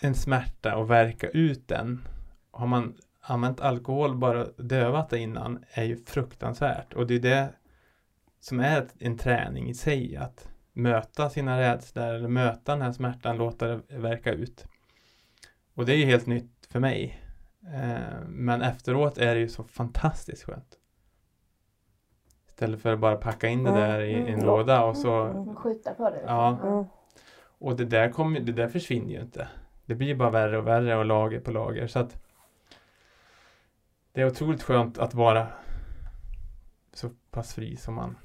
en 0.00 0.14
smärta 0.14 0.76
och 0.76 0.90
verka 0.90 1.28
ut 1.28 1.68
den. 1.68 2.08
Har 2.50 2.66
man 2.66 2.96
använt 3.20 3.60
alkohol 3.60 4.16
bara 4.16 4.44
dövat 4.44 5.10
det 5.10 5.18
innan 5.18 5.64
är 5.70 5.84
ju 5.84 6.04
fruktansvärt. 6.04 6.92
Och 6.92 7.06
det 7.06 7.14
är 7.14 7.20
det 7.20 7.52
som 8.40 8.60
är 8.60 8.86
en 8.98 9.18
träning 9.18 9.68
i 9.68 9.74
sig. 9.74 10.16
Att 10.16 10.48
möta 10.72 11.30
sina 11.30 11.60
rädslor 11.60 12.04
eller 12.04 12.28
möta 12.28 12.72
den 12.72 12.82
här 12.82 12.92
smärtan, 12.92 13.36
låta 13.36 13.66
det 13.66 13.98
verka 13.98 14.32
ut. 14.32 14.66
Och 15.74 15.86
det 15.86 15.92
är 15.92 15.96
ju 15.96 16.04
helt 16.04 16.26
nytt 16.26 16.59
för 16.70 16.80
mig. 16.80 17.22
Eh, 17.74 18.20
men 18.28 18.62
efteråt 18.62 19.18
är 19.18 19.34
det 19.34 19.40
ju 19.40 19.48
så 19.48 19.64
fantastiskt 19.64 20.42
skönt. 20.42 20.78
Istället 22.48 22.80
för 22.80 22.92
att 22.92 23.00
bara 23.00 23.16
packa 23.16 23.48
in 23.48 23.64
det 23.64 23.70
Mm, 23.70 23.80
där 23.82 24.00
i 24.00 24.14
mm. 24.14 24.34
en 24.34 24.46
låda 24.46 24.84
och 24.84 24.96
så 24.96 25.22
Mm. 25.22 25.56
Skjuta 25.56 25.94
på 25.94 26.10
det. 26.10 26.22
Ja. 26.26 26.58
Mm. 26.62 26.84
och 27.58 27.76
det 27.76 27.84
där, 27.84 28.10
kommer, 28.10 28.40
det 28.40 28.52
där 28.52 28.68
försvinner 28.68 29.10
ju 29.10 29.20
inte. 29.20 29.48
Det 29.86 29.94
blir 29.94 30.14
bara 30.14 30.30
värre 30.30 30.58
och 30.58 30.66
värre 30.66 30.96
och 30.96 31.04
lager 31.04 31.40
på 31.40 31.50
lager. 31.50 31.86
Så 31.86 31.98
att 31.98 32.16
det 34.12 34.20
är 34.20 34.26
otroligt 34.26 34.62
skönt 34.62 34.98
att 34.98 35.14
vara 35.14 35.46
så 36.92 37.10
pass 37.30 37.54
fri 37.54 37.76
som 37.76 37.94
man 37.94 38.16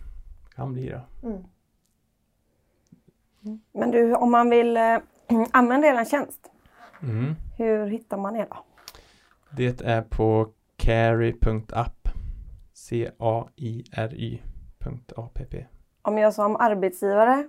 kan 0.56 0.74
bli 0.74 0.90
då. 0.90 1.28
Mm. 1.28 1.44
Men 3.72 3.92
du, 3.92 4.16
om 4.16 4.32
man 4.32 4.50
vill 4.50 4.78
eh, 4.78 4.98
använda 5.52 5.88
er 5.88 6.06
tjänst, 6.06 6.52
Mm. 7.04 7.36
hur 7.58 7.88
hittar 7.88 8.18
man 8.18 8.36
er 8.36 8.48
då? 8.50 8.58
Det 9.52 9.82
är 9.82 10.02
på 10.02 10.48
carry.app 10.78 12.10
C-A-I-R-Y.app 12.74 14.50
Om 16.02 16.18
jag 16.18 16.34
som 16.34 16.56
arbetsgivare 16.56 17.48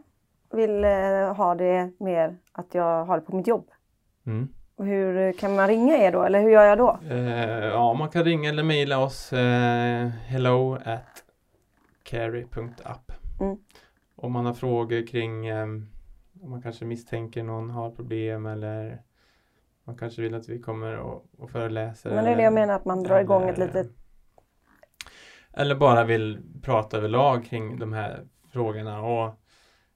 vill 0.53 0.85
eh, 0.85 1.35
ha 1.35 1.55
det 1.55 1.91
mer 1.99 2.37
att 2.53 2.75
jag 2.75 3.05
har 3.05 3.19
det 3.19 3.27
på 3.27 3.37
mitt 3.37 3.47
jobb, 3.47 3.71
mm. 4.27 4.49
Hur 4.79 5.33
kan 5.33 5.57
man 5.57 5.69
ringa 5.69 5.97
er 5.97 6.13
då 6.13 6.23
eller 6.23 6.41
hur 6.41 6.51
gör 6.51 6.65
jag 6.65 6.79
då? 6.79 6.99
Eh, 7.11 7.65
ja, 7.65 7.95
man 7.95 8.09
kan 8.09 8.25
ringa 8.25 8.49
eller 8.49 8.63
mejla 8.63 8.99
oss 8.99 9.33
eh, 9.33 10.07
hello 10.07 10.75
at 10.75 11.25
carry.app 12.03 13.13
Mm. 13.41 13.57
Om 14.17 14.33
man 14.33 14.47
har 14.47 14.55
frågor 14.55 15.07
kring 15.07 15.47
eh, 15.47 15.67
om 16.43 16.51
man 16.51 16.63
kanske 16.63 16.85
misstänker 16.85 17.43
någon 17.43 17.71
har 17.71 17.91
problem 17.91 18.47
eller 18.47 19.03
man 19.87 19.97
kanske 19.97 20.23
vill 20.23 20.35
att 20.35 20.49
vi 20.49 20.59
kommer 20.61 20.97
och, 20.97 21.27
och 21.39 21.51
föreläser. 21.51 22.15
Men 22.15 22.25
det 22.25 22.31
är 22.31 22.37
det 22.37 22.43
jag 22.43 22.53
menar 22.55 22.75
att 22.75 22.85
man 22.85 23.03
drar 23.03 23.21
igång 23.21 23.49
ett 23.49 23.55
eller- 23.59 23.67
litet 23.67 23.93
Eller 25.53 25.75
bara 25.75 26.05
vill 26.05 26.43
prata 26.63 26.97
överlag 26.97 27.45
kring 27.45 27.79
de 27.79 27.93
här 27.93 28.27
frågorna 28.51 29.03
och 29.03 29.35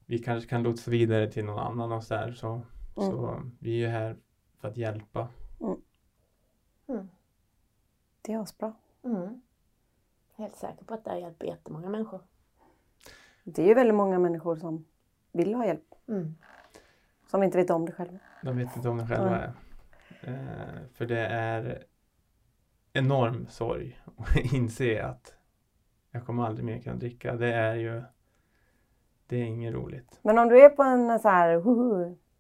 vi 0.07 0.19
kanske 0.19 0.49
kan 0.51 0.63
lotsa 0.63 0.91
vidare 0.91 1.31
till 1.31 1.45
någon 1.45 1.59
annan 1.59 1.93
och 1.93 2.05
så 2.05 2.15
där. 2.15 2.33
Så, 2.33 2.47
Mm. 2.97 3.11
så 3.11 3.43
vi 3.59 3.71
är 3.71 3.77
ju 3.79 3.87
här 3.87 4.17
för 4.61 4.69
att 4.69 4.77
hjälpa. 4.77 5.29
Mm. 6.89 7.09
Det 8.23 8.33
är 8.33 8.39
asbra. 8.39 8.73
Mm. 9.05 9.41
Helt 10.37 10.57
säker 10.57 10.85
på 10.85 10.95
att 10.95 11.05
det 11.05 11.11
har 11.11 11.17
hjälpt 11.19 11.43
jättemånga 11.43 11.89
människor. 11.89 12.21
Det 13.45 13.63
är 13.63 13.67
ju 13.67 13.75
väldigt 13.75 13.95
många 13.95 14.19
människor 14.19 14.57
som 14.57 14.85
vill 15.33 15.55
ha 15.55 15.67
hjälp. 15.67 15.95
Mm. 16.09 16.35
Som 17.27 17.43
inte 17.43 17.59
vet 17.59 17.71
om 17.71 17.87
det 17.87 17.93
själva. 17.93 18.19
De 18.43 18.57
vet 18.57 18.77
inte 18.77 18.89
om 18.89 18.99
det 18.99 19.07
själva 19.07 19.31
Nej. 19.31 19.51
Är. 20.21 20.33
Eh, 20.33 20.83
för 20.95 21.07
det 21.07 21.27
är 21.27 21.85
enorm 22.93 23.47
sorg 23.49 24.01
att 24.17 24.37
inse 24.53 25.05
att 25.05 25.35
jag 26.11 26.27
kommer 26.27 26.47
aldrig 26.47 26.65
mer 26.65 26.81
kunna 26.81 26.97
dricka. 26.97 27.37
Det 27.37 27.53
är 27.53 27.75
ju 27.75 28.03
det 29.27 29.37
är 29.37 29.45
inget 29.45 29.75
roligt. 29.75 30.19
Men 30.23 30.39
om 30.39 30.49
du 30.49 30.65
är 30.65 30.69
på 30.69 30.83
en 30.83 31.19
så 31.21 31.29
här 31.29 31.61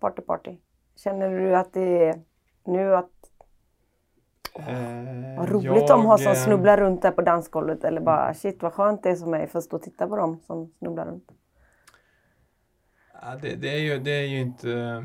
party 0.01 0.22
party. 0.22 0.57
Känner 0.97 1.31
du 1.31 1.57
att 1.57 1.72
det 1.72 2.09
är 2.09 2.22
nu 2.64 2.97
att 2.97 3.31
Eh, 4.55 5.39
vad 5.39 5.49
roligt 5.49 5.64
jag, 5.64 5.89
de 5.89 6.07
har 6.07 6.18
som 6.18 6.33
eh, 6.33 6.39
snubblar 6.39 6.76
runt 6.76 7.03
där 7.03 7.11
på 7.11 7.22
dansgolvet 7.22 7.85
eller 7.85 8.01
bara 8.01 8.35
shit 8.35 8.62
vad 8.62 8.72
skönt 8.72 9.03
det 9.03 9.11
är 9.11 9.14
som 9.14 9.31
mig 9.31 9.47
för 9.47 9.59
att 9.59 9.64
stå 9.64 9.76
och 9.76 9.83
titta 9.83 10.07
på 10.07 10.16
dem 10.16 10.41
som 10.41 10.72
snubblar 10.78 11.07
runt. 11.07 11.33
Ja, 13.22 13.37
det, 13.43 13.57
det, 13.57 13.68
är 13.68 13.78
ju, 13.78 13.99
det 13.99 14.11
är 14.11 14.26
ju 14.26 14.41
inte 14.41 15.05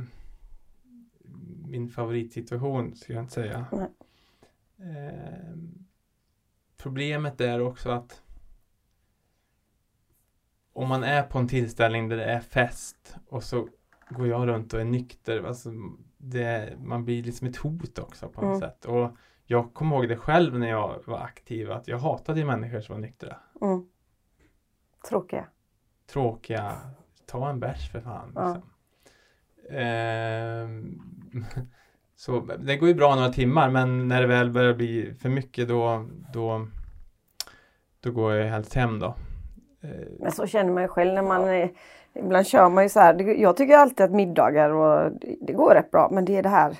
min 1.67 1.89
favoritsituation, 1.89 2.95
skulle 2.95 3.15
jag 3.17 3.23
inte 3.23 3.33
säga. 3.33 3.65
Eh, 4.79 5.55
problemet 6.77 7.41
är 7.41 7.61
också 7.61 7.89
att 7.89 8.21
om 10.73 10.89
man 10.89 11.03
är 11.03 11.23
på 11.23 11.39
en 11.39 11.47
tillställning 11.47 12.09
där 12.09 12.17
det 12.17 12.25
är 12.25 12.39
fest 12.39 13.15
och 13.27 13.43
så 13.43 13.67
går 14.09 14.27
jag 14.27 14.47
runt 14.47 14.73
och 14.73 14.81
är 14.81 14.85
nykter, 14.85 15.43
alltså 15.43 15.69
det, 16.17 16.77
man 16.79 17.05
blir 17.05 17.23
liksom 17.23 17.47
ett 17.47 17.57
hot 17.57 17.99
också 17.99 18.29
på 18.29 18.41
något 18.41 18.47
Mm. 18.47 18.59
sätt. 18.59 18.85
Och 18.85 19.11
jag 19.45 19.73
kommer 19.73 19.95
ihåg 19.95 20.09
det 20.09 20.17
själv 20.17 20.59
när 20.59 20.69
jag 20.69 21.01
var 21.05 21.19
aktiv, 21.19 21.71
att 21.71 21.87
jag 21.87 21.97
hatade 21.99 22.45
människor 22.45 22.81
som 22.81 22.93
var 22.95 23.01
nyktra. 23.01 23.37
Mm. 23.61 23.89
Tråkiga. 25.09 25.47
tråkiga, 26.07 26.77
ta 27.25 27.49
en 27.49 27.59
bärs 27.59 27.91
för 27.91 28.01
fan. 28.01 28.31
Ja. 28.35 28.45
Liksom. 28.53 28.61
Ehm, 28.69 28.74
så 32.15 32.39
det 32.59 32.77
går 32.77 32.89
ju 32.89 32.95
bra 32.95 33.15
några 33.15 33.29
timmar 33.29 33.69
men 33.69 34.07
när 34.07 34.21
det 34.21 34.27
väl 34.27 34.49
börjar 34.51 34.73
bli 34.73 35.13
för 35.21 35.29
mycket 35.29 35.67
då, 35.67 36.05
då, 36.33 36.67
då 37.99 38.11
går 38.11 38.33
jag 38.33 38.47
helst 38.47 38.73
hem 38.73 38.99
då. 38.99 39.05
Eh, 39.81 39.89
Men 40.19 40.31
så 40.31 40.47
känner 40.47 40.71
man 40.73 40.83
ju 40.83 40.89
själv 40.89 41.13
när 41.13 41.21
man 41.21 41.49
är, 41.49 41.71
Ibland 42.13 42.47
kör 42.47 42.69
man 42.69 42.83
ju 42.83 42.89
så 42.89 42.99
här. 42.99 43.39
Jag 43.41 43.57
tycker 43.57 43.77
alltid 43.77 44.05
att 44.05 44.11
middagar 44.11 44.69
och 44.69 45.11
det- 45.41 45.53
går 45.53 45.73
rätt 45.75 45.91
bra 45.91 46.09
men 46.11 46.25
det 46.25 46.37
är 46.37 46.43
det 46.43 46.49
här. 46.49 46.77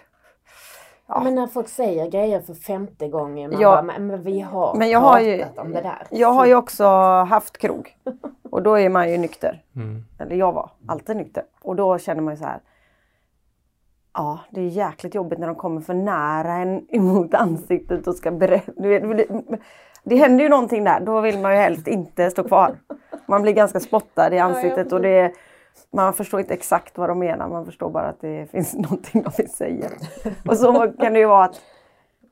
Ja. 1.08 1.22
Men 1.24 1.36
när 1.36 1.48
folk 1.48 1.68
säger 1.68 2.10
grejer 2.12 2.40
för 2.40 2.54
femte 2.54 3.08
gången. 3.08 3.52
Man 3.52 3.62
Ja. 3.62 3.70
bara, 3.72 3.82
men, 3.82 4.08
men 4.08 4.24
vi 4.24 4.40
har 4.42 4.76
Men 4.76 4.90
jag 4.90 5.02
pratat 5.02 5.22
har 5.22 5.28
ju- 5.30 5.46
om 5.58 5.72
det 5.72 5.82
där. 5.82 6.08
Jag 6.12 6.32
har 6.34 6.46
ju 6.46 6.56
också 6.56 6.86
haft 7.24 7.58
krog. 7.58 7.96
Och 8.52 8.64
då 8.64 8.80
är 8.80 8.90
man 8.90 9.12
ju 9.12 9.18
nykter. 9.18 9.64
mm, 9.76 10.06
Eller 10.20 10.36
jag 10.36 10.52
var 10.52 10.70
alltid 10.88 11.16
nykter. 11.18 11.44
Och 11.62 11.76
då 11.76 11.98
känner 11.98 12.22
man 12.22 12.34
ju 12.34 12.38
så 12.38 12.46
här. 12.46 12.60
Ja, 14.16 14.40
det 14.50 14.62
är 14.62 14.68
jäkligt 14.68 15.16
jobbigt 15.16 15.40
när 15.40 15.48
de 15.48 15.56
kommer 15.56 15.82
för 15.82 15.94
nära 15.94 16.54
en 16.54 16.86
emot 16.96 17.34
ansiktet 17.34 18.08
och 18.08 18.16
ska 18.16 18.32
berätta. 18.32 18.72
Det, 18.76 19.28
det 20.04 20.16
händer 20.16 20.44
ju 20.44 20.50
någonting 20.50 20.84
där. 20.84 21.00
Då 21.00 21.22
vill 21.22 21.40
man 21.40 21.52
ju 21.52 21.58
helst 21.58 21.88
inte 21.88 22.32
stå 22.32 22.44
kvar. 22.44 22.78
Man 23.28 23.42
blir 23.42 23.54
ganska 23.54 23.80
spottad 23.80 24.34
i 24.34 24.40
ansiktet 24.40 24.92
och 24.92 25.02
det 25.02 25.34
man 25.92 26.14
förstår 26.14 26.40
inte 26.40 26.54
exakt 26.54 26.98
vad 26.98 27.10
de 27.10 27.20
menar. 27.20 27.50
Man 27.50 27.66
förstår 27.66 27.90
bara 27.90 28.08
att 28.08 28.22
det 28.22 28.52
finns 28.52 28.74
någonting 28.78 29.24
de 29.24 29.32
vill 29.38 29.52
säga. 29.52 29.90
Och 30.46 30.58
så 30.58 30.94
kan 31.00 31.14
det 31.14 31.20
ju 31.20 31.26
vara 31.26 31.46
att 31.46 31.62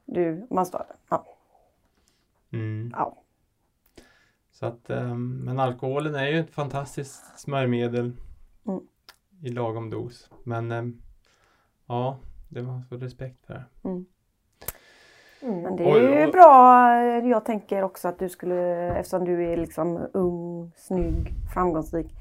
du, 0.05 0.47
man 0.49 0.65
står 0.65 0.85
ja, 1.09 1.25
mm. 2.53 2.91
ja. 2.97 3.17
Så 4.51 4.65
att, 4.65 4.89
ehm, 4.89 5.37
men 5.45 5.59
alkoholen 5.59 6.15
är 6.15 6.27
ju 6.27 6.39
ett 6.39 6.53
fantastiskt 6.53 7.39
smörjmedel 7.39 8.11
Mm. 8.67 8.79
i 9.41 9.49
lagom 9.49 9.89
dos. 9.89 10.29
Men 10.43 10.71
ehm, 10.71 11.01
ja, 11.93 12.17
det 12.49 12.61
var 12.61 12.81
så 12.89 12.95
respekt 12.95 13.45
för 13.45 13.53
det. 13.53 13.89
Mm. 13.89 14.05
Men 15.41 15.75
det 15.75 15.83
är 15.83 15.99
ju 15.99 16.25
oj. 16.25 16.31
bra. 16.31 16.97
Jag 17.23 17.45
tänker 17.45 17.83
också 17.83 18.07
att 18.07 18.19
du 18.19 18.29
skulle, 18.29 18.93
eftersom 18.95 19.25
du 19.25 19.51
är 19.51 19.57
liksom 19.57 20.07
ung, 20.13 20.71
snygg, 20.75 21.33
framgångsrik. 21.53 22.15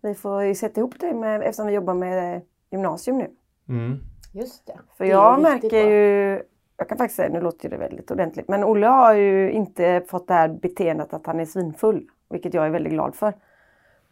Vi 0.00 0.14
får 0.14 0.42
ju 0.42 0.54
sätta 0.54 0.80
ihop 0.80 1.00
dig 1.00 1.14
med, 1.14 1.42
eftersom 1.42 1.66
vi 1.66 1.72
jobbar 1.72 1.94
med 1.94 2.42
gymnasium 2.70 3.18
nu. 3.18 3.30
Mm. 3.68 3.98
Just 4.32 4.66
det. 4.66 4.78
För 4.96 5.04
Det 5.04 5.10
jag 5.10 5.42
märker 5.42 5.90
ju, 5.90 6.42
jag 6.76 6.88
kan 6.88 6.98
faktiskt 6.98 7.16
säga, 7.16 7.32
nu 7.32 7.40
låter 7.40 7.68
det 7.68 7.76
väldigt 7.76 8.10
ordentligt, 8.10 8.48
men 8.48 8.64
Olle 8.64 8.86
har 8.86 9.14
ju 9.14 9.50
inte 9.50 10.02
fått 10.08 10.28
det 10.28 10.34
här 10.34 10.48
beteendet 10.48 11.14
att 11.14 11.26
han 11.26 11.40
är 11.40 11.44
svinfull, 11.44 12.08
vilket 12.30 12.54
jag 12.54 12.66
är 12.66 12.70
väldigt 12.70 12.92
glad 12.92 13.14
för. 13.14 13.32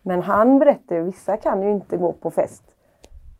Men 0.02 0.22
han 0.22 0.58
berättar 0.58 0.96
ju, 0.96 1.02
vissa 1.02 1.36
kan 1.36 1.62
ju 1.62 1.70
inte 1.70 1.96
gå 1.96 2.12
på 2.12 2.30
fest. 2.30 2.64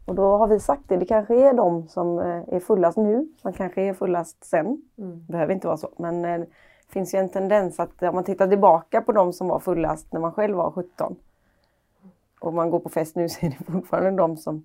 Och 0.04 0.14
då 0.14 0.36
har 0.36 0.46
vi 0.46 0.60
sagt 0.60 0.82
det, 0.88 0.96
det 0.96 1.06
kanske 1.06 1.48
är 1.48 1.54
de 1.54 1.88
som 1.88 2.18
eh, 2.18 2.54
är 2.54 2.60
fullast 2.60 2.98
nu, 2.98 3.28
som 3.42 3.52
kanske 3.52 3.82
är 3.82 3.94
fullast 3.94 4.44
sen. 4.44 4.82
Mm. 4.98 5.26
behöver 5.26 5.54
inte 5.54 5.66
vara 5.66 5.76
så, 5.76 5.88
men 5.96 6.24
eh, 6.24 6.38
det 6.38 6.92
finns 6.92 7.14
ju 7.14 7.18
en 7.18 7.28
tendens 7.28 7.80
att 7.80 8.02
om 8.02 8.14
man 8.14 8.24
tittar 8.24 8.48
tillbaka 8.48 9.00
på 9.00 9.12
de 9.12 9.32
som 9.32 9.48
var 9.48 9.58
fullast 9.58 10.12
när 10.12 10.20
man 10.20 10.32
själv 10.32 10.56
var 10.56 10.70
17 10.70 11.16
och 12.40 12.54
man 12.54 12.70
går 12.70 12.78
på 12.78 12.88
fest 12.88 13.16
nu 13.16 13.28
så 13.28 13.46
är 13.46 13.50
det 13.50 13.72
fortfarande 13.72 14.22
de 14.22 14.36
som... 14.36 14.64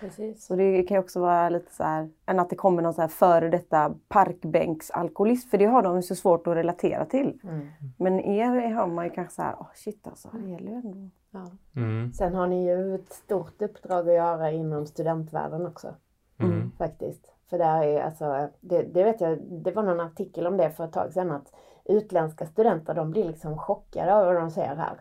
Precis. 0.00 0.46
Så 0.46 0.56
det 0.56 0.82
kan 0.82 0.94
ju 0.94 0.98
också 0.98 1.20
vara 1.20 1.48
lite 1.48 1.74
så 1.74 1.84
här, 1.84 2.08
än 2.26 2.40
att 2.40 2.50
det 2.50 2.56
kommer 2.56 2.82
någon 2.82 2.94
så 2.94 3.00
här 3.00 3.08
före 3.08 3.48
detta 3.48 3.94
parkbänksalkoholist, 4.08 5.50
för 5.50 5.58
det 5.58 5.64
har 5.64 5.82
de 5.82 5.96
ju 5.96 6.02
så 6.02 6.14
svårt 6.14 6.46
att 6.46 6.56
relatera 6.56 7.04
till. 7.04 7.40
Mm. 7.44 7.68
Men 7.96 8.20
er 8.20 8.70
har 8.70 8.86
man 8.86 9.04
ju 9.04 9.10
kanske 9.10 9.34
så 9.34 9.42
här, 9.42 9.56
åh 9.60 9.66
shit 9.74 10.06
alltså, 10.06 10.28
det 10.32 10.50
gäller 10.50 10.70
ju 10.70 10.76
ändå. 10.76 11.10
Ja. 11.34 11.50
Mm. 11.76 12.12
Sen 12.12 12.34
har 12.34 12.46
ni 12.46 12.66
ju 12.66 12.94
ett 12.94 13.12
stort 13.12 13.62
uppdrag 13.62 14.08
att 14.08 14.14
göra 14.14 14.50
inom 14.50 14.86
studentvärlden 14.86 15.66
också. 15.66 15.94
Mm. 16.38 16.72
Faktiskt. 16.78 17.32
För 17.50 17.58
där 17.58 17.82
är 17.82 18.02
alltså, 18.02 18.48
det, 18.60 18.82
det 18.82 19.04
vet 19.04 19.20
jag, 19.20 19.38
det 19.42 19.72
var 19.72 19.82
någon 19.82 20.00
artikel 20.00 20.46
om 20.46 20.56
det 20.56 20.70
för 20.70 20.84
ett 20.84 20.92
tag 20.92 21.12
sedan 21.12 21.30
att 21.30 21.52
utländska 21.84 22.46
studenter 22.46 22.94
de 22.94 23.10
blir 23.10 23.24
liksom 23.24 23.58
chockade 23.58 24.12
över 24.12 24.32
vad 24.32 24.42
de 24.42 24.50
ser 24.50 24.76
här. 24.76 25.00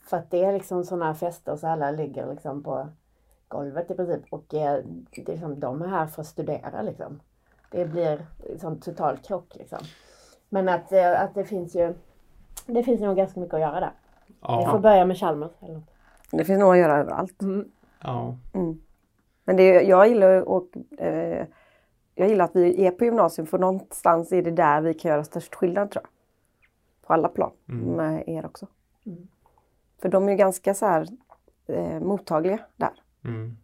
För 0.00 0.16
att 0.16 0.30
det 0.30 0.44
är 0.44 0.52
liksom 0.52 0.84
sådana 0.84 1.14
fester 1.14 1.56
så 1.56 1.66
alla 1.66 1.90
ligger 1.90 2.32
liksom 2.32 2.62
på 2.62 2.88
golvet 3.48 3.90
i 3.90 3.94
princip 3.94 4.24
och 4.30 4.54
eh, 4.54 4.84
det 5.10 5.22
är 5.22 5.32
liksom, 5.32 5.60
de 5.60 5.82
är 5.82 5.86
här 5.86 6.06
för 6.06 6.22
att 6.22 6.28
studera 6.28 6.82
liksom. 6.82 7.20
Det 7.70 7.84
blir 7.84 8.26
sån 8.60 8.80
total 8.80 9.16
krock 9.16 9.56
liksom. 9.56 9.78
Men 10.48 10.68
att, 10.68 10.92
eh, 10.92 11.22
att 11.22 11.34
det 11.34 11.44
finns 11.44 11.76
ju 11.76 11.94
det 12.66 12.82
finns 12.82 13.00
nog 13.00 13.16
ganska 13.16 13.40
mycket 13.40 13.54
att 13.54 13.60
göra 13.60 13.80
där. 13.80 13.92
Vi 14.40 14.46
får 14.46 14.62
Ja. 14.74 14.78
börja 14.78 15.04
med 15.04 15.16
Chalmers. 15.18 15.50
Eller. 15.60 15.82
Det 16.30 16.44
finns 16.44 16.58
nog 16.60 16.72
att 16.72 16.78
göra 16.78 16.96
överallt. 16.98 17.38
ja. 18.02 18.36
Mm. 18.54 18.80
Men 19.44 19.56
det, 19.56 19.62
är- 19.62 19.82
jag 19.82 20.08
gillar 20.08 20.48
och 20.48 20.68
eh, 20.98 21.46
jag 22.14 22.28
gillar 22.28 22.44
att 22.44 22.56
vi 22.56 22.86
är 22.86 22.90
på 22.90 23.04
gymnasium 23.04 23.46
för 23.46 23.58
någonstans 23.58 24.32
är 24.32 24.42
det 24.42 24.50
där 24.50 24.80
vi 24.80 24.94
kan 24.94 25.10
göra 25.10 25.24
störst 25.24 25.54
skillnad 25.54 25.90
tror 25.90 26.02
jag. 26.04 26.10
På 27.06 27.12
alla 27.12 27.28
plan. 27.28 27.50
Mm. 27.68 27.84
Med 27.96 28.24
er 28.28 28.46
också. 28.46 28.66
Mm. 29.06 29.28
För 30.02 30.08
de 30.08 30.24
är 30.28 30.30
ju 30.32 30.36
ganska 30.38 30.74
så 30.74 30.86
här 30.86 31.06
eh, 31.66 32.00
mottagliga 32.00 32.58
där. 32.76 32.92
Mm. 33.24 33.56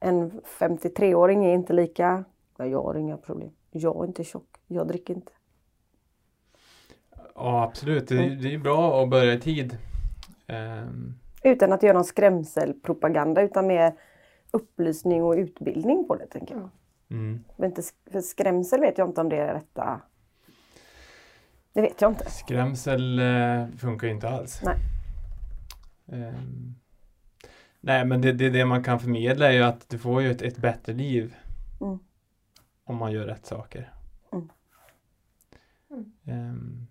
En 0.00 0.40
53-åring 0.58 1.44
är 1.44 1.54
inte 1.54 1.72
lika, 1.72 2.24
"Ja, 2.56 2.66
jag 2.66 2.82
har 2.82 2.94
inga 2.94 3.16
problem. 3.16 3.50
Jag 3.70 3.96
är 3.96 4.06
inte 4.06 4.24
tjock, 4.24 4.56
jag 4.66 4.88
dricker 4.88 5.14
inte. 5.14 5.32
ja, 7.34 7.62
absolut. 7.64 8.08
Det, 8.08 8.34
det 8.34 8.54
är 8.54 8.58
bra 8.58 9.02
att 9.02 9.08
börja 9.10 9.32
i 9.32 9.40
tid. 9.40 9.78
Ehm, 10.52 11.14
Utan 11.44 11.72
att 11.72 11.82
göra 11.82 11.92
någon 11.92 12.04
skrämselpropaganda 12.04 13.42
utan 13.42 13.66
mer 13.66 13.92
upplysning 14.50 15.22
och 15.24 15.32
utbildning 15.34 16.04
på 16.08 16.16
det 16.16 16.26
tänker 16.26 16.54
jag. 16.54 16.68
mm. 17.10 17.44
Inte, 17.62 17.82
för 18.10 18.20
skrämsel 18.20 18.80
vet 18.80 18.98
jag 18.98 19.08
inte 19.08 19.20
om 19.20 19.28
det 19.28 19.36
är 19.36 19.54
rätta. 19.54 20.00
Det 21.72 21.82
vet 21.82 22.00
jag 22.00 22.10
inte. 22.10 22.30
Skrämsel 22.30 23.18
eh, 23.18 23.66
funkar 23.78 24.06
ju 24.06 24.12
inte 24.12 24.28
alls. 24.28 24.60
Nej. 24.64 24.76
Ehm, 26.12 26.74
nej, 27.80 28.04
men 28.04 28.20
det, 28.20 28.32
det, 28.32 28.50
det 28.50 28.64
man 28.64 28.84
kan 28.84 29.00
förmedla 29.00 29.46
är 29.48 29.52
ju 29.52 29.62
att 29.62 29.88
du 29.88 29.98
får 29.98 30.22
ju 30.22 30.30
ett, 30.30 30.42
ett 30.42 30.56
bättre 30.56 30.92
liv 30.92 31.34
Mm. 31.80 31.98
Om 32.84 32.96
man 32.96 33.12
gör 33.12 33.26
rätt 33.26 33.46
saker. 33.46 33.92
Mm. 34.32 34.48
Mm. 36.26 36.86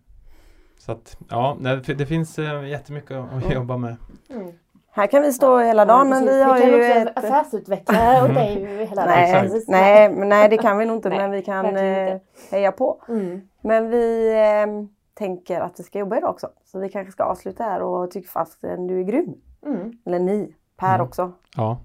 Så 0.86 0.91
att 0.91 1.17
ja, 1.29 1.57
det 1.97 2.05
finns 2.05 2.39
uh, 2.39 2.69
jättemycket 2.69 3.11
att 3.11 3.32
Mm. 3.43 3.51
jobba 3.51 3.77
med. 3.77 3.95
Mm. 4.29 4.51
Här 4.91 5.07
kan 5.07 5.21
vi 5.21 5.34
stå 5.34 5.59
hela 5.59 5.86
dagen 5.86 6.09
men 6.09 6.25
vi 6.25 6.43
har 6.43 6.57
kan 6.59 6.67
ju 6.67 6.75
också 6.75 6.99
ett... 6.99 7.17
affärsutveckla 7.17 8.23
åt 8.25 8.34
dig 8.34 8.86
hela 8.86 9.05
dagen. 9.05 9.49
Nej, 9.67 10.09
nej, 10.09 10.09
nej, 10.27 10.49
det 10.49 10.57
kan 10.57 10.77
vi 10.77 10.86
nog 10.86 10.97
inte 10.97 11.09
Nej, 11.09 11.17
men 11.17 11.32
vi 11.32 11.41
kan 11.41 11.65
eh, 11.77 12.17
heja 12.51 12.71
på. 12.71 13.01
Mm. 13.07 13.41
Men 13.61 13.89
vi 13.89 14.34
eh, 14.34 14.88
tänker 15.13 15.61
att 15.61 15.79
vi 15.79 15.84
ska 15.84 15.99
jobba 15.99 16.17
idag 16.17 16.29
också. 16.29 16.49
Så 16.65 16.79
vi 16.79 16.89
kanske 16.89 17.11
ska 17.11 17.23
avsluta 17.23 17.63
här 17.63 17.82
och 17.82 18.11
tycker 18.11 18.29
fast 18.29 18.63
eh, 18.63 18.73
du 18.73 18.99
är 18.99 19.03
grym. 19.03 19.34
Mm. 19.65 19.91
Eller 20.05 20.19
ni, 20.19 20.55
Per 20.77 20.95
Mm. 20.95 21.07
också. 21.07 21.32
Ja, 21.55 21.77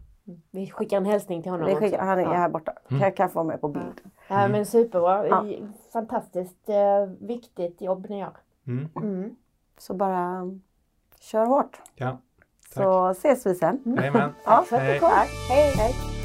Vi 0.50 0.70
skickar 0.70 0.96
en 0.96 1.06
hälsning 1.06 1.42
till 1.42 1.50
honom 1.52 1.66
Vi 1.66 1.74
skickar, 1.74 1.96
också. 1.96 2.06
han 2.06 2.18
är 2.18 2.22
ja. 2.22 2.32
här 2.32 2.48
borta. 2.48 2.72
Mm. 2.90 3.02
Kan, 3.02 3.12
kan 3.12 3.28
få 3.28 3.34
vara 3.34 3.46
med 3.46 3.60
på 3.60 3.68
bild. 3.68 4.00
Ja 4.28 4.48
men 4.48 4.66
superbra. 4.66 5.26
Ja. 5.26 5.44
Fantastiskt 5.92 6.68
eh, 6.68 7.26
viktigt 7.26 7.80
jobb 7.80 8.06
ni 8.08 8.20
gör. 8.20 8.32
Mm. 8.66 8.88
Mm. 8.96 9.36
Så 9.78 9.94
bara 9.94 10.42
kör 11.20 11.46
hårt. 11.46 11.80
ja. 11.94 12.18
Så 12.74 13.08
ses 13.10 13.46
vi 13.46 13.54
sen. 13.54 13.82
Jajamän. 13.96 14.32
Ja. 14.44 14.64
Du 14.70 14.76
Hej. 14.76 15.00
Tack. 15.00 15.28
Hej. 15.48 15.72
Hej. 15.76 16.15